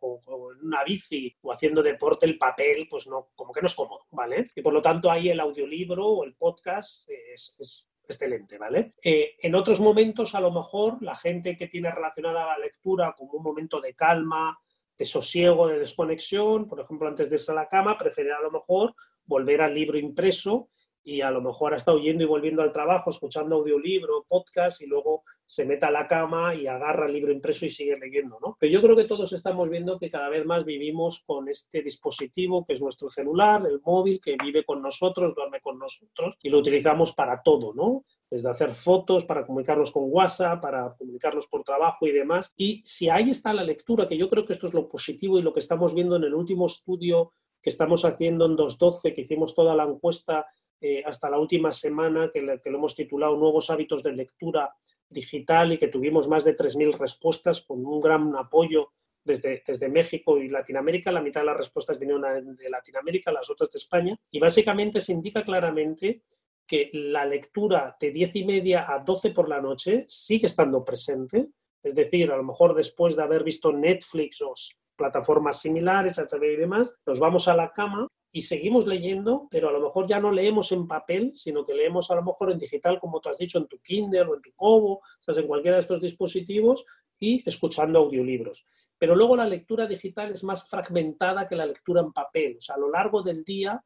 una 0.62 0.84
bici 0.84 1.36
o 1.42 1.52
haciendo 1.52 1.82
deporte, 1.82 2.26
el 2.26 2.38
papel, 2.38 2.88
pues 2.90 3.08
no, 3.08 3.32
como 3.36 3.52
que 3.52 3.62
no 3.62 3.68
es 3.68 3.74
cómodo, 3.74 4.06
¿vale? 4.12 4.52
Y 4.56 4.62
por 4.62 4.74
lo 4.74 4.82
tanto 4.82 5.10
ahí 5.10 5.30
el 5.30 5.40
audiolibro 5.40 6.06
o 6.08 6.24
el 6.24 6.36
podcast 6.36 7.10
es, 7.10 7.88
excelente, 8.04 8.58
¿vale? 8.58 8.92
Eh, 9.04 9.36
en 9.42 9.56
otros 9.56 9.80
momentos, 9.80 10.36
a 10.36 10.42
lo 10.42 10.52
mejor, 10.52 11.02
la 11.02 11.16
gente 11.16 11.56
que 11.56 11.68
tiene 11.68 11.90
relacionada 11.92 12.46
la 12.46 12.58
lectura 12.58 13.14
como 13.18 13.34
un 13.34 13.44
momento 13.44 13.80
de 13.80 13.94
calma, 13.96 14.60
de 14.98 15.06
sosiego, 15.06 15.68
de 15.68 15.80
desconexión, 15.80 16.68
por 16.68 16.80
ejemplo, 16.80 17.08
antes 17.08 17.30
de 17.30 17.38
irse 17.38 17.52
a 17.52 17.56
la 17.56 17.68
cama, 17.68 17.98
preferirá 17.98 18.38
a 18.38 18.42
lo 18.42 18.52
mejor 18.52 18.94
volver 19.32 19.62
al 19.62 19.74
libro 19.74 19.98
impreso 19.98 20.68
y 21.04 21.22
a 21.22 21.32
lo 21.32 21.42
mejor 21.42 21.74
ha 21.74 21.78
estado 21.78 22.00
yendo 22.00 22.24
y 22.24 22.28
volviendo 22.28 22.62
al 22.62 22.72
trabajo, 22.72 23.10
escuchando 23.10 23.56
audiolibro, 23.56 24.26
podcast 24.28 24.82
y 24.82 24.88
luego 24.88 25.24
se 25.46 25.66
mete 25.66 25.86
a 25.86 25.92
la 25.92 26.08
cama 26.08 26.54
y 26.54 26.68
agarra 26.68 27.08
el 27.08 27.14
libro 27.14 27.32
impreso 27.32 27.66
y 27.66 27.70
sigue 27.70 27.98
leyendo, 27.98 28.38
¿no? 28.42 28.56
Pero 28.60 28.72
yo 28.74 28.82
creo 28.82 28.96
que 28.96 29.06
todos 29.06 29.34
estamos 29.34 29.70
viendo 29.70 29.98
que 29.98 30.10
cada 30.10 30.30
vez 30.30 30.46
más 30.46 30.64
vivimos 30.64 31.24
con 31.26 31.50
este 31.50 31.82
dispositivo 31.82 32.66
que 32.66 32.74
es 32.74 32.82
nuestro 32.82 33.10
celular, 33.10 33.66
el 33.66 33.82
móvil, 33.84 34.20
que 34.22 34.36
vive 34.42 34.64
con 34.64 34.82
nosotros, 34.82 35.34
duerme 35.34 35.60
con 35.62 35.80
nosotros 35.80 36.38
y 36.42 36.50
lo 36.50 36.60
utilizamos 36.60 37.14
para 37.14 37.42
todo, 37.42 37.74
¿no? 37.74 38.06
Desde 38.30 38.50
hacer 38.50 38.74
fotos, 38.74 39.26
para 39.26 39.46
comunicarnos 39.46 39.92
con 39.92 40.04
WhatsApp, 40.06 40.62
para 40.62 40.94
comunicarnos 40.98 41.48
por 41.48 41.64
trabajo 41.64 42.06
y 42.06 42.12
demás. 42.12 42.54
Y 42.56 42.82
si 42.86 43.10
ahí 43.10 43.30
está 43.30 43.54
la 43.54 43.64
lectura, 43.64 44.08
que 44.08 44.18
yo 44.18 44.30
creo 44.30 44.46
que 44.46 44.54
esto 44.54 44.68
es 44.68 44.74
lo 44.74 44.88
positivo 44.88 45.40
y 45.40 45.42
lo 45.42 45.54
que 45.54 45.60
estamos 45.60 45.96
viendo 45.96 46.16
en 46.16 46.24
el 46.24 46.34
último 46.34 46.66
estudio 46.66 47.34
que 47.62 47.70
estamos 47.70 48.06
haciendo 48.06 48.46
en 48.46 48.58
2.12, 48.58 49.14
que 49.14 49.22
hicimos 49.22 49.54
toda 49.54 49.76
la 49.76 49.84
encuesta 49.84 50.48
eh, 50.80 51.04
hasta 51.06 51.30
la 51.30 51.40
última 51.40 51.72
semana, 51.72 52.32
que, 52.34 52.42
lo 52.42 52.78
hemos 52.78 52.96
titulado 52.96 53.38
Nuevos 53.38 53.70
hábitos 53.70 54.02
de 54.02 54.14
lectura 54.14 54.74
digital 55.08 55.74
y 55.74 55.78
que 55.78 55.90
tuvimos 55.90 56.28
más 56.28 56.44
de 56.44 56.58
3.000 56.58 56.98
respuestas 56.98 57.62
con 57.62 57.86
un 57.86 58.02
gran 58.02 58.36
apoyo 58.36 58.92
desde, 59.24 59.62
desde 59.66 59.90
México 59.90 60.40
y 60.40 60.50
Latinoamérica. 60.50 61.12
La 61.12 61.22
mitad 61.22 61.42
de 61.42 61.48
las 61.48 61.58
respuestas 61.58 62.00
vinieron 62.00 62.56
de 62.56 62.70
Latinoamérica, 62.70 63.32
las 63.32 63.50
otras 63.50 63.70
de 63.72 63.78
España. 63.78 64.18
Y 64.32 64.40
básicamente 64.40 65.00
se 65.00 65.14
indica 65.14 65.44
claramente 65.44 66.24
que 66.66 66.90
la 66.94 67.26
lectura 67.26 67.96
de 68.00 68.12
10 68.12 68.36
y 68.38 68.46
media 68.46 68.92
a 68.92 69.00
12 69.00 69.32
por 69.32 69.50
la 69.50 69.62
noche 69.62 70.06
sigue 70.08 70.48
estando 70.48 70.84
presente. 70.84 71.50
Es 71.84 71.94
decir, 71.94 72.32
a 72.32 72.38
lo 72.38 72.44
mejor 72.44 72.74
después 72.74 73.16
de 73.16 73.24
haber 73.24 73.44
visto 73.44 73.72
Netflix 73.72 74.42
o 74.42 74.54
plataformas 75.02 75.60
similares, 75.60 76.20
HBO 76.20 76.46
y 76.46 76.58
demás, 76.58 76.96
nos 77.08 77.20
vamos 77.20 77.48
a 77.48 77.56
la 77.56 77.72
cama 77.72 78.08
y 78.32 78.42
seguimos 78.42 78.86
leyendo, 78.86 79.48
pero 79.50 79.70
a 79.70 79.72
lo 79.72 79.82
mejor 79.82 80.06
ya 80.06 80.20
no 80.20 80.32
leemos 80.32 80.72
en 80.72 80.88
papel, 80.88 81.32
sino 81.34 81.66
que 81.66 81.74
leemos 81.74 82.12
a 82.12 82.16
lo 82.16 82.24
mejor 82.24 82.52
en 82.52 82.60
digital, 82.60 83.00
como 83.00 83.20
tú 83.20 83.30
has 83.30 83.40
dicho, 83.40 83.58
en 83.58 83.68
tu 83.68 83.80
Kindle 83.80 84.22
o 84.22 84.36
en 84.36 84.42
tu 84.44 84.52
Kobo, 84.56 85.02
o 85.28 85.40
en 85.40 85.48
cualquiera 85.48 85.78
de 85.78 85.82
estos 85.82 86.00
dispositivos 86.00 86.86
y 87.20 87.42
escuchando 87.50 87.98
audiolibros. 87.98 88.64
Pero 89.00 89.16
luego 89.16 89.36
la 89.36 89.48
lectura 89.48 89.88
digital 89.88 90.32
es 90.32 90.44
más 90.44 90.70
fragmentada 90.70 91.48
que 91.48 91.56
la 91.56 91.66
lectura 91.66 92.02
en 92.02 92.14
papel. 92.14 92.58
O 92.58 92.62
sea, 92.62 92.76
a 92.76 92.80
lo 92.80 92.92
largo 92.92 93.24
del 93.24 93.44
día, 93.44 93.84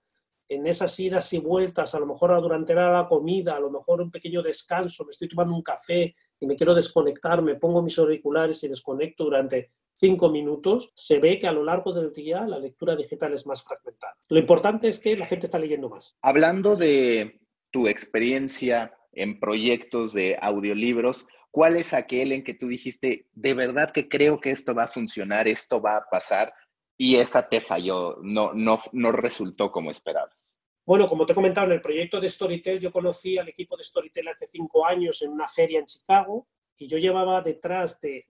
en 0.49 0.67
esas 0.67 0.99
idas 0.99 1.31
y 1.31 1.37
vueltas, 1.37 1.95
a 1.95 1.99
lo 1.99 2.05
mejor 2.05 2.39
durante 2.41 2.75
la 2.75 3.07
comida, 3.07 3.55
a 3.55 3.59
lo 3.61 3.71
mejor 3.71 4.01
un 4.01 4.11
pequeño 4.11 4.43
descanso, 4.43 5.05
me 5.05 5.11
estoy 5.11 5.29
tomando 5.29 5.55
un 5.55 5.63
café 5.63 6.13
y 6.39 6.45
me 6.45 6.55
quiero 6.55 6.75
desconectar, 6.75 7.41
me 7.41 7.55
pongo 7.55 7.81
mis 7.81 7.97
auriculares 7.97 8.61
y 8.63 8.67
desconecto 8.67 9.23
durante 9.23 9.71
cinco 9.95 10.29
minutos, 10.29 10.91
se 10.93 11.19
ve 11.19 11.39
que 11.39 11.47
a 11.47 11.51
lo 11.51 11.63
largo 11.63 11.93
del 11.93 12.13
día 12.13 12.45
la 12.45 12.59
lectura 12.59 12.95
digital 12.95 13.33
es 13.33 13.47
más 13.47 13.63
fragmentada. 13.63 14.15
Lo 14.29 14.39
importante 14.39 14.87
es 14.89 14.99
que 14.99 15.15
la 15.17 15.25
gente 15.25 15.47
está 15.47 15.57
leyendo 15.57 15.89
más. 15.89 16.15
Hablando 16.21 16.75
de 16.75 17.39
tu 17.71 17.87
experiencia 17.87 18.95
en 19.13 19.39
proyectos 19.39 20.13
de 20.13 20.37
audiolibros, 20.41 21.27
¿cuál 21.49 21.77
es 21.77 21.93
aquel 21.93 22.33
en 22.33 22.43
que 22.43 22.53
tú 22.53 22.67
dijiste, 22.67 23.27
de 23.33 23.53
verdad 23.53 23.89
que 23.91 24.09
creo 24.09 24.39
que 24.39 24.51
esto 24.51 24.75
va 24.75 24.83
a 24.83 24.89
funcionar, 24.89 25.47
esto 25.47 25.81
va 25.81 25.97
a 25.97 26.09
pasar? 26.11 26.53
Y 26.97 27.15
esa 27.15 27.47
te 27.47 27.61
falló, 27.61 28.17
no, 28.21 28.53
no, 28.53 28.79
no 28.91 29.11
resultó 29.11 29.71
como 29.71 29.91
esperabas. 29.91 30.59
Bueno, 30.85 31.09
como 31.09 31.25
te 31.25 31.31
he 31.31 31.35
comentado, 31.35 31.67
en 31.67 31.73
el 31.73 31.81
proyecto 31.81 32.19
de 32.19 32.29
Storytel 32.29 32.79
yo 32.79 32.91
conocí 32.91 33.37
al 33.37 33.49
equipo 33.49 33.75
de 33.75 33.83
Storytel 33.83 34.27
hace 34.27 34.45
cinco 34.47 34.85
años 34.85 35.21
en 35.21 35.31
una 35.31 35.47
feria 35.47 35.79
en 35.79 35.85
Chicago 35.85 36.47
y 36.77 36.87
yo 36.87 36.97
llevaba 36.97 37.41
detrás 37.41 37.99
de, 38.01 38.25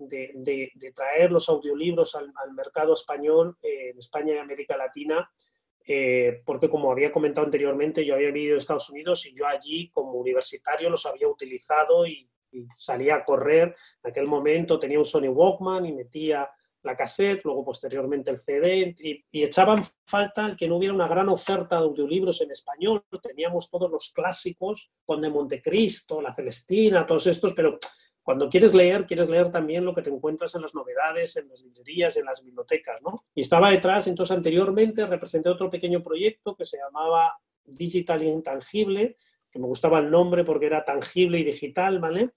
traer 0.93 1.31
los 1.31 1.49
audiolibros 1.49 2.15
al, 2.15 2.31
mercado 2.53 2.93
español 2.93 3.57
eh, 3.61 3.89
en 3.91 3.97
España 3.97 4.35
y 4.35 4.37
América 4.37 4.77
Latina, 4.77 5.29
eh, 5.87 6.41
porque 6.45 6.69
como 6.69 6.91
había 6.91 7.11
comentado 7.11 7.45
anteriormente, 7.45 8.05
yo 8.05 8.15
había 8.15 8.31
vivido 8.31 8.53
en 8.53 8.57
Estados 8.57 8.89
Unidos 8.89 9.25
y 9.25 9.35
yo 9.35 9.45
allí 9.47 9.89
como 9.89 10.13
universitario 10.13 10.89
los 10.89 11.05
había 11.05 11.27
utilizado 11.27 12.05
y, 12.05 12.29
salía 12.77 13.15
a 13.15 13.25
correr. 13.25 13.75
En 14.01 14.11
aquel 14.11 14.27
momento 14.27 14.79
tenía 14.79 14.97
un 14.97 15.03
Sony 15.03 15.27
Walkman 15.27 15.87
y 15.87 15.91
metía 15.91 16.49
la 16.83 16.95
cassette, 16.95 17.43
luego 17.43 17.65
posteriormente 17.65 18.31
el 18.31 18.37
CD, 18.37 18.95
y, 18.97 19.25
y, 19.29 19.43
echaban 19.43 19.83
falta 20.05 20.55
que 20.57 20.65
no 20.65 20.77
hubiera 20.77 20.93
una 20.93 21.09
gran 21.09 21.27
oferta 21.27 21.75
de 21.75 21.83
audiolibros 21.83 22.39
en 22.39 22.51
español. 22.51 23.03
Teníamos 23.21 23.69
todos 23.69 23.91
los 23.91 24.13
clásicos, 24.15 24.89
Conde 25.03 25.29
Montecristo, 25.29 26.21
La 26.21 26.33
Celestina, 26.33 27.05
todos 27.05 27.27
estos, 27.27 27.51
pero 27.51 27.77
cuando 28.25 28.49
quieres 28.49 28.73
leer, 28.73 29.05
quieres 29.05 29.29
leer 29.29 29.51
también 29.51 29.85
lo 29.85 29.93
que 29.93 30.01
te 30.01 30.09
encuentras 30.09 30.55
en 30.55 30.63
las 30.63 30.73
novedades, 30.73 31.37
en 31.37 31.47
las 31.47 31.61
librerías, 31.61 32.17
en 32.17 32.25
las 32.25 32.43
bibliotecas, 32.43 32.99
¿no? 33.03 33.13
Y 33.35 33.41
estaba 33.41 33.69
detrás, 33.69 34.07
entonces 34.07 34.35
anteriormente 34.35 35.05
representé 35.05 35.47
otro 35.47 35.69
pequeño 35.69 36.01
proyecto 36.01 36.55
que 36.55 36.65
se 36.65 36.79
llamaba 36.79 37.37
Digital 37.63 38.23
Intangible, 38.23 39.17
que 39.51 39.59
me 39.59 39.67
gustaba 39.67 39.99
el 39.99 40.09
nombre 40.09 40.43
porque 40.43 40.65
era 40.65 40.83
tangible 40.83 41.37
y 41.37 41.43
digital, 41.43 41.99
¿vale? 41.99 42.31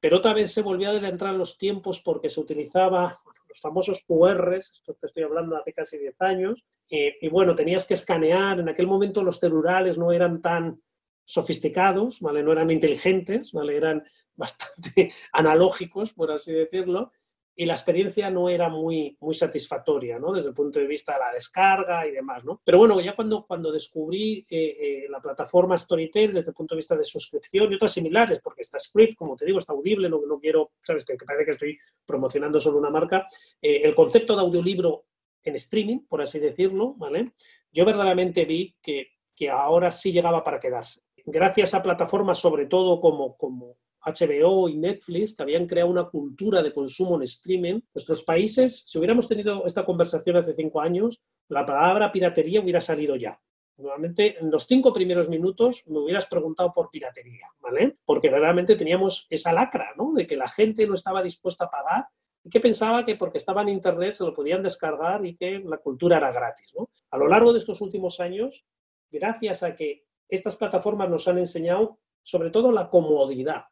Pero 0.00 0.16
otra 0.16 0.34
vez 0.34 0.52
se 0.52 0.62
volvió 0.62 0.88
a 0.88 0.94
adentrar 0.94 1.34
en 1.34 1.38
los 1.38 1.56
tiempos 1.56 2.00
porque 2.00 2.28
se 2.28 2.40
utilizaba 2.40 3.14
los 3.48 3.60
famosos 3.60 4.04
QRs, 4.08 4.70
esto 4.72 4.94
te 4.94 5.06
estoy 5.06 5.22
hablando 5.22 5.56
hace 5.56 5.72
casi 5.72 5.98
10 5.98 6.20
años, 6.20 6.64
y, 6.88 7.24
y 7.24 7.28
bueno, 7.28 7.54
tenías 7.54 7.86
que 7.86 7.94
escanear, 7.94 8.58
en 8.58 8.70
aquel 8.70 8.88
momento 8.88 9.22
los 9.22 9.38
celulares 9.38 9.98
no 9.98 10.10
eran 10.10 10.42
tan 10.42 10.82
sofisticados, 11.24 12.18
¿vale? 12.20 12.42
No 12.42 12.50
eran 12.50 12.72
inteligentes, 12.72 13.52
¿vale? 13.52 13.76
Eran 13.76 14.02
bastante 14.38 15.12
analógicos, 15.32 16.14
por 16.14 16.30
así 16.30 16.52
decirlo, 16.52 17.12
y 17.60 17.66
la 17.66 17.74
experiencia 17.74 18.30
no 18.30 18.48
era 18.48 18.68
muy, 18.68 19.16
muy 19.18 19.34
satisfactoria, 19.34 20.16
¿no? 20.16 20.32
Desde 20.32 20.50
el 20.50 20.54
punto 20.54 20.78
de 20.78 20.86
vista 20.86 21.14
de 21.14 21.18
la 21.18 21.32
descarga 21.32 22.06
y 22.06 22.12
demás, 22.12 22.44
¿no? 22.44 22.62
Pero 22.64 22.78
bueno, 22.78 23.00
ya 23.00 23.16
cuando, 23.16 23.44
cuando 23.46 23.72
descubrí 23.72 24.46
eh, 24.48 24.76
eh, 24.80 25.06
la 25.10 25.20
plataforma 25.20 25.76
Storytel 25.76 26.32
desde 26.32 26.52
el 26.52 26.54
punto 26.54 26.76
de 26.76 26.78
vista 26.78 26.94
de 26.94 27.04
suscripción 27.04 27.72
y 27.72 27.74
otras 27.74 27.90
similares, 27.90 28.38
porque 28.40 28.62
está 28.62 28.78
Script, 28.78 29.16
como 29.16 29.34
te 29.34 29.44
digo, 29.44 29.58
está 29.58 29.72
audible, 29.72 30.08
no, 30.08 30.20
quiero, 30.40 30.70
sabes, 30.84 31.04
que, 31.04 31.16
parece 31.16 31.44
que 31.44 31.50
estoy 31.50 31.78
promocionando 32.06 32.60
solo 32.60 32.78
una 32.78 32.90
marca, 32.90 33.26
eh, 33.60 33.80
el 33.82 33.94
concepto 33.96 34.36
de 34.36 34.42
audiolibro 34.42 35.06
en 35.42 35.56
streaming, 35.56 36.06
por 36.06 36.22
así 36.22 36.38
decirlo, 36.38 36.94
¿vale? 36.96 37.32
Yo 37.72 37.84
verdaderamente 37.84 38.44
vi 38.44 38.76
que, 38.80 39.08
que 39.34 39.50
ahora 39.50 39.90
sí 39.90 40.12
llegaba 40.12 40.44
para 40.44 40.60
quedarse. 40.60 41.02
Gracias 41.26 41.74
a 41.74 41.82
plataformas, 41.82 42.38
sobre 42.38 42.66
todo 42.66 43.00
como, 43.00 43.36
como 43.36 43.78
HBO 44.04 44.68
y 44.68 44.76
Netflix, 44.76 45.34
que 45.34 45.42
habían 45.42 45.66
creado 45.66 45.90
una 45.90 46.04
cultura 46.04 46.62
de 46.62 46.72
consumo 46.72 47.16
en 47.16 47.22
streaming, 47.22 47.80
nuestros 47.94 48.24
países, 48.24 48.84
si 48.86 48.98
hubiéramos 48.98 49.28
tenido 49.28 49.66
esta 49.66 49.84
conversación 49.84 50.36
hace 50.36 50.54
cinco 50.54 50.80
años, 50.80 51.22
la 51.48 51.64
palabra 51.64 52.12
piratería 52.12 52.60
hubiera 52.60 52.80
salido 52.80 53.16
ya. 53.16 53.40
Normalmente 53.76 54.38
en 54.40 54.50
los 54.50 54.66
cinco 54.66 54.92
primeros 54.92 55.28
minutos 55.28 55.84
me 55.86 56.00
hubieras 56.00 56.26
preguntado 56.26 56.72
por 56.72 56.90
piratería, 56.90 57.46
¿vale? 57.60 57.96
Porque 58.04 58.28
verdaderamente 58.28 58.74
teníamos 58.74 59.26
esa 59.30 59.52
lacra, 59.52 59.90
¿no? 59.96 60.12
De 60.12 60.26
que 60.26 60.36
la 60.36 60.48
gente 60.48 60.86
no 60.86 60.94
estaba 60.94 61.22
dispuesta 61.22 61.66
a 61.66 61.70
pagar 61.70 62.06
y 62.42 62.50
que 62.50 62.58
pensaba 62.58 63.04
que 63.04 63.14
porque 63.14 63.38
estaba 63.38 63.62
en 63.62 63.68
Internet 63.68 64.14
se 64.14 64.24
lo 64.24 64.34
podían 64.34 64.64
descargar 64.64 65.24
y 65.24 65.36
que 65.36 65.60
la 65.60 65.78
cultura 65.78 66.16
era 66.16 66.32
gratis, 66.32 66.74
¿no? 66.76 66.90
A 67.10 67.18
lo 67.18 67.28
largo 67.28 67.52
de 67.52 67.60
estos 67.60 67.80
últimos 67.80 68.18
años, 68.18 68.64
gracias 69.10 69.62
a 69.62 69.76
que 69.76 70.04
estas 70.28 70.56
plataformas 70.56 71.08
nos 71.08 71.28
han 71.28 71.38
enseñado 71.38 72.00
sobre 72.24 72.50
todo 72.50 72.72
la 72.72 72.90
comodidad, 72.90 73.66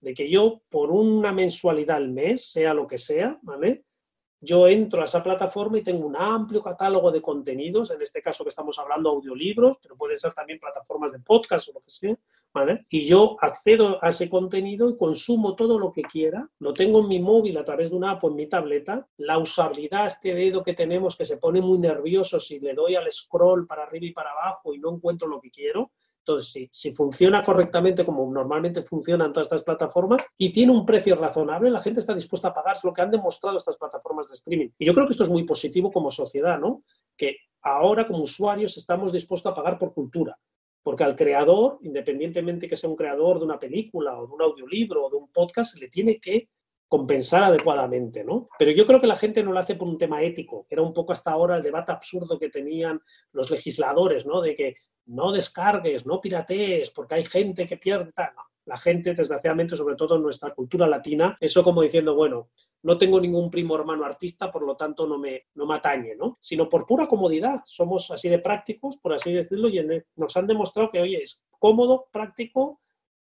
de 0.00 0.14
que 0.14 0.30
yo 0.30 0.62
por 0.68 0.90
una 0.90 1.32
mensualidad 1.32 1.96
al 1.96 2.10
mes, 2.10 2.50
sea 2.50 2.74
lo 2.74 2.86
que 2.86 2.98
sea, 2.98 3.38
¿vale? 3.42 3.84
Yo 4.40 4.68
entro 4.68 5.00
a 5.00 5.06
esa 5.06 5.22
plataforma 5.22 5.78
y 5.78 5.82
tengo 5.82 6.06
un 6.06 6.14
amplio 6.14 6.62
catálogo 6.62 7.10
de 7.10 7.22
contenidos, 7.22 7.90
en 7.90 8.02
este 8.02 8.20
caso 8.20 8.44
que 8.44 8.50
estamos 8.50 8.78
hablando 8.78 9.08
audiolibros, 9.08 9.78
pero 9.82 9.96
pueden 9.96 10.18
ser 10.18 10.34
también 10.34 10.60
plataformas 10.60 11.10
de 11.12 11.20
podcast 11.20 11.68
o 11.68 11.72
lo 11.72 11.80
que 11.80 11.90
sea, 11.90 12.16
¿vale? 12.52 12.84
Y 12.90 13.00
yo 13.00 13.38
accedo 13.40 13.98
a 14.04 14.10
ese 14.10 14.28
contenido 14.28 14.90
y 14.90 14.96
consumo 14.96 15.56
todo 15.56 15.78
lo 15.78 15.90
que 15.90 16.02
quiera, 16.02 16.48
lo 16.58 16.74
tengo 16.74 17.00
en 17.00 17.08
mi 17.08 17.18
móvil 17.18 17.56
a 17.56 17.64
través 17.64 17.90
de 17.90 17.96
una 17.96 18.12
app 18.12 18.24
o 18.24 18.28
en 18.28 18.36
mi 18.36 18.46
tableta, 18.46 19.08
la 19.16 19.38
usabilidad, 19.38 20.06
este 20.06 20.34
dedo 20.34 20.62
que 20.62 20.74
tenemos 20.74 21.16
que 21.16 21.24
se 21.24 21.38
pone 21.38 21.62
muy 21.62 21.78
nervioso 21.78 22.38
si 22.38 22.60
le 22.60 22.74
doy 22.74 22.94
al 22.94 23.10
scroll 23.10 23.66
para 23.66 23.84
arriba 23.84 24.06
y 24.06 24.12
para 24.12 24.32
abajo 24.32 24.74
y 24.74 24.78
no 24.78 24.94
encuentro 24.94 25.26
lo 25.28 25.40
que 25.40 25.50
quiero, 25.50 25.92
entonces, 26.26 26.68
si, 26.72 26.90
funciona 26.90 27.44
correctamente 27.44 28.04
como 28.04 28.28
normalmente 28.32 28.82
funcionan 28.82 29.32
todas 29.32 29.46
estas 29.46 29.62
plataformas 29.62 30.26
y 30.36 30.52
tiene 30.52 30.72
un 30.72 30.84
precio 30.84 31.14
razonable, 31.14 31.70
la 31.70 31.80
gente 31.80 32.00
está 32.00 32.12
dispuesta 32.14 32.48
a 32.48 32.52
pagar, 32.52 32.76
es 32.76 32.82
lo 32.82 32.92
que 32.92 33.00
han 33.00 33.12
demostrado 33.12 33.56
estas 33.56 33.78
plataformas 33.78 34.28
de 34.28 34.34
streaming. 34.34 34.70
Y 34.76 34.86
yo 34.86 34.92
creo 34.92 35.06
que 35.06 35.12
esto 35.12 35.22
es 35.22 35.30
muy 35.30 35.44
positivo 35.44 35.92
como 35.92 36.10
sociedad, 36.10 36.58
¿no? 36.58 36.82
Que 37.16 37.36
ahora 37.62 38.08
como 38.08 38.24
usuarios 38.24 38.76
estamos 38.76 39.12
dispuestos 39.12 39.52
a 39.52 39.54
pagar 39.54 39.78
por 39.78 39.94
cultura. 39.94 40.36
Porque 40.82 41.04
al 41.04 41.14
creador, 41.14 41.78
independientemente 41.82 42.66
que 42.66 42.76
sea 42.76 42.90
un 42.90 42.96
creador 42.96 43.38
de 43.38 43.44
una 43.44 43.60
película 43.60 44.18
o 44.18 44.26
de 44.26 44.32
un 44.32 44.42
audiolibro 44.42 45.06
o 45.06 45.10
de 45.10 45.16
un 45.16 45.28
podcast, 45.30 45.76
le 45.80 45.88
tiene 45.88 46.18
que 46.18 46.48
compensar 46.88 47.42
adecuadamente, 47.42 48.22
¿no? 48.22 48.48
Pero 48.58 48.70
yo 48.70 48.86
creo 48.86 49.00
que 49.00 49.06
la 49.06 49.16
gente 49.16 49.42
no 49.42 49.52
lo 49.52 49.58
hace 49.58 49.74
por 49.74 49.88
un 49.88 49.98
tema 49.98 50.22
ético, 50.22 50.66
era 50.70 50.82
un 50.82 50.92
poco 50.92 51.12
hasta 51.12 51.32
ahora 51.32 51.56
el 51.56 51.62
debate 51.62 51.92
absurdo 51.92 52.38
que 52.38 52.48
tenían 52.48 53.00
los 53.32 53.50
legisladores, 53.50 54.24
¿no? 54.24 54.40
De 54.40 54.54
que 54.54 54.76
no 55.06 55.32
descargues, 55.32 56.06
no 56.06 56.20
piratees, 56.20 56.90
porque 56.90 57.16
hay 57.16 57.24
gente 57.24 57.66
que 57.66 57.76
pierde. 57.76 58.12
La 58.66 58.76
gente, 58.76 59.14
desgraciadamente, 59.14 59.76
sobre 59.76 59.94
todo 59.94 60.16
en 60.16 60.22
nuestra 60.22 60.52
cultura 60.52 60.88
latina, 60.88 61.36
eso 61.40 61.62
como 61.62 61.82
diciendo, 61.82 62.16
bueno, 62.16 62.50
no 62.82 62.98
tengo 62.98 63.20
ningún 63.20 63.48
primo 63.50 63.76
hermano 63.76 64.04
artista, 64.04 64.50
por 64.50 64.62
lo 64.62 64.76
tanto 64.76 65.06
no 65.06 65.18
me, 65.18 65.46
no 65.54 65.66
me 65.66 65.74
atañe, 65.74 66.16
¿no? 66.16 66.36
Sino 66.40 66.68
por 66.68 66.84
pura 66.84 67.06
comodidad. 67.06 67.62
Somos 67.64 68.10
así 68.10 68.28
de 68.28 68.40
prácticos, 68.40 68.96
por 68.96 69.12
así 69.12 69.32
decirlo, 69.32 69.68
y 69.68 69.84
nos 70.16 70.36
han 70.36 70.46
demostrado 70.46 70.90
que, 70.90 71.00
oye, 71.00 71.22
es 71.22 71.44
cómodo, 71.58 72.08
práctico 72.12 72.80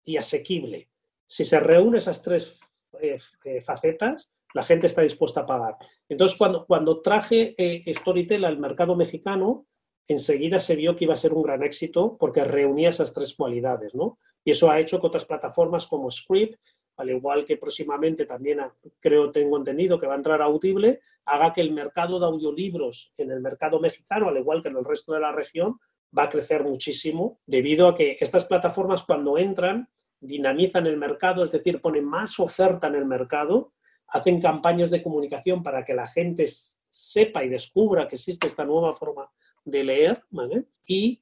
y 0.04 0.18
asequible. 0.18 0.90
Si 1.28 1.46
se 1.46 1.60
reúnen 1.60 1.96
esas 1.96 2.22
tres 2.22 2.60
eh, 3.02 3.18
eh, 3.46 3.62
facetas, 3.62 4.32
la 4.54 4.64
gente 4.64 4.88
está 4.88 5.02
dispuesta 5.02 5.42
a 5.42 5.46
pagar. 5.46 5.76
Entonces, 6.08 6.38
cuando, 6.38 6.66
cuando 6.66 7.02
traje 7.02 7.56
eh, 7.58 7.94
Storytel 7.94 8.46
al 8.46 8.58
mercado 8.58 8.96
mexicano, 8.96 9.68
enseguida 10.08 10.58
se 10.60 10.76
vio 10.76 10.96
que 10.96 11.06
iba 11.06 11.14
a 11.14 11.18
ser 11.18 11.34
un 11.34 11.44
gran 11.44 11.64
éxito 11.64 12.18
porque 12.18 12.44
reunía 12.44 12.90
esas 12.90 13.14
tres 13.14 13.36
cualidades, 13.36 13.94
¿no? 13.94 14.18
Y 14.44 14.52
eso 14.52 14.70
ha 14.72 14.80
hecho 14.80 15.00
que 15.00 15.08
otras 15.08 15.26
plataformas 15.26 15.86
como 15.86 16.10
Script, 16.10 16.60
al 16.98 17.12
igual 17.12 17.46
que 17.46 17.58
próximamente 17.58 18.26
también 18.26 18.60
creo, 19.00 19.32
tengo 19.32 19.58
entendido 19.58 20.00
que 20.00 20.08
va 20.08 20.14
a 20.14 20.18
entrar 20.18 20.42
Audible, 20.42 21.00
haga 21.26 21.54
que 21.54 21.62
el 21.62 21.72
mercado 21.72 22.20
de 22.20 22.26
audiolibros 22.26 23.14
en 23.18 23.32
el 23.32 23.40
mercado 23.40 23.80
mexicano, 23.80 24.28
al 24.28 24.38
igual 24.38 24.62
que 24.62 24.70
en 24.70 24.78
el 24.78 24.84
resto 24.84 25.14
de 25.14 25.20
la 25.20 25.32
región, 25.32 25.80
va 26.18 26.24
a 26.24 26.30
crecer 26.30 26.64
muchísimo 26.64 27.40
debido 27.46 27.88
a 27.88 27.96
que 27.96 28.18
estas 28.20 28.46
plataformas 28.46 29.04
cuando 29.04 29.38
entran 29.38 29.88
dinamizan 30.20 30.88
el 30.88 30.98
mercado, 30.98 31.44
es 31.44 31.52
decir, 31.52 31.82
ponen 31.82 32.06
más 32.06 32.40
oferta 32.40 32.88
en 32.88 32.96
el 32.96 33.06
mercado, 33.06 33.74
hacen 34.08 34.42
campañas 34.42 34.90
de 34.90 35.04
comunicación 35.04 35.64
para 35.64 35.84
que 35.84 35.94
la 35.94 36.08
gente 36.08 36.46
sepa 36.48 37.44
y 37.44 37.50
descubra 37.50 38.08
que 38.08 38.16
existe 38.16 38.48
esta 38.48 38.66
nueva 38.66 38.94
forma 38.94 39.30
de 39.64 39.84
leer, 39.84 40.24
¿vale? 40.32 40.66
Y 40.86 41.22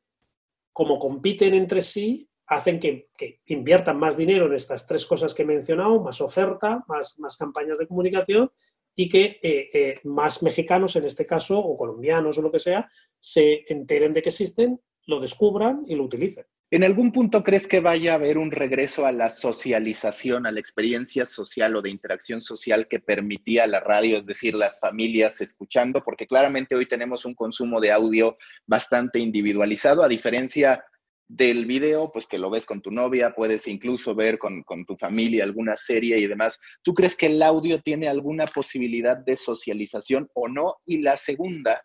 como 0.72 1.00
compiten 1.00 1.54
entre 1.54 1.82
sí, 1.82 2.30
hacen 2.48 2.80
que, 2.80 3.10
inviertan 3.48 4.00
más 4.00 4.16
dinero 4.16 4.46
en 4.46 4.54
estas 4.54 4.88
tres 4.88 5.06
cosas 5.06 5.34
que 5.34 5.44
he 5.44 5.46
mencionado, 5.46 6.00
más 6.02 6.22
oferta, 6.22 6.84
más, 6.88 7.20
más 7.20 7.36
campañas 7.36 7.78
de 7.78 7.88
comunicación 7.88 8.52
y 8.96 9.10
que 9.10 9.40
eh, 9.44 9.70
eh, 9.74 10.00
más 10.06 10.42
mexicanos, 10.42 10.96
en 10.96 11.06
este 11.06 11.26
caso, 11.26 11.60
o 11.60 11.78
colombianos 11.78 12.38
o 12.38 12.42
lo 12.42 12.52
que 12.52 12.60
sea, 12.60 12.90
se 13.20 13.66
enteren 13.68 14.14
de 14.14 14.22
que 14.22 14.30
existen, 14.30 14.80
lo 15.06 15.20
descubran 15.20 15.84
y 15.88 15.96
lo 15.96 16.04
utilicen. 16.04 16.46
¿En 16.70 16.84
algún 16.84 17.14
punto 17.14 17.46
crees 17.46 17.66
que 17.66 17.80
vaya 17.80 18.12
a 18.12 18.16
haber 18.16 18.38
un 18.38 18.52
regreso 18.52 19.06
a 19.06 19.14
la 19.14 19.30
socialización, 19.30 20.46
a 20.46 20.52
la 20.52 20.60
experiencia 20.60 21.26
social 21.26 21.78
o 21.78 21.82
de 21.82 21.90
interacción 21.90 22.42
social 22.42 22.90
que 22.90 23.00
permitía 23.00 23.66
la 23.68 23.80
radio, 23.80 24.18
es 24.18 24.26
decir, 24.26 24.54
las 24.54 24.82
familias 24.82 25.40
escuchando? 25.40 26.04
Porque 26.04 26.28
claramente 26.28 26.76
hoy 26.76 26.86
tenemos 26.86 27.24
un 27.24 27.36
consumo 27.36 27.80
de 27.80 27.94
audio 27.94 28.38
bastante 28.66 29.18
individualizado, 29.20 30.04
a 30.04 30.10
diferencia 30.10 30.84
del 31.26 31.66
video, 31.66 32.12
pues 32.12 32.28
que 32.28 32.38
lo 32.38 32.50
ves 32.50 32.66
con 32.66 32.82
tu 32.82 32.92
novia, 32.92 33.34
puedes 33.34 33.66
incluso 33.70 34.14
ver 34.14 34.38
con, 34.38 34.64
con, 34.64 34.86
tu 34.86 34.98
familia 34.98 35.46
alguna 35.46 35.78
serie 35.78 36.20
y 36.20 36.28
demás. 36.28 36.60
¿Tú 36.84 36.94
crees 36.94 37.16
que 37.16 37.28
el 37.28 37.42
audio 37.44 37.80
tiene 37.80 38.10
alguna 38.10 38.46
posibilidad 38.46 39.16
de 39.16 39.38
socialización 39.38 40.30
o 40.34 40.50
no? 40.50 40.76
Y 40.86 40.98
la 40.98 41.16
segunda, 41.16 41.82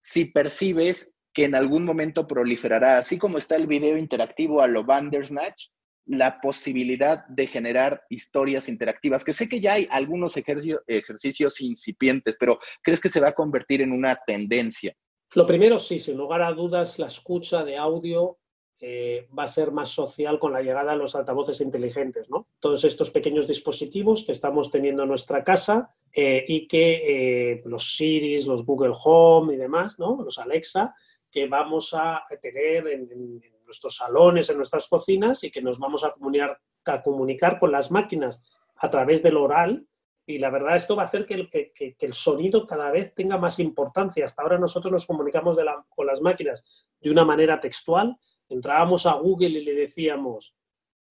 si 0.00 0.26
percibes 0.26 1.12
que 1.32 1.44
en 1.44 1.54
algún 1.54 1.84
momento 1.84 2.26
proliferará, 2.26 2.98
así 2.98 3.18
como 3.18 3.38
está 3.38 3.56
el 3.56 3.66
video 3.66 3.96
interactivo 3.96 4.60
a 4.60 4.66
lo 4.66 4.84
Bandersnatch, 4.84 5.68
la 6.06 6.40
posibilidad 6.40 7.24
de 7.28 7.46
generar 7.46 8.02
historias 8.10 8.68
interactivas, 8.68 9.24
que 9.24 9.32
sé 9.32 9.48
que 9.48 9.60
ya 9.60 9.74
hay 9.74 9.86
algunos 9.90 10.36
ejercicios 10.36 11.60
incipientes, 11.60 12.36
pero 12.38 12.58
¿crees 12.82 13.00
que 13.00 13.08
se 13.08 13.20
va 13.20 13.28
a 13.28 13.34
convertir 13.34 13.82
en 13.82 13.92
una 13.92 14.18
tendencia? 14.26 14.94
Lo 15.34 15.46
primero, 15.46 15.78
sí, 15.78 15.98
sin 15.98 16.16
lugar 16.16 16.42
a 16.42 16.52
dudas, 16.52 16.98
la 16.98 17.06
escucha 17.06 17.64
de 17.64 17.78
audio 17.78 18.38
eh, 18.84 19.28
va 19.38 19.44
a 19.44 19.48
ser 19.48 19.70
más 19.70 19.90
social 19.90 20.40
con 20.40 20.52
la 20.52 20.60
llegada 20.60 20.92
de 20.92 20.98
los 20.98 21.14
altavoces 21.14 21.60
inteligentes, 21.60 22.28
¿no? 22.28 22.48
Todos 22.58 22.84
estos 22.84 23.10
pequeños 23.10 23.46
dispositivos 23.46 24.24
que 24.24 24.32
estamos 24.32 24.72
teniendo 24.72 25.04
en 25.04 25.08
nuestra 25.08 25.44
casa 25.44 25.94
eh, 26.12 26.44
y 26.48 26.66
que 26.66 27.52
eh, 27.52 27.62
los 27.64 27.96
Siris, 27.96 28.46
los 28.48 28.66
Google 28.66 28.92
Home 29.04 29.54
y 29.54 29.56
demás, 29.56 30.00
¿no? 30.00 30.20
Los 30.22 30.38
Alexa, 30.38 30.94
que 31.32 31.48
vamos 31.48 31.94
a 31.94 32.24
tener 32.40 32.86
en, 32.88 33.40
nuestros 33.64 33.96
salones, 33.96 34.50
en 34.50 34.58
nuestras 34.58 34.86
cocinas 34.86 35.42
y 35.44 35.50
que 35.50 35.62
nos 35.62 35.78
vamos 35.78 36.04
a 36.04 36.12
comunicar, 36.12 36.60
a 36.84 37.02
comunicar 37.02 37.58
con 37.58 37.72
las 37.72 37.90
máquinas 37.90 38.54
a 38.76 38.90
través 38.90 39.22
del 39.22 39.38
oral. 39.38 39.86
Y 40.26 40.38
la 40.38 40.50
verdad, 40.50 40.76
esto 40.76 40.94
va 40.94 41.02
a 41.02 41.04
hacer 41.06 41.24
que 41.24 41.72
el, 41.98 42.12
sonido 42.12 42.66
cada 42.66 42.90
vez 42.90 43.14
tenga 43.14 43.38
más 43.38 43.58
importancia. 43.58 44.26
Hasta 44.26 44.42
ahora 44.42 44.58
nosotros 44.58 44.92
nos 44.92 45.06
comunicamos 45.06 45.56
con 45.88 46.06
las 46.06 46.20
máquinas 46.20 46.86
de 47.00 47.10
una 47.10 47.24
manera 47.24 47.58
textual. 47.58 48.14
Entrábamos 48.50 49.06
a 49.06 49.14
Google 49.14 49.48
y 49.48 49.64
le 49.64 49.74
decíamos 49.74 50.54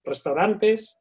restaurantes 0.03 0.99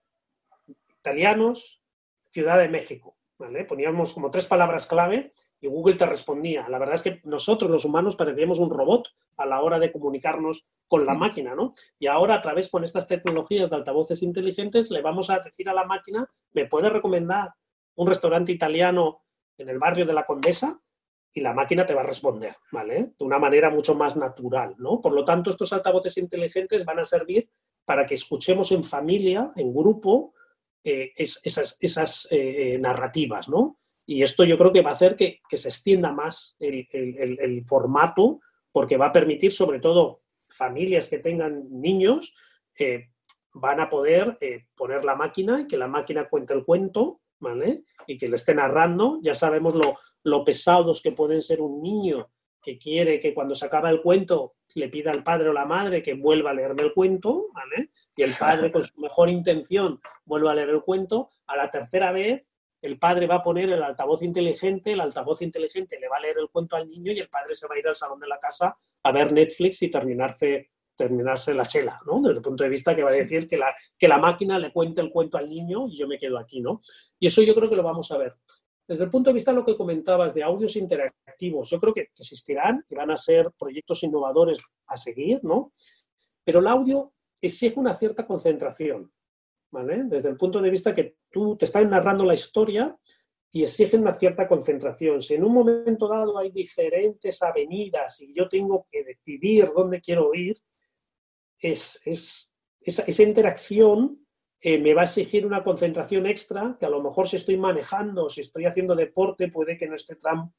italianos, 0.88 1.82
Ciudad 2.24 2.58
de 2.58 2.68
México. 2.68 3.18
¿vale? 3.38 3.64
Poníamos 3.64 4.14
como 4.14 4.30
tres 4.30 4.46
palabras 4.46 4.86
clave 4.86 5.34
y 5.60 5.68
Google 5.68 5.94
te 5.94 6.06
respondía. 6.06 6.68
La 6.68 6.78
verdad 6.78 6.94
es 6.94 7.02
que 7.02 7.20
nosotros 7.24 7.70
los 7.70 7.84
humanos 7.84 8.16
parecíamos 8.16 8.58
un 8.58 8.70
robot 8.70 9.08
a 9.36 9.46
la 9.46 9.60
hora 9.60 9.78
de 9.78 9.92
comunicarnos 9.92 10.66
con 10.88 11.04
la 11.04 11.14
máquina, 11.14 11.54
¿no? 11.54 11.74
Y 11.98 12.06
ahora 12.06 12.34
a 12.34 12.40
través 12.40 12.70
con 12.70 12.82
estas 12.82 13.06
tecnologías 13.06 13.68
de 13.68 13.76
altavoces 13.76 14.22
inteligentes 14.22 14.90
le 14.90 15.02
vamos 15.02 15.30
a 15.30 15.38
decir 15.38 15.68
a 15.68 15.74
la 15.74 15.84
máquina, 15.84 16.28
¿me 16.52 16.66
puede 16.66 16.88
recomendar 16.88 17.52
un 17.96 18.06
restaurante 18.06 18.52
italiano 18.52 19.22
en 19.58 19.68
el 19.68 19.78
barrio 19.78 20.06
de 20.06 20.14
la 20.14 20.24
Condesa? 20.24 20.80
Y 21.32 21.40
la 21.40 21.54
máquina 21.54 21.86
te 21.86 21.94
va 21.94 22.00
a 22.00 22.06
responder, 22.06 22.56
¿vale? 22.72 23.12
De 23.16 23.24
una 23.24 23.38
manera 23.38 23.70
mucho 23.70 23.94
más 23.94 24.16
natural, 24.16 24.74
¿no? 24.78 25.00
Por 25.00 25.12
lo 25.12 25.24
tanto, 25.24 25.50
estos 25.50 25.72
altavoces 25.72 26.16
inteligentes 26.18 26.84
van 26.84 26.98
a 26.98 27.04
servir 27.04 27.48
para 27.84 28.04
que 28.04 28.14
escuchemos 28.14 28.72
en 28.72 28.82
familia, 28.82 29.52
en 29.54 29.72
grupo, 29.72 30.34
eh, 30.82 31.12
esas, 31.14 31.76
esas 31.78 32.26
eh, 32.30 32.74
eh, 32.74 32.78
narrativas, 32.78 33.48
¿no? 33.48 33.79
Y 34.06 34.22
esto 34.22 34.44
yo 34.44 34.58
creo 34.58 34.72
que 34.72 34.82
va 34.82 34.90
a 34.90 34.94
hacer 34.94 35.16
que, 35.16 35.40
se 35.50 35.68
extienda 35.68 36.12
más 36.12 36.56
el, 36.58 37.64
formato 37.66 38.40
porque 38.72 38.96
va 38.96 39.06
a 39.06 39.12
permitir, 39.12 39.52
sobre 39.52 39.80
todo, 39.80 40.22
familias 40.48 41.08
que 41.08 41.18
tengan 41.18 41.64
niños, 41.70 42.34
eh, 42.78 43.10
van 43.52 43.80
a 43.80 43.88
poder 43.88 44.36
eh, 44.40 44.66
poner 44.74 45.04
la 45.04 45.14
máquina 45.14 45.60
y 45.60 45.66
que 45.66 45.76
la 45.76 45.88
máquina 45.88 46.28
cuente 46.28 46.54
el 46.54 46.64
cuento, 46.64 47.20
¿vale? 47.38 47.84
Y 48.06 48.18
que 48.18 48.28
le 48.28 48.36
esté 48.36 48.54
narrando. 48.54 49.18
Ya 49.22 49.34
sabemos 49.34 49.74
lo, 49.74 49.94
lo 50.24 50.44
pesados 50.44 51.02
que 51.02 51.12
pueden 51.12 51.42
ser 51.42 51.60
un 51.60 51.82
niño 51.82 52.30
que 52.62 52.78
quiere 52.78 53.18
que 53.18 53.32
cuando 53.32 53.54
se 53.54 53.64
acaba 53.64 53.90
el 53.90 54.02
cuento 54.02 54.54
le 54.74 54.88
pida 54.88 55.10
al 55.10 55.22
padre 55.22 55.48
o 55.48 55.52
la 55.52 55.64
madre 55.64 56.02
que 56.02 56.14
vuelva 56.14 56.50
a 56.50 56.54
leerme 56.54 56.82
el 56.82 56.92
cuento, 56.92 57.48
¿vale? 57.52 57.90
Y 58.14 58.22
el 58.22 58.34
padre 58.34 58.70
con 58.70 58.84
su 58.84 59.00
mejor 59.00 59.28
intención 59.28 60.00
vuelva 60.24 60.52
a 60.52 60.54
leer 60.54 60.70
el 60.70 60.82
cuento. 60.82 61.30
A 61.46 61.56
la 61.56 61.70
tercera 61.70 62.12
vez 62.12 62.50
el 62.82 62.98
padre 62.98 63.26
va 63.26 63.36
a 63.36 63.42
poner 63.42 63.70
el 63.70 63.82
altavoz 63.82 64.22
inteligente, 64.22 64.92
el 64.92 65.00
altavoz 65.00 65.42
inteligente 65.42 65.98
le 66.00 66.08
va 66.08 66.16
a 66.16 66.20
leer 66.20 66.38
el 66.38 66.48
cuento 66.48 66.76
al 66.76 66.88
niño 66.88 67.12
y 67.12 67.18
el 67.18 67.28
padre 67.28 67.54
se 67.54 67.66
va 67.66 67.74
a 67.74 67.78
ir 67.78 67.86
al 67.86 67.96
salón 67.96 68.20
de 68.20 68.28
la 68.28 68.38
casa 68.38 68.76
a 69.02 69.12
ver 69.12 69.32
Netflix 69.32 69.82
y 69.82 69.90
terminarse, 69.90 70.70
terminarse 70.96 71.52
la 71.54 71.66
chela, 71.66 72.00
¿no? 72.06 72.20
Desde 72.20 72.36
el 72.36 72.42
punto 72.42 72.64
de 72.64 72.70
vista 72.70 72.94
que 72.94 73.02
va 73.02 73.10
a 73.10 73.14
decir 73.14 73.46
que 73.46 73.56
la, 73.56 73.74
que 73.98 74.08
la 74.08 74.18
máquina 74.18 74.58
le 74.58 74.72
cuente 74.72 75.00
el 75.00 75.10
cuento 75.10 75.36
al 75.36 75.48
niño 75.48 75.86
y 75.88 75.96
yo 75.96 76.08
me 76.08 76.18
quedo 76.18 76.38
aquí, 76.38 76.60
¿no? 76.60 76.80
Y 77.18 77.26
eso 77.26 77.42
yo 77.42 77.54
creo 77.54 77.68
que 77.68 77.76
lo 77.76 77.82
vamos 77.82 78.10
a 78.12 78.18
ver. 78.18 78.34
Desde 78.86 79.04
el 79.04 79.10
punto 79.10 79.30
de 79.30 79.34
vista 79.34 79.52
de 79.52 79.58
lo 79.58 79.64
que 79.64 79.76
comentabas 79.76 80.34
de 80.34 80.42
audios 80.42 80.74
interactivos, 80.74 81.70
yo 81.70 81.78
creo 81.78 81.92
que 81.92 82.08
existirán 82.18 82.84
y 82.88 82.94
van 82.94 83.10
a 83.10 83.16
ser 83.16 83.52
proyectos 83.56 84.02
innovadores 84.02 84.60
a 84.86 84.96
seguir, 84.96 85.44
¿no? 85.44 85.72
Pero 86.42 86.58
el 86.58 86.66
audio 86.66 87.12
exige 87.40 87.78
una 87.78 87.94
cierta 87.96 88.26
concentración. 88.26 89.12
Desde 89.72 90.28
el 90.28 90.36
punto 90.36 90.60
de 90.60 90.70
vista 90.70 90.92
que 90.92 91.16
tú 91.30 91.56
te 91.56 91.64
estás 91.64 91.86
narrando 91.86 92.24
la 92.24 92.34
historia 92.34 92.96
y 93.52 93.62
exigen 93.62 94.02
una 94.02 94.14
cierta 94.14 94.48
concentración. 94.48 95.22
Si 95.22 95.34
en 95.34 95.44
un 95.44 95.54
momento 95.54 96.08
dado 96.08 96.38
hay 96.38 96.50
diferentes 96.50 97.40
avenidas 97.42 98.20
y 98.20 98.34
yo 98.34 98.48
tengo 98.48 98.86
que 98.90 99.04
decidir 99.04 99.70
dónde 99.74 100.00
quiero 100.00 100.34
ir, 100.34 100.56
es, 101.60 102.00
esa, 102.80 103.22
interacción 103.22 104.26
eh, 104.60 104.78
me 104.78 104.94
va 104.94 105.02
a 105.02 105.04
exigir 105.04 105.46
una 105.46 105.62
concentración 105.62 106.26
extra 106.26 106.76
que 106.78 106.86
a 106.86 106.90
lo 106.90 107.02
mejor 107.02 107.28
si 107.28 107.36
estoy 107.36 107.56
manejando, 107.56 108.28
si 108.28 108.40
estoy 108.40 108.64
haciendo 108.64 108.96
deporte, 108.96 109.48
puede 109.48 109.76
que 109.76 109.86
no 109.86 109.94
esté 109.94 110.16
tan 110.16 110.52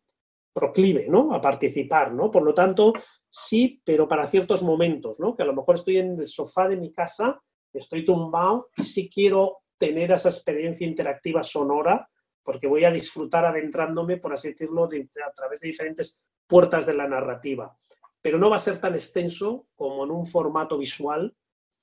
proclive 0.54 1.08
¿no? 1.10 1.34
a 1.34 1.42
participar. 1.42 2.14
¿no? 2.14 2.32
Por 2.32 2.44
lo 2.44 2.54
tanto, 2.54 2.94
sí, 3.30 3.82
pero 3.84 4.08
para 4.08 4.26
ciertos 4.26 4.64
momentos, 4.64 5.20
¿no? 5.20 5.36
que 5.36 5.44
a 5.44 5.46
lo 5.46 5.54
mejor 5.54 5.76
estoy 5.76 5.98
en 5.98 6.20
el 6.20 6.28
sofá 6.28 6.68
de 6.68 6.78
mi 6.78 6.92
casa 6.92 7.42
estoy 7.74 8.06
tumbado 8.06 8.70
y 8.78 8.84
sí 8.84 9.10
quiero 9.10 9.60
tener 9.78 10.12
esa 10.12 10.30
experiencia 10.30 10.86
interactiva 10.86 11.42
sonora 11.44 12.08
porque 12.44 12.68
voy 12.68 12.86
a 12.86 12.92
disfrutar 12.92 13.46
adentrándome, 13.46 14.18
por 14.18 14.34
así 14.34 14.50
decirlo, 14.50 14.86
a 14.86 15.32
través 15.34 15.60
de 15.60 15.68
diferentes 15.68 16.20
puertas 16.48 16.86
de 16.86 16.94
la 16.94 17.08
narrativa. 17.08 17.76
Pero 18.22 18.38
no 18.38 18.50
va 18.50 18.58
a 18.58 18.60
ser 18.60 18.80
tan 18.80 18.94
extenso 18.94 19.68
como 19.76 20.04
en 20.04 20.12
un 20.12 20.26
formato 20.26 20.78
visual 20.78 21.36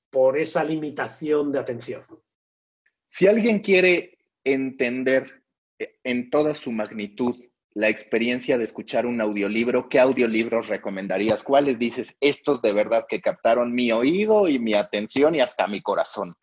por 0.09 0.37
esa 0.37 0.63
limitación 0.63 1.51
de 1.51 1.59
atención. 1.59 2.03
Si 3.07 3.27
alguien 3.27 3.59
quiere 3.59 4.17
entender 4.43 5.43
en 6.03 6.29
toda 6.29 6.53
su 6.55 6.71
magnitud 6.71 7.35
la 7.79 7.87
experiencia 7.87 8.57
de 8.57 8.65
escuchar 8.65 9.05
un 9.05 9.21
audiolibro, 9.21 9.87
¿qué 9.87 9.99
audiolibros 9.99 10.67
recomendarías? 10.67 11.43
¿Cuáles 11.43 11.79
dices, 11.79 12.13
estos 12.19 12.61
de 12.61 12.73
verdad 12.73 13.05
que 13.07 13.21
captaron 13.21 13.73
mi 13.73 13.93
oído 13.93 14.49
y 14.49 14.59
mi 14.59 14.73
atención 14.73 15.33
y 15.33 15.39
hasta 15.39 15.65
mi 15.65 15.81
corazón? 15.81 16.33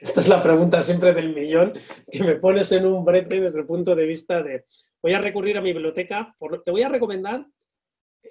Esta 0.00 0.20
es 0.20 0.28
la 0.28 0.40
pregunta 0.40 0.80
siempre 0.82 1.12
del 1.12 1.34
millón 1.34 1.72
que 2.12 2.22
me 2.22 2.36
pones 2.36 2.70
en 2.70 2.86
un 2.86 3.04
brete 3.04 3.40
desde 3.40 3.58
el 3.58 3.66
punto 3.66 3.96
de 3.96 4.06
vista 4.06 4.40
de, 4.40 4.66
voy 5.02 5.14
a 5.14 5.20
recurrir 5.20 5.58
a 5.58 5.60
mi 5.60 5.72
biblioteca, 5.72 6.32
te 6.64 6.70
voy 6.70 6.84
a 6.84 6.88
recomendar, 6.88 7.44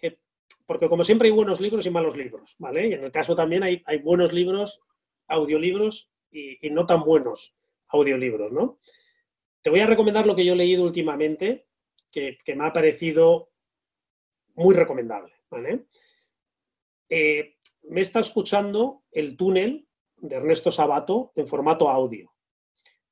eh, 0.02 0.20
porque 0.66 0.88
como 0.88 1.04
siempre 1.04 1.28
hay 1.28 1.34
buenos 1.34 1.60
libros 1.60 1.86
y 1.86 1.90
malos 1.90 2.16
libros, 2.16 2.56
¿vale? 2.60 2.88
Y 2.88 2.94
en 2.94 3.04
el 3.04 3.12
caso 3.12 3.36
también 3.36 3.64
hay, 3.64 3.84
buenos 4.02 4.32
libros, 4.32 4.80
audiolibros 5.28 6.10
y 6.32 6.70
no 6.70 6.86
tan 6.86 7.04
buenos 7.04 7.58
audiolibros, 7.90 8.54
¿no? 8.54 8.80
Te 9.64 9.70
voy 9.70 9.80
a 9.80 9.88
recomendar 9.88 10.28
lo 10.28 10.36
que 10.36 10.44
yo 10.44 10.54
he 10.54 10.58
leído 10.58 10.84
últimamente, 10.84 11.70
que, 12.12 12.38
me 12.54 12.66
ha 12.66 12.74
parecido 12.74 13.54
muy 14.56 14.76
recomendable. 14.76 15.34
Eh, 17.08 17.56
me 17.84 18.02
está 18.02 18.20
escuchando 18.20 19.04
El 19.10 19.38
túnel 19.38 19.88
de 20.18 20.36
Ernesto 20.36 20.70
Sabato 20.70 21.32
en 21.36 21.48
formato 21.48 21.90
audio. 21.90 22.30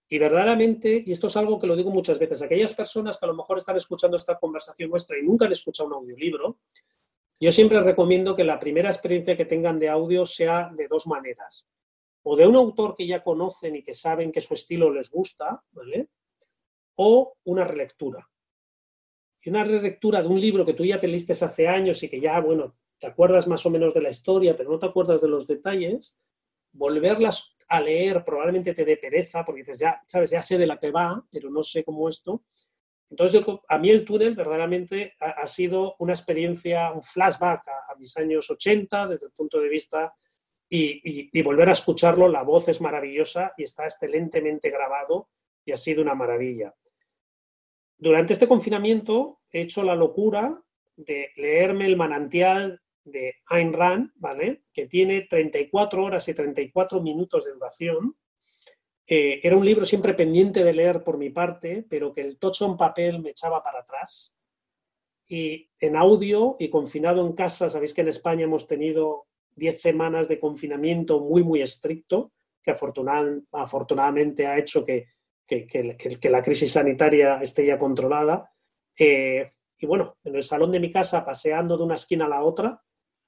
Y 0.10 0.20
verdaderamente, 0.20 1.02
y 1.06 1.14
esto 1.14 1.28
es 1.28 1.38
algo 1.38 1.58
que 1.58 1.68
lo 1.68 1.76
digo 1.78 1.90
muchas 1.90 2.20
veces, 2.20 2.42
aquellas 2.42 2.74
personas 2.74 3.18
que 3.18 3.26
a 3.26 3.30
lo 3.30 3.36
mejor 3.36 3.58
están 3.58 3.78
escuchando 3.78 4.18
esta 4.18 4.38
conversación 4.38 4.90
nuestra 4.90 5.18
y 5.18 5.24
nunca 5.24 5.46
han 5.46 5.54
escuchado 5.54 5.88
un 5.88 5.96
audiolibro, 5.96 6.60
yo 7.40 7.50
siempre 7.50 7.82
recomiendo 7.82 8.36
que 8.36 8.44
la 8.44 8.60
primera 8.60 8.90
experiencia 8.90 9.38
que 9.38 9.46
tengan 9.46 9.80
de 9.80 9.88
audio 9.88 10.26
sea 10.26 10.70
de 10.76 10.90
dos 10.90 11.08
maneras. 11.08 11.66
o 12.24 12.36
de 12.36 12.46
un 12.46 12.56
autor 12.56 12.94
que 12.94 13.08
ya 13.08 13.24
conocen 13.24 13.78
y 13.78 13.84
que 13.84 13.96
saben 13.96 14.32
que 14.32 14.42
su 14.42 14.54
estilo 14.54 14.92
les 14.92 15.10
gusta, 15.10 15.64
¿vale? 15.72 16.10
O 17.04 17.36
una 17.46 17.64
relectura. 17.64 18.30
Y 19.42 19.50
una 19.50 19.64
relectura 19.64 20.22
de 20.22 20.28
un 20.28 20.40
libro 20.40 20.64
que 20.64 20.76
tú 20.76 20.86
ya 20.86 21.00
te 21.00 21.08
leíste 21.08 21.34
hace 21.34 21.68
años 21.68 22.04
y 22.04 22.10
que 22.10 22.20
ya, 22.20 22.40
bueno, 22.40 22.78
te 23.00 23.08
acuerdas 23.08 23.48
más 23.48 23.66
o 23.66 23.72
menos 23.72 23.94
de 23.96 24.02
la 24.02 24.12
historia, 24.12 24.56
pero 24.56 24.70
no 24.70 24.78
te 24.78 24.86
acuerdas 24.86 25.20
de 25.20 25.28
los 25.28 25.48
detalles, 25.48 26.20
volverlas 26.74 27.56
a 27.68 27.80
leer 27.80 28.24
probablemente 28.24 28.74
te 28.74 28.86
dé 28.86 28.98
pereza, 28.98 29.44
porque 29.44 29.62
dices, 29.62 29.80
ya, 29.80 30.02
sabes, 30.06 30.30
ya 30.30 30.44
sé 30.44 30.58
de 30.58 30.68
la 30.68 30.78
que 30.78 30.92
va, 30.92 31.26
pero 31.32 31.50
no 31.50 31.64
sé 31.64 31.84
cómo 31.84 32.08
esto. 32.10 32.44
Entonces, 33.10 33.44
a 33.68 33.78
mí 33.78 33.90
el 33.90 34.06
túnel 34.06 34.36
verdaderamente 34.36 35.16
ha, 35.20 35.48
sido 35.48 35.96
una 36.00 36.14
experiencia, 36.14 36.92
un 36.92 37.02
flashback 37.02 37.68
a, 37.68 37.96
mis 37.98 38.16
años 38.18 38.50
80 38.50 39.08
desde 39.08 39.26
el 39.26 39.32
punto 39.32 39.60
de 39.60 39.70
vista 39.70 40.14
y, 40.70 41.42
volver 41.42 41.70
a 41.70 41.74
escucharlo, 41.74 42.30
la 42.30 42.44
voz 42.44 42.70
es 42.70 42.80
maravillosa 42.80 43.54
y 43.58 43.64
está 43.64 43.86
excelentemente 43.86 44.70
grabado 44.70 45.30
y 45.66 45.74
ha 45.74 45.78
sido 45.78 46.02
una 46.02 46.16
maravilla. 46.16 46.74
Durante 48.02 48.34
este 48.34 48.48
confinamiento 48.48 49.42
he 49.52 49.62
hecho 49.62 49.84
la 49.84 49.94
locura 49.94 50.60
de 50.96 51.30
leerme 51.36 51.86
el 51.86 51.96
manantial 51.96 52.82
de 53.04 53.36
Ayn 53.46 53.74
Rand, 53.74 54.12
¿vale? 54.16 54.64
que 54.74 54.88
tiene 54.88 55.28
34 55.30 56.04
horas 56.04 56.28
y 56.28 56.34
34 56.34 57.00
minutos 57.00 57.46
de 57.46 57.54
duración. 57.54 58.18
Eh, 59.06 59.40
era 59.44 59.56
un 59.56 59.64
libro 59.64 59.86
siempre 59.86 60.16
pendiente 60.16 60.64
de 60.64 60.74
leer 60.74 61.04
por 61.04 61.20
mi 61.20 61.30
parte, 61.30 61.86
pero 61.88 62.12
que 62.12 62.22
el 62.22 62.40
tocho 62.40 62.66
en 62.66 62.76
papel 62.76 63.22
me 63.22 63.30
echaba 63.30 63.62
para 63.62 63.82
atrás. 63.82 64.36
Y 65.28 65.70
en 65.80 65.96
audio 65.96 66.56
y 66.58 66.72
confinado 66.72 67.24
en 67.24 67.34
casa, 67.34 67.70
sabéis 67.70 67.94
que 67.94 68.02
en 68.02 68.08
España 68.08 68.46
hemos 68.46 68.66
tenido 68.66 69.28
10 69.58 69.80
semanas 69.80 70.28
de 70.28 70.40
confinamiento 70.40 71.20
muy, 71.20 71.44
muy 71.44 71.62
estricto, 71.62 72.32
que 72.64 72.72
afortunadamente 72.72 74.48
ha 74.48 74.58
hecho 74.58 74.84
que, 74.84 75.06
que, 75.60 76.30
la 76.30 76.42
crisis 76.42 76.72
sanitaria 76.72 77.40
esté 77.42 77.66
ya 77.66 77.78
controlada. 77.78 78.52
Eh, 78.98 79.46
y 79.78 79.86
bueno, 79.86 80.18
en 80.24 80.36
el 80.36 80.44
salón 80.44 80.72
de 80.72 80.80
mi 80.80 80.92
casa, 80.92 81.26
paseando 81.26 81.78
de 81.78 81.84
una 81.84 81.96
esquina 81.96 82.26
a 82.26 82.30
la 82.30 82.44
otra, 82.44 82.82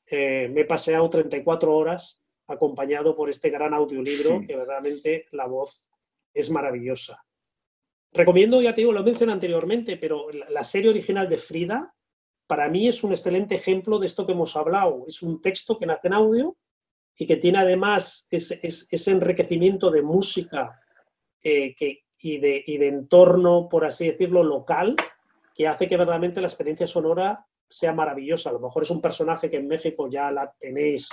eh, 0.06 0.50
me 0.54 0.62
he 0.62 0.66
paseado 0.66 1.10
34 1.10 1.76
horas 1.76 2.22
acompañado 2.48 3.16
por 3.16 3.30
este 3.30 3.50
gran 3.50 3.74
audiolibro, 3.74 4.42
que 4.46 4.56
verdaderamente 4.56 5.28
la 5.32 5.48
voz 5.48 5.90
es 6.34 6.50
maravillosa. 6.50 7.26
Recomiendo, 8.12 8.62
ya 8.62 8.74
te 8.74 8.82
digo, 8.82 8.94
lo 8.94 9.04
mencioné 9.04 9.34
anteriormente, 9.34 9.98
pero 9.98 10.28
la 10.32 10.64
serie 10.64 10.92
original 10.92 11.28
de 11.28 11.38
Frida, 11.38 11.96
para 12.48 12.70
mí 12.70 12.88
es 12.88 13.04
un 13.04 13.12
excelente 13.12 13.56
ejemplo 13.56 13.98
de 13.98 14.06
esto 14.06 14.26
que 14.26 14.34
hemos 14.34 14.56
hablado. 14.56 15.06
Es 15.08 15.24
un 15.24 15.42
texto 15.42 15.80
que 15.80 15.86
nace 15.86 16.08
en 16.08 16.14
audio 16.14 16.58
y 17.18 17.26
que 17.26 17.38
tiene 17.38 17.60
además 17.60 18.28
ese, 18.30 19.12
enriquecimiento 19.12 19.90
de 19.90 20.02
música 20.02 20.80
eh, 21.42 21.76
y, 22.24 22.38
de, 22.38 22.64
y 22.66 22.78
de 22.78 22.88
entorno, 22.88 23.68
por 23.70 23.84
así 23.84 24.08
decirlo, 24.08 24.44
local, 24.44 24.96
que 25.54 25.68
hace 25.68 25.90
que 25.90 25.98
verdaderamente 25.98 26.40
la 26.40 26.48
experiencia 26.48 26.88
sonora 26.88 27.46
sea 27.70 27.92
maravillosa. 27.92 28.50
A 28.50 28.54
lo 28.54 28.62
mejor 28.62 28.84
es 28.84 28.92
un 28.92 29.02
personaje 29.02 29.50
que 29.50 29.58
en 29.58 29.68
México 29.68 30.08
ya 30.10 30.32
la 30.32 30.50
tenéis, 30.58 31.10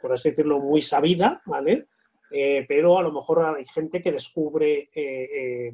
por 0.00 0.12
así 0.12 0.30
decirlo, 0.30 0.60
muy 0.60 0.80
sabida, 0.80 1.42
¿vale? 1.46 1.88
Eh, 2.30 2.64
pero 2.68 2.96
a 2.96 3.02
lo 3.02 3.10
mejor 3.10 3.44
hay 3.44 3.64
gente 3.64 4.00
que 4.00 4.12
descubre 4.12 4.88
eh, 4.94 4.94
eh, 4.94 5.72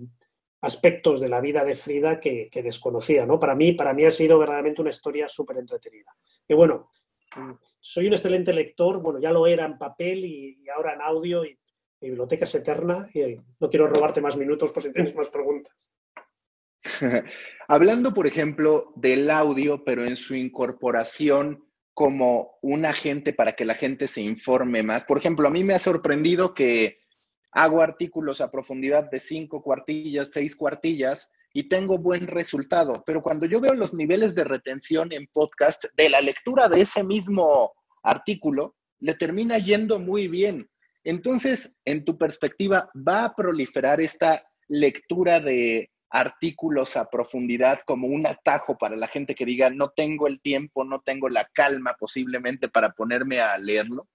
aspectos 0.62 1.20
de 1.20 1.28
la 1.28 1.42
vida 1.42 1.64
de 1.64 1.76
Frida 1.76 2.18
que, 2.18 2.48
desconocía, 2.50 3.26
¿no? 3.26 3.38
Para 3.38 3.54
mí, 3.54 3.72
para 3.72 3.92
mí 3.92 4.06
ha 4.06 4.10
sido 4.10 4.38
verdaderamente 4.38 4.80
una 4.80 4.90
historia 4.90 5.28
súper 5.28 5.58
entretenida. 5.58 6.16
Y 6.48 6.54
bueno, 6.54 6.88
soy 7.78 8.06
un 8.06 8.14
excelente 8.14 8.54
lector, 8.54 9.02
bueno, 9.02 9.20
ya 9.20 9.32
lo 9.32 9.46
era 9.46 9.66
en 9.66 9.76
papel 9.76 10.24
y, 10.24 10.62
y 10.62 10.68
ahora 10.70 10.94
en 10.94 11.02
audio 11.02 11.44
y 11.44 11.58
mi 12.00 12.10
biblioteca 12.10 12.44
es 12.44 12.54
eterna 12.54 13.08
y 13.12 13.40
no 13.60 13.68
quiero 13.68 13.88
robarte 13.88 14.20
más 14.20 14.36
minutos 14.36 14.72
por 14.72 14.82
si 14.82 14.92
tienes 14.92 15.14
más 15.14 15.28
preguntas. 15.30 15.92
Hablando, 17.68 18.14
por 18.14 18.26
ejemplo, 18.26 18.92
del 18.96 19.30
audio, 19.30 19.84
pero 19.84 20.04
en 20.04 20.16
su 20.16 20.34
incorporación 20.34 21.64
como 21.92 22.58
un 22.62 22.84
agente 22.84 23.32
para 23.32 23.54
que 23.54 23.64
la 23.64 23.74
gente 23.74 24.06
se 24.06 24.20
informe 24.20 24.84
más. 24.84 25.04
Por 25.04 25.18
ejemplo, 25.18 25.48
a 25.48 25.50
mí 25.50 25.64
me 25.64 25.74
ha 25.74 25.80
sorprendido 25.80 26.54
que 26.54 27.00
hago 27.50 27.82
artículos 27.82 28.40
a 28.40 28.52
profundidad 28.52 29.10
de 29.10 29.18
cinco 29.18 29.62
cuartillas, 29.62 30.30
seis 30.32 30.54
cuartillas 30.54 31.32
y 31.52 31.68
tengo 31.68 31.98
buen 31.98 32.28
resultado, 32.28 33.02
pero 33.04 33.22
cuando 33.22 33.46
yo 33.46 33.60
veo 33.60 33.74
los 33.74 33.94
niveles 33.94 34.34
de 34.36 34.44
retención 34.44 35.12
en 35.12 35.26
podcast 35.32 35.86
de 35.96 36.08
la 36.08 36.20
lectura 36.20 36.68
de 36.68 36.82
ese 36.82 37.02
mismo 37.02 37.72
artículo, 38.02 38.76
le 39.00 39.14
termina 39.14 39.58
yendo 39.58 39.98
muy 39.98 40.28
bien. 40.28 40.68
Entonces, 41.08 41.78
en 41.86 42.04
tu 42.04 42.18
perspectiva, 42.18 42.90
¿va 42.94 43.24
a 43.24 43.34
proliferar 43.34 43.98
esta 43.98 44.46
lectura 44.68 45.40
de 45.40 45.90
artículos 46.10 46.98
a 46.98 47.08
profundidad 47.08 47.80
como 47.86 48.08
un 48.08 48.26
atajo 48.26 48.76
para 48.76 48.94
la 48.94 49.06
gente 49.06 49.34
que 49.34 49.46
diga, 49.46 49.70
no 49.70 49.88
tengo 49.88 50.26
el 50.26 50.42
tiempo, 50.42 50.84
no 50.84 51.00
tengo 51.00 51.30
la 51.30 51.48
calma 51.54 51.96
posiblemente 51.98 52.68
para 52.68 52.90
ponerme 52.90 53.40
a 53.40 53.56
leerlo? 53.56 54.06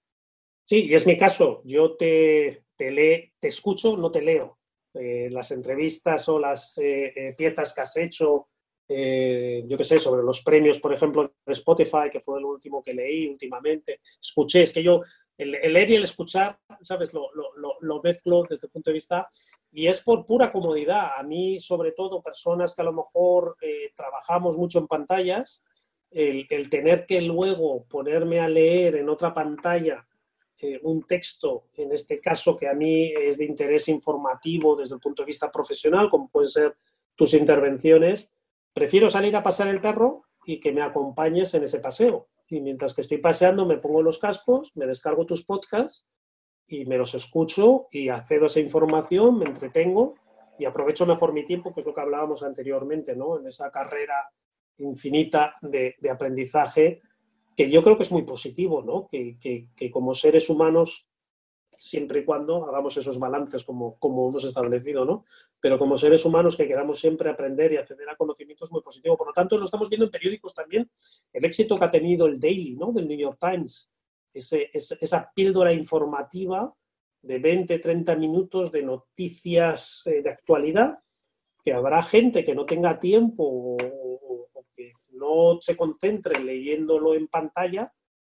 Sí, 0.66 0.88
es 0.94 1.04
mi 1.04 1.16
caso. 1.16 1.62
Yo 1.64 1.96
te, 1.96 2.62
te, 2.76 3.32
te 3.40 3.48
escucho, 3.48 3.96
no 3.96 4.12
te 4.12 4.22
leo. 4.22 4.60
Eh, 4.94 5.30
las 5.32 5.50
entrevistas 5.50 6.28
o 6.28 6.38
las 6.38 6.78
eh, 6.78 7.12
eh, 7.16 7.34
piezas 7.36 7.74
que 7.74 7.80
has 7.80 7.96
hecho, 7.96 8.46
yo 8.86 9.76
qué 9.76 9.82
sé, 9.84 9.98
sobre 9.98 10.22
los 10.22 10.42
premios, 10.42 10.78
por 10.78 10.94
ejemplo, 10.94 11.34
de 11.44 11.52
Spotify, 11.54 12.08
que 12.12 12.20
fue 12.20 12.38
el 12.38 12.44
último 12.44 12.82
que 12.82 12.94
leí 12.94 13.26
últimamente, 13.26 14.00
escuché, 14.20 14.62
es 14.62 14.72
que 14.72 14.82
yo 14.82 15.00
el, 15.36 15.50
leer 15.50 15.90
y 15.90 15.94
el 15.96 16.04
escuchar, 16.04 16.58
¿sabes? 16.82 17.12
Lo, 17.12 17.30
lo, 17.34 17.76
lo, 17.80 18.02
mezclo 18.02 18.44
desde 18.48 18.66
el 18.66 18.70
punto 18.70 18.90
de 18.90 18.94
vista 18.94 19.28
y 19.72 19.86
es 19.88 20.00
por 20.00 20.24
pura 20.24 20.52
comodidad. 20.52 21.12
A 21.16 21.22
mí, 21.22 21.58
sobre 21.58 21.92
todo, 21.92 22.22
personas 22.22 22.74
que 22.74 22.82
a 22.82 22.84
lo 22.84 22.92
mejor 22.92 23.56
eh, 23.60 23.92
trabajamos 23.96 24.56
mucho 24.56 24.78
en 24.78 24.86
pantallas, 24.86 25.64
el, 26.10 26.70
tener 26.70 27.06
que 27.06 27.20
luego 27.20 27.84
ponerme 27.86 28.38
a 28.38 28.48
leer 28.48 28.96
en 28.96 29.08
otra 29.08 29.34
pantalla 29.34 30.06
eh, 30.60 30.78
un 30.84 31.02
texto, 31.02 31.64
en 31.74 31.90
este 31.90 32.20
caso 32.20 32.56
que 32.56 32.68
a 32.68 32.74
mí 32.74 33.12
es 33.12 33.38
de 33.38 33.46
interés 33.46 33.88
informativo 33.88 34.76
desde 34.76 34.94
el 34.94 35.00
punto 35.00 35.22
de 35.22 35.26
vista 35.26 35.50
profesional, 35.50 36.08
como 36.08 36.28
pueden 36.28 36.50
ser 36.50 36.76
tus 37.16 37.34
intervenciones, 37.34 38.32
prefiero 38.72 39.10
salir 39.10 39.34
a 39.34 39.42
pasar 39.42 39.66
el 39.66 39.80
perro 39.80 40.22
y 40.46 40.60
que 40.60 40.70
me 40.70 40.82
acompañes 40.82 41.52
en 41.54 41.64
ese 41.64 41.80
paseo 41.80 42.28
y 42.54 42.60
mientras 42.60 42.94
que 42.94 43.00
estoy 43.00 43.18
paseando 43.18 43.66
me 43.66 43.78
pongo 43.78 44.02
los 44.02 44.18
cascos, 44.18 44.72
me 44.76 44.86
descargo 44.86 45.26
tus 45.26 45.44
podcasts 45.44 46.06
y 46.66 46.84
me 46.86 46.96
los 46.96 47.14
escucho 47.14 47.88
y 47.90 48.08
accedo 48.08 48.44
a 48.44 48.46
esa 48.46 48.60
información, 48.60 49.38
me 49.38 49.46
entretengo 49.46 50.14
y 50.58 50.64
aprovecho 50.64 51.04
mejor 51.04 51.32
mi 51.32 51.44
tiempo, 51.44 51.74
que 51.74 51.80
es 51.80 51.86
lo 51.86 51.92
que 51.92 52.00
hablábamos 52.00 52.42
anteriormente, 52.42 53.16
¿no? 53.16 53.38
En 53.38 53.46
esa 53.46 53.70
carrera 53.70 54.30
infinita 54.78 55.54
de, 55.62 55.96
aprendizaje 56.10 57.00
que 57.56 57.70
yo 57.70 57.82
creo 57.82 57.96
que 57.96 58.04
es 58.04 58.12
muy 58.12 58.22
positivo, 58.22 58.82
¿no? 58.82 59.08
Que, 59.08 59.36
que 59.76 59.90
como 59.90 60.14
seres 60.14 60.48
humanos 60.48 61.08
siempre 61.78 62.20
y 62.20 62.24
cuando 62.24 62.64
hagamos 62.66 62.96
esos 62.96 63.18
balances 63.18 63.64
como, 63.64 63.98
como 63.98 64.28
hemos 64.28 64.44
establecido, 64.44 65.04
¿no? 65.04 65.24
Pero 65.60 65.78
como 65.78 65.98
seres 65.98 66.24
humanos 66.24 66.56
que 66.56 66.66
queramos 66.66 66.98
siempre 66.98 67.30
aprender 67.30 67.72
y 67.72 67.76
acceder 67.76 68.08
a 68.08 68.16
conocimientos 68.16 68.70
muy 68.72 68.80
positivo. 68.82 69.16
Por 69.16 69.28
lo 69.28 69.32
tanto, 69.32 69.56
lo 69.56 69.64
estamos 69.64 69.88
viendo 69.88 70.06
en 70.06 70.10
periódicos 70.10 70.54
también, 70.54 70.90
el 71.32 71.44
éxito 71.44 71.78
que 71.78 71.84
ha 71.84 71.90
tenido 71.90 72.26
el 72.26 72.38
Daily, 72.38 72.76
¿no? 72.76 72.92
Del 72.92 73.08
New 73.08 73.18
York 73.18 73.38
Times, 73.40 73.90
ese, 74.32 74.70
esa 74.72 75.30
píldora 75.34 75.72
informativa 75.72 76.72
de 77.24 77.38
20, 77.38 77.78
30 77.78 78.16
minutos 78.16 78.70
de 78.70 78.82
noticias 78.82 80.02
eh, 80.06 80.22
de 80.22 80.30
actualidad, 80.30 80.98
que 81.64 81.72
habrá 81.72 82.02
gente 82.02 82.44
que 82.44 82.54
no 82.54 82.66
tenga 82.66 82.98
tiempo 82.98 83.44
o, 83.44 84.48
que 84.76 84.92
no 85.12 85.58
se 85.60 85.76
concentre 85.76 86.42
leyéndolo 86.42 87.14
en 87.14 87.28
pantalla 87.28 87.90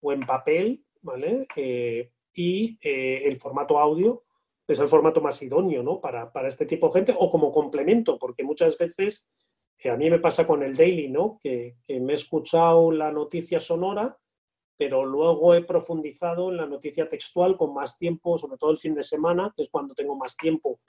o 0.02 0.12
en 0.12 0.20
papel, 0.20 0.84
¿vale? 1.02 1.48
Eh, 1.56 2.12
y 2.36 2.78
eh, 2.82 3.24
el 3.26 3.38
formato 3.38 3.80
audio 3.80 4.24
es 4.68 4.80
el 4.80 4.88
formato 4.88 5.22
más 5.22 5.42
idóneo 5.42 5.82
¿no? 5.82 6.02
para, 6.02 6.32
para, 6.32 6.48
este 6.48 6.66
tipo 6.66 6.88
de 6.88 6.94
gente 6.94 7.16
o 7.18 7.30
como 7.30 7.52
complemento, 7.52 8.20
porque 8.20 8.44
muchas 8.44 8.78
veces 8.78 9.30
eh, 9.80 9.90
a 9.90 9.98
mí 9.98 10.10
me 10.10 10.20
pasa 10.20 10.46
con 10.46 10.64
el 10.64 10.76
daily, 10.76 11.08
¿no? 11.08 11.40
Que, 11.42 11.78
que, 11.86 12.00
me 12.00 12.14
he 12.14 12.16
escuchado 12.16 12.92
la 12.92 13.12
noticia 13.12 13.60
sonora, 13.60 14.18
pero 14.78 15.06
luego 15.06 15.54
he 15.54 15.64
profundizado 15.64 16.50
en 16.50 16.58
la 16.58 16.66
noticia 16.66 17.08
textual 17.08 17.56
con 17.58 17.74
más 17.74 17.98
tiempo, 17.98 18.38
sobre 18.38 18.58
todo 18.58 18.72
el 18.72 18.78
fin 18.78 18.96
de 18.96 19.04
semana, 19.04 19.54
que 19.56 19.64
es 19.64 19.70
cuando 19.70 19.94
tengo 19.94 20.16
más 20.16 20.36
tiempo 20.36 20.80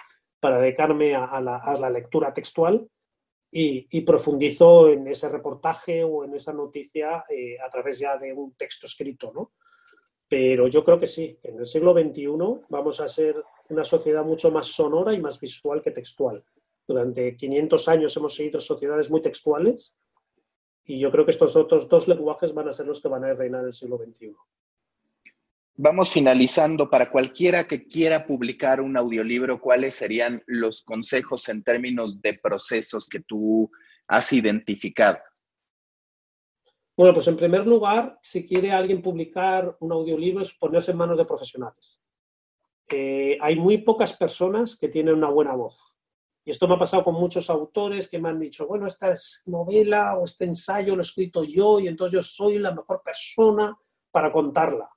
para 0.40 0.58
dedicarme 0.58 1.14
a, 1.14 1.40
la, 1.40 1.56
a 1.56 1.76
la, 1.76 1.90
lectura 1.90 2.32
textual. 2.32 2.88
Y, 3.48 3.86
y, 3.90 4.00
profundizo 4.02 4.88
en 4.90 5.06
ese 5.06 5.28
reportaje 5.28 6.02
o 6.02 6.24
en 6.24 6.34
esa 6.34 6.52
noticia 6.52 7.24
eh, 7.30 7.56
a 7.64 7.70
través 7.70 7.98
ya 7.98 8.18
de 8.18 8.32
un 8.32 8.54
texto 8.54 8.86
escrito, 8.86 9.32
¿no? 9.32 9.52
Pero 10.28 10.66
yo 10.66 10.82
creo 10.82 10.98
que 10.98 11.06
sí, 11.06 11.38
en 11.42 11.58
el 11.60 11.66
siglo 11.66 11.92
XXI 11.92 12.26
vamos 12.68 13.00
a 13.00 13.08
ser 13.08 13.36
una 13.68 13.84
sociedad 13.84 14.24
mucho 14.24 14.50
más 14.50 14.66
sonora 14.66 15.12
y 15.12 15.20
más 15.20 15.38
visual 15.38 15.80
que 15.80 15.92
textual. 15.92 16.42
Durante 16.86 17.36
500 17.36 17.88
años 17.88 18.16
hemos 18.16 18.34
seguido 18.34 18.60
sociedades 18.60 19.10
muy 19.10 19.20
textuales 19.20 19.96
y 20.84 20.98
yo 20.98 21.10
creo 21.10 21.24
que 21.24 21.32
estos 21.32 21.56
otros 21.56 21.88
dos 21.88 22.06
lenguajes 22.06 22.54
van 22.54 22.68
a 22.68 22.72
ser 22.72 22.86
los 22.86 23.00
que 23.00 23.08
van 23.08 23.24
a 23.24 23.34
reinar 23.34 23.62
en 23.62 23.68
el 23.68 23.72
siglo 23.72 23.98
XXI. 23.98 24.34
vamos 25.76 26.10
finalizando. 26.10 26.88
Para 26.88 27.10
cualquiera 27.10 27.66
que 27.66 27.86
quiera 27.86 28.26
publicar 28.26 28.80
un 28.80 28.96
audiolibro, 28.96 29.60
¿cuáles 29.60 29.94
serían 29.94 30.42
los 30.46 30.82
consejos 30.82 31.48
en 31.48 31.62
términos 31.62 32.20
de 32.22 32.34
procesos 32.34 33.08
que 33.08 33.20
tú 33.20 33.70
has 34.06 34.32
identificado? 34.32 35.18
Bueno, 36.96 37.12
pues 37.12 37.28
en 37.28 37.36
primer 37.36 37.66
lugar, 37.66 38.18
si 38.22 38.46
quiere 38.46 38.72
alguien 38.72 39.02
publicar 39.02 39.76
un 39.80 39.92
audiolibro 39.92 40.42
es 40.42 40.54
ponerse 40.54 40.92
en 40.92 40.96
manos 40.96 41.18
de 41.18 41.26
profesionales. 41.26 42.02
Eh, 42.88 43.36
hay 43.40 43.56
muy 43.56 43.78
pocas 43.78 44.14
personas 44.14 44.76
que 44.78 44.88
tienen 44.88 45.14
una 45.14 45.28
buena 45.28 45.54
voz. 45.54 45.98
Y 46.42 46.50
esto 46.50 46.66
me 46.66 46.74
ha 46.74 46.78
pasado 46.78 47.04
con 47.04 47.14
muchos 47.14 47.50
autores 47.50 48.08
que 48.08 48.18
me 48.18 48.30
han 48.30 48.38
dicho, 48.38 48.66
bueno, 48.66 48.86
esta 48.86 49.10
es 49.10 49.42
novela 49.46 50.16
o 50.16 50.24
este 50.24 50.44
ensayo 50.44 50.94
lo 50.94 51.02
he 51.02 51.02
escrito 51.02 51.44
yo 51.44 51.80
y 51.80 51.88
entonces 51.88 52.14
yo 52.14 52.22
soy 52.22 52.58
la 52.58 52.72
mejor 52.72 53.02
persona 53.02 53.76
para 54.10 54.32
contarla. 54.32 54.88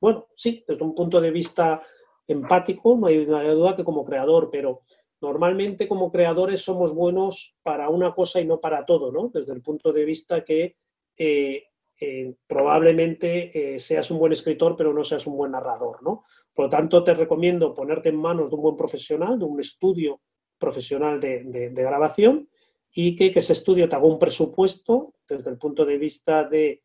Bueno, 0.00 0.26
sí, 0.34 0.64
desde 0.66 0.82
un 0.82 0.94
punto 0.94 1.20
de 1.20 1.30
vista 1.30 1.80
empático, 2.26 2.96
no 2.96 3.06
hay 3.06 3.24
duda 3.24 3.76
que 3.76 3.84
como 3.84 4.04
creador, 4.04 4.48
pero 4.50 4.80
normalmente 5.20 5.86
como 5.86 6.10
creadores 6.10 6.62
somos 6.62 6.94
buenos 6.94 7.56
para 7.62 7.88
una 7.88 8.14
cosa 8.14 8.40
y 8.40 8.46
no 8.46 8.58
para 8.58 8.84
todo, 8.84 9.12
¿no? 9.12 9.30
Desde 9.32 9.52
el 9.52 9.62
punto 9.62 9.92
de 9.92 10.04
vista 10.04 10.44
que 10.44 10.76
eh, 11.16 11.64
eh, 11.98 12.34
probablemente 12.46 13.74
eh, 13.74 13.80
seas 13.80 14.10
un 14.10 14.18
buen 14.18 14.32
escritor, 14.32 14.76
pero 14.76 14.92
no 14.92 15.02
seas 15.02 15.26
un 15.26 15.36
buen 15.36 15.52
narrador, 15.52 16.02
¿no? 16.02 16.22
Por 16.52 16.66
lo 16.66 16.68
tanto, 16.68 17.02
te 17.02 17.14
recomiendo 17.14 17.74
ponerte 17.74 18.10
en 18.10 18.16
manos 18.16 18.50
de 18.50 18.56
un 18.56 18.62
buen 18.62 18.76
profesional, 18.76 19.38
de 19.38 19.46
un 19.46 19.60
estudio 19.60 20.20
profesional 20.58 21.18
de, 21.20 21.70
grabación 21.74 22.48
y 22.92 23.16
que, 23.16 23.30
que, 23.30 23.38
ese 23.38 23.54
estudio 23.54 23.88
te 23.88 23.96
haga 23.96 24.06
un 24.06 24.18
presupuesto 24.18 25.14
desde 25.28 25.50
el 25.50 25.58
punto 25.58 25.84
de 25.84 25.98
vista 25.98 26.44
de 26.44 26.82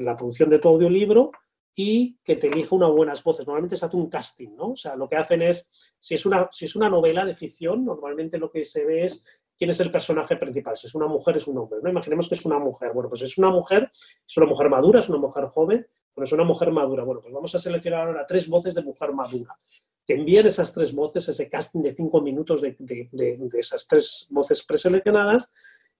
la 0.00 0.16
producción 0.16 0.48
de 0.48 0.58
tu 0.58 0.68
audiolibro 0.68 1.32
y 1.74 2.18
que 2.22 2.36
te 2.36 2.48
elija 2.48 2.74
unas 2.74 2.90
buenas 2.90 3.22
voces. 3.22 3.46
Normalmente 3.46 3.76
se 3.76 3.86
hace 3.86 3.96
un 3.96 4.08
casting, 4.08 4.50
¿no? 4.56 4.70
O 4.70 4.76
sea, 4.76 4.96
lo 4.96 5.08
que 5.08 5.16
hacen 5.16 5.42
es, 5.42 5.68
si 5.98 6.14
es 6.14 6.26
una, 6.26 6.48
si 6.50 6.66
es 6.66 6.76
una 6.76 6.88
novela 6.88 7.24
de 7.24 7.34
ficción, 7.34 7.84
normalmente 7.84 8.38
lo 8.38 8.50
que 8.50 8.64
se 8.64 8.84
ve 8.84 9.04
es 9.04 9.41
quién 9.62 9.70
es 9.70 9.78
el 9.78 9.92
personaje 9.92 10.34
principal, 10.34 10.76
si 10.76 10.88
es 10.88 10.94
una 10.96 11.06
mujer, 11.06 11.36
es 11.36 11.46
un 11.46 11.56
hombre, 11.56 11.78
¿no? 11.80 11.88
Imaginemos 11.88 12.28
que 12.28 12.34
es 12.34 12.44
una 12.44 12.58
mujer. 12.58 12.90
Bueno, 12.92 13.08
pues 13.08 13.22
es 13.22 13.38
una 13.38 13.48
mujer, 13.48 13.92
es 14.26 14.36
una 14.36 14.46
mujer 14.46 14.68
madura, 14.68 14.98
es 14.98 15.08
una 15.08 15.18
mujer 15.18 15.44
joven, 15.44 15.86
bueno, 16.16 16.24
es 16.24 16.32
una 16.32 16.42
mujer 16.42 16.72
madura. 16.72 17.04
Bueno, 17.04 17.20
pues 17.20 17.32
vamos 17.32 17.54
a 17.54 17.60
seleccionar 17.60 18.08
ahora 18.08 18.26
tres 18.26 18.48
voces 18.48 18.74
de 18.74 18.82
mujer 18.82 19.12
madura. 19.12 19.56
Te 20.04 20.14
envían 20.14 20.48
esas 20.48 20.74
tres 20.74 20.92
voces, 20.92 21.28
ese 21.28 21.48
casting 21.48 21.80
de 21.80 21.94
cinco 21.94 22.20
minutos 22.20 22.60
de, 22.60 22.74
de, 22.80 23.08
de 23.12 23.48
esas 23.56 23.86
tres 23.86 24.26
voces 24.32 24.64
preseleccionadas 24.64 25.52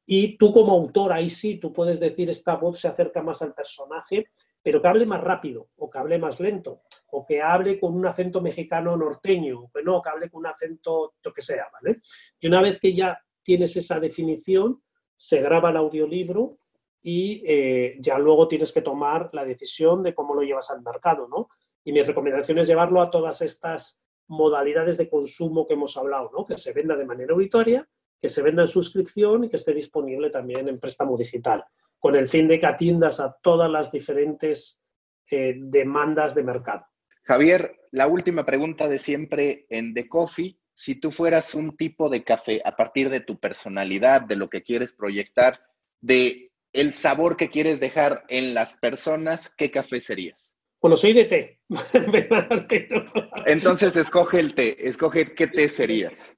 y 0.05 0.37
tú 0.37 0.53
como 0.53 0.73
autor, 0.73 1.13
ahí 1.13 1.29
sí, 1.29 1.59
tú 1.59 1.73
puedes 1.73 2.01
decir 2.01 2.31
esta 2.31 2.57
voz 2.57 2.81
se 2.81 2.89
acerca 2.89 3.23
más 3.23 3.43
al 3.43 3.55
personaje 3.55 4.27
pero 4.63 4.81
que 4.81 4.89
hable 4.89 5.07
más 5.07 5.21
rápido 5.21 5.71
o 5.77 5.91
que 5.91 5.99
hable 5.99 6.19
más 6.19 6.39
lento 6.39 6.83
o 7.11 7.27
que 7.27 7.43
hable 7.43 7.81
con 7.81 7.95
un 7.95 8.07
acento 8.07 8.41
mexicano 8.41 8.97
norteño 8.97 9.63
o 9.63 9.71
que 9.73 9.83
no, 9.83 10.01
que 10.01 10.11
hable 10.11 10.31
con 10.31 10.41
un 10.41 10.47
acento 10.47 11.15
lo 11.23 11.33
que 11.33 11.43
sea, 11.43 11.67
¿vale? 11.73 12.01
Y 12.41 12.47
una 12.47 12.63
vez 12.63 12.79
que 12.79 12.95
ya 12.95 13.21
tienes 13.43 13.77
esa 13.77 14.01
definición, 14.01 14.83
se 15.17 15.41
graba 15.41 15.71
el 15.71 15.77
audiolibro 15.77 16.59
y 17.03 17.43
eh, 17.47 17.97
ya 17.99 18.19
luego 18.19 18.49
tienes 18.49 18.73
que 18.73 18.83
tomar 18.83 19.31
la 19.33 19.45
decisión 19.45 20.03
de 20.03 20.15
cómo 20.15 20.35
lo 20.35 20.43
llevas 20.43 20.71
al 20.71 20.83
mercado, 20.83 21.29
¿no? 21.29 21.49
Y 21.85 21.93
mi 21.93 22.03
recomendación 22.03 22.59
es 22.59 22.69
llevarlo 22.69 23.01
a 23.01 23.11
todas 23.11 23.43
estas 23.43 24.03
modalidades 24.29 24.97
de 24.99 25.09
consumo 25.09 25.67
que 25.67 25.75
hemos 25.75 25.97
hablado, 25.97 26.31
¿no? 26.37 26.45
Que 26.45 26.57
se 26.57 26.73
venda 26.73 26.97
de 26.97 27.05
manera 27.05 27.35
auditoria, 27.35 27.89
que 28.21 28.29
se 28.29 28.43
venda 28.43 28.63
en 28.63 28.69
suscripción 28.69 29.45
y 29.45 29.49
que 29.49 29.57
esté 29.57 29.75
disponible 29.75 30.31
también 30.31 30.69
en 30.69 30.79
préstamo 30.79 31.17
digital 31.17 31.65
con 32.03 32.17
el 32.17 32.27
fin 32.27 32.49
de 32.49 32.59
que 32.59 32.67
atiendas 32.67 33.21
a 33.21 33.33
todas 33.41 33.71
las 33.71 33.93
diferentes 33.93 34.83
eh, 35.31 35.55
demandas 35.57 36.35
de 36.35 36.43
mercado. 36.43 36.85
Javier, 37.23 37.77
la 37.93 38.09
última 38.09 38.45
pregunta 38.45 38.89
de 38.89 38.99
siempre 38.99 39.67
en 39.69 39.95
The 39.95 40.09
Coffee. 40.09 40.59
Si 40.75 40.95
tú 40.95 41.11
fueras 41.11 41.55
un 41.55 41.77
tipo 41.77 42.09
de 42.09 42.25
café 42.25 42.61
a 42.65 42.77
partir 42.77 43.11
de 43.11 43.21
tu 43.21 43.39
personalidad, 43.39 44.23
de 44.23 44.37
lo 44.37 44.49
que 44.49 44.63
quieres 44.63 44.93
proyectar, 44.93 45.61
de 46.01 46.53
el 46.73 46.95
sabor 46.95 47.37
que 47.37 47.51
quieres 47.51 47.81
dejar 47.81 48.25
en 48.29 48.55
las 48.55 48.75
personas, 48.75 49.55
¿qué 49.55 49.71
café 49.71 50.01
serías? 50.01 50.57
Bueno, 50.81 50.97
soy 50.97 51.13
de 51.13 51.25
té. 51.27 51.61
Entonces 53.47 53.95
escoge 53.95 54.41
el 54.41 54.55
té, 54.55 54.89
escoge 54.89 55.35
qué 55.35 55.47
té 55.47 55.69
serías. 55.69 56.37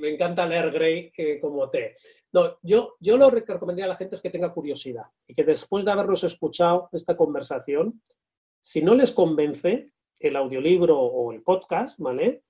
me 0.00 0.12
encanta 0.12 0.46
leer 0.46 0.72
Grey 0.72 1.12
eh, 1.16 1.38
como 1.40 1.70
té. 1.70 1.94
No, 2.32 2.58
yo, 2.62 2.96
yo 2.98 3.16
lo 3.16 3.30
que 3.30 3.52
recomendaría 3.52 3.84
a 3.84 3.88
la 3.88 3.96
gente 3.96 4.16
es 4.16 4.22
que 4.22 4.30
tenga 4.30 4.52
curiosidad 4.52 5.04
y 5.28 5.34
que 5.34 5.44
después 5.44 5.84
de 5.84 5.92
haberlos 5.92 6.24
escuchado 6.24 6.88
esta 6.92 7.16
conversación, 7.16 8.02
si 8.60 8.82
no 8.82 8.94
les 8.94 9.12
convence 9.12 9.90
el 10.18 10.34
audiolibro 10.34 10.98
o 10.98 11.32
el 11.32 11.42
podcast, 11.42 11.98
¿vale? 12.00 12.42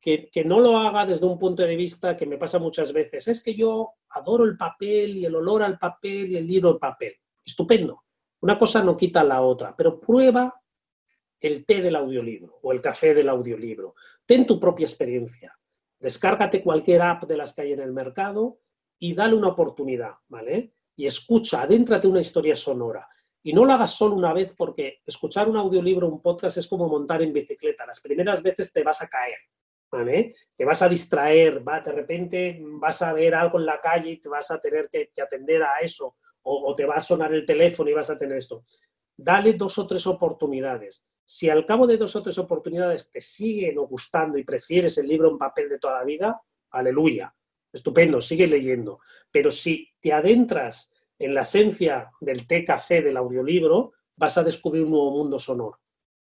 Que, 0.00 0.30
no 0.44 0.60
lo 0.60 0.78
haga 0.78 1.04
desde 1.04 1.26
un 1.26 1.38
punto 1.38 1.62
de 1.62 1.76
vista 1.76 2.16
que 2.16 2.24
me 2.24 2.38
pasa 2.38 2.58
muchas 2.58 2.92
veces. 2.92 3.28
Es 3.28 3.42
que 3.42 3.54
yo 3.54 3.94
adoro 4.10 4.44
el 4.44 4.56
papel 4.56 5.16
y 5.16 5.24
el 5.24 5.34
olor 5.34 5.62
al 5.62 5.78
papel 5.78 6.30
y 6.30 6.36
el 6.36 6.46
libro 6.46 6.70
al 6.70 6.78
papel. 6.78 7.14
Estupendo. 7.44 8.04
Una 8.40 8.58
cosa 8.58 8.82
no 8.82 8.96
quita 8.96 9.24
la 9.24 9.42
otra, 9.42 9.74
pero 9.76 9.98
prueba 9.98 10.54
el 11.40 11.64
té 11.64 11.80
del 11.82 11.96
audiolibro 11.96 12.58
o 12.62 12.72
el 12.72 12.80
café 12.80 13.14
del 13.14 13.28
audiolibro. 13.28 13.94
Ten 14.24 14.46
tu 14.46 14.58
propia 14.58 14.84
experiencia. 14.84 15.56
Descárgate 15.98 16.62
cualquier 16.62 17.02
app 17.02 17.24
de 17.24 17.36
las 17.36 17.52
que 17.52 17.62
hay 17.62 17.72
en 17.72 17.80
el 17.80 17.92
mercado 17.92 18.60
y 18.98 19.14
dale 19.14 19.34
una 19.34 19.48
oportunidad, 19.48 20.14
¿vale? 20.28 20.74
Y 20.96 21.06
escucha, 21.06 21.62
adéntrate 21.62 22.06
una 22.06 22.20
historia 22.20 22.54
sonora. 22.54 23.08
Y 23.42 23.52
no 23.52 23.64
lo 23.64 23.72
hagas 23.72 23.92
solo 23.92 24.14
una 24.14 24.32
vez 24.32 24.54
porque 24.56 25.00
escuchar 25.06 25.48
un 25.48 25.56
audiolibro, 25.56 26.08
un 26.08 26.20
podcast 26.20 26.58
es 26.58 26.66
como 26.66 26.88
montar 26.88 27.22
en 27.22 27.32
bicicleta. 27.32 27.86
Las 27.86 28.00
primeras 28.00 28.42
veces 28.42 28.72
te 28.72 28.82
vas 28.82 29.00
a 29.02 29.08
caer, 29.08 29.38
Te 29.90 30.64
vas 30.64 30.82
a 30.82 30.88
distraer, 30.88 31.66
va, 31.66 31.80
de 31.80 31.92
repente 31.92 32.58
vas 32.60 33.00
a 33.02 33.12
ver 33.12 33.34
algo 33.34 33.58
en 33.58 33.66
la 33.66 33.80
calle 33.80 34.10
y 34.10 34.20
te 34.20 34.28
vas 34.28 34.50
a 34.50 34.60
tener 34.60 34.88
que, 34.88 35.10
atender 35.22 35.62
a 35.62 35.78
eso, 35.80 36.16
o, 36.42 36.70
o, 36.70 36.74
te 36.74 36.84
va 36.84 36.96
a 36.96 37.00
sonar 37.00 37.32
el 37.32 37.46
teléfono 37.46 37.90
y 37.90 37.94
vas 37.94 38.10
a 38.10 38.16
tener 38.16 38.36
esto. 38.36 38.64
Dale 39.16 39.54
dos 39.54 39.78
o 39.78 39.86
tres 39.86 40.06
oportunidades. 40.06 41.06
Si 41.24 41.48
al 41.50 41.66
cabo 41.66 41.86
de 41.86 41.96
dos 41.96 42.14
o 42.16 42.22
tres 42.22 42.38
oportunidades 42.38 43.10
te 43.10 43.20
siguen 43.20 43.76
gustando 43.76 44.38
y 44.38 44.44
prefieres 44.44 44.96
el 44.98 45.06
libro 45.06 45.30
en 45.30 45.38
papel 45.38 45.68
de 45.68 45.78
toda 45.78 45.98
la 45.98 46.04
vida, 46.04 46.40
aleluya 46.70 47.34
estupendo, 47.72 48.20
sigue 48.20 48.46
leyendo. 48.46 49.00
Pero 49.30 49.50
si 49.50 49.88
te 50.00 50.12
adentras 50.12 50.90
en 51.18 51.34
la 51.34 51.42
esencia 51.42 52.10
del 52.20 52.46
té 52.46 52.64
café 52.64 53.02
del 53.02 53.16
audiolibro, 53.16 53.92
vas 54.16 54.38
a 54.38 54.44
descubrir 54.44 54.84
un 54.84 54.90
nuevo 54.90 55.10
mundo 55.10 55.38
sonoro. 55.38 55.80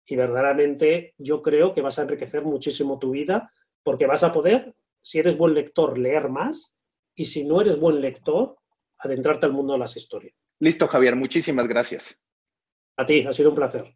Y 0.08 0.16
verdaderamente 0.16 1.14
yo 1.18 1.42
creo 1.42 1.74
que 1.74 1.82
vas 1.82 2.00
a 2.00 2.04
enriquecer 2.04 2.44
muchísimo 2.44 2.98
tu 2.98 3.12
vida 3.12 3.52
porque 3.84 4.08
vas 4.08 4.24
a 4.24 4.32
poder, 4.32 4.74
si 5.02 5.20
eres 5.20 5.38
buen 5.38 5.54
lector, 5.54 5.98
leer 5.98 6.30
más 6.30 6.76
y 7.14 7.26
si 7.26 7.44
no 7.44 7.62
eres 7.62 7.80
buen 7.80 8.02
lector, 8.02 8.58
adentrarte 8.98 9.46
al 9.46 9.54
mundo 9.54 9.74
de 9.74 9.80
las 9.80 9.96
historias. 9.98 10.34
Listo, 10.60 10.88
Javier, 10.88 11.16
muchísimas 11.16 11.68
gracias. 11.68 12.22
A 12.96 13.06
ti, 13.06 13.26
ha 13.28 13.34
sido 13.34 13.50
un 13.50 13.56
placer. 13.56 13.96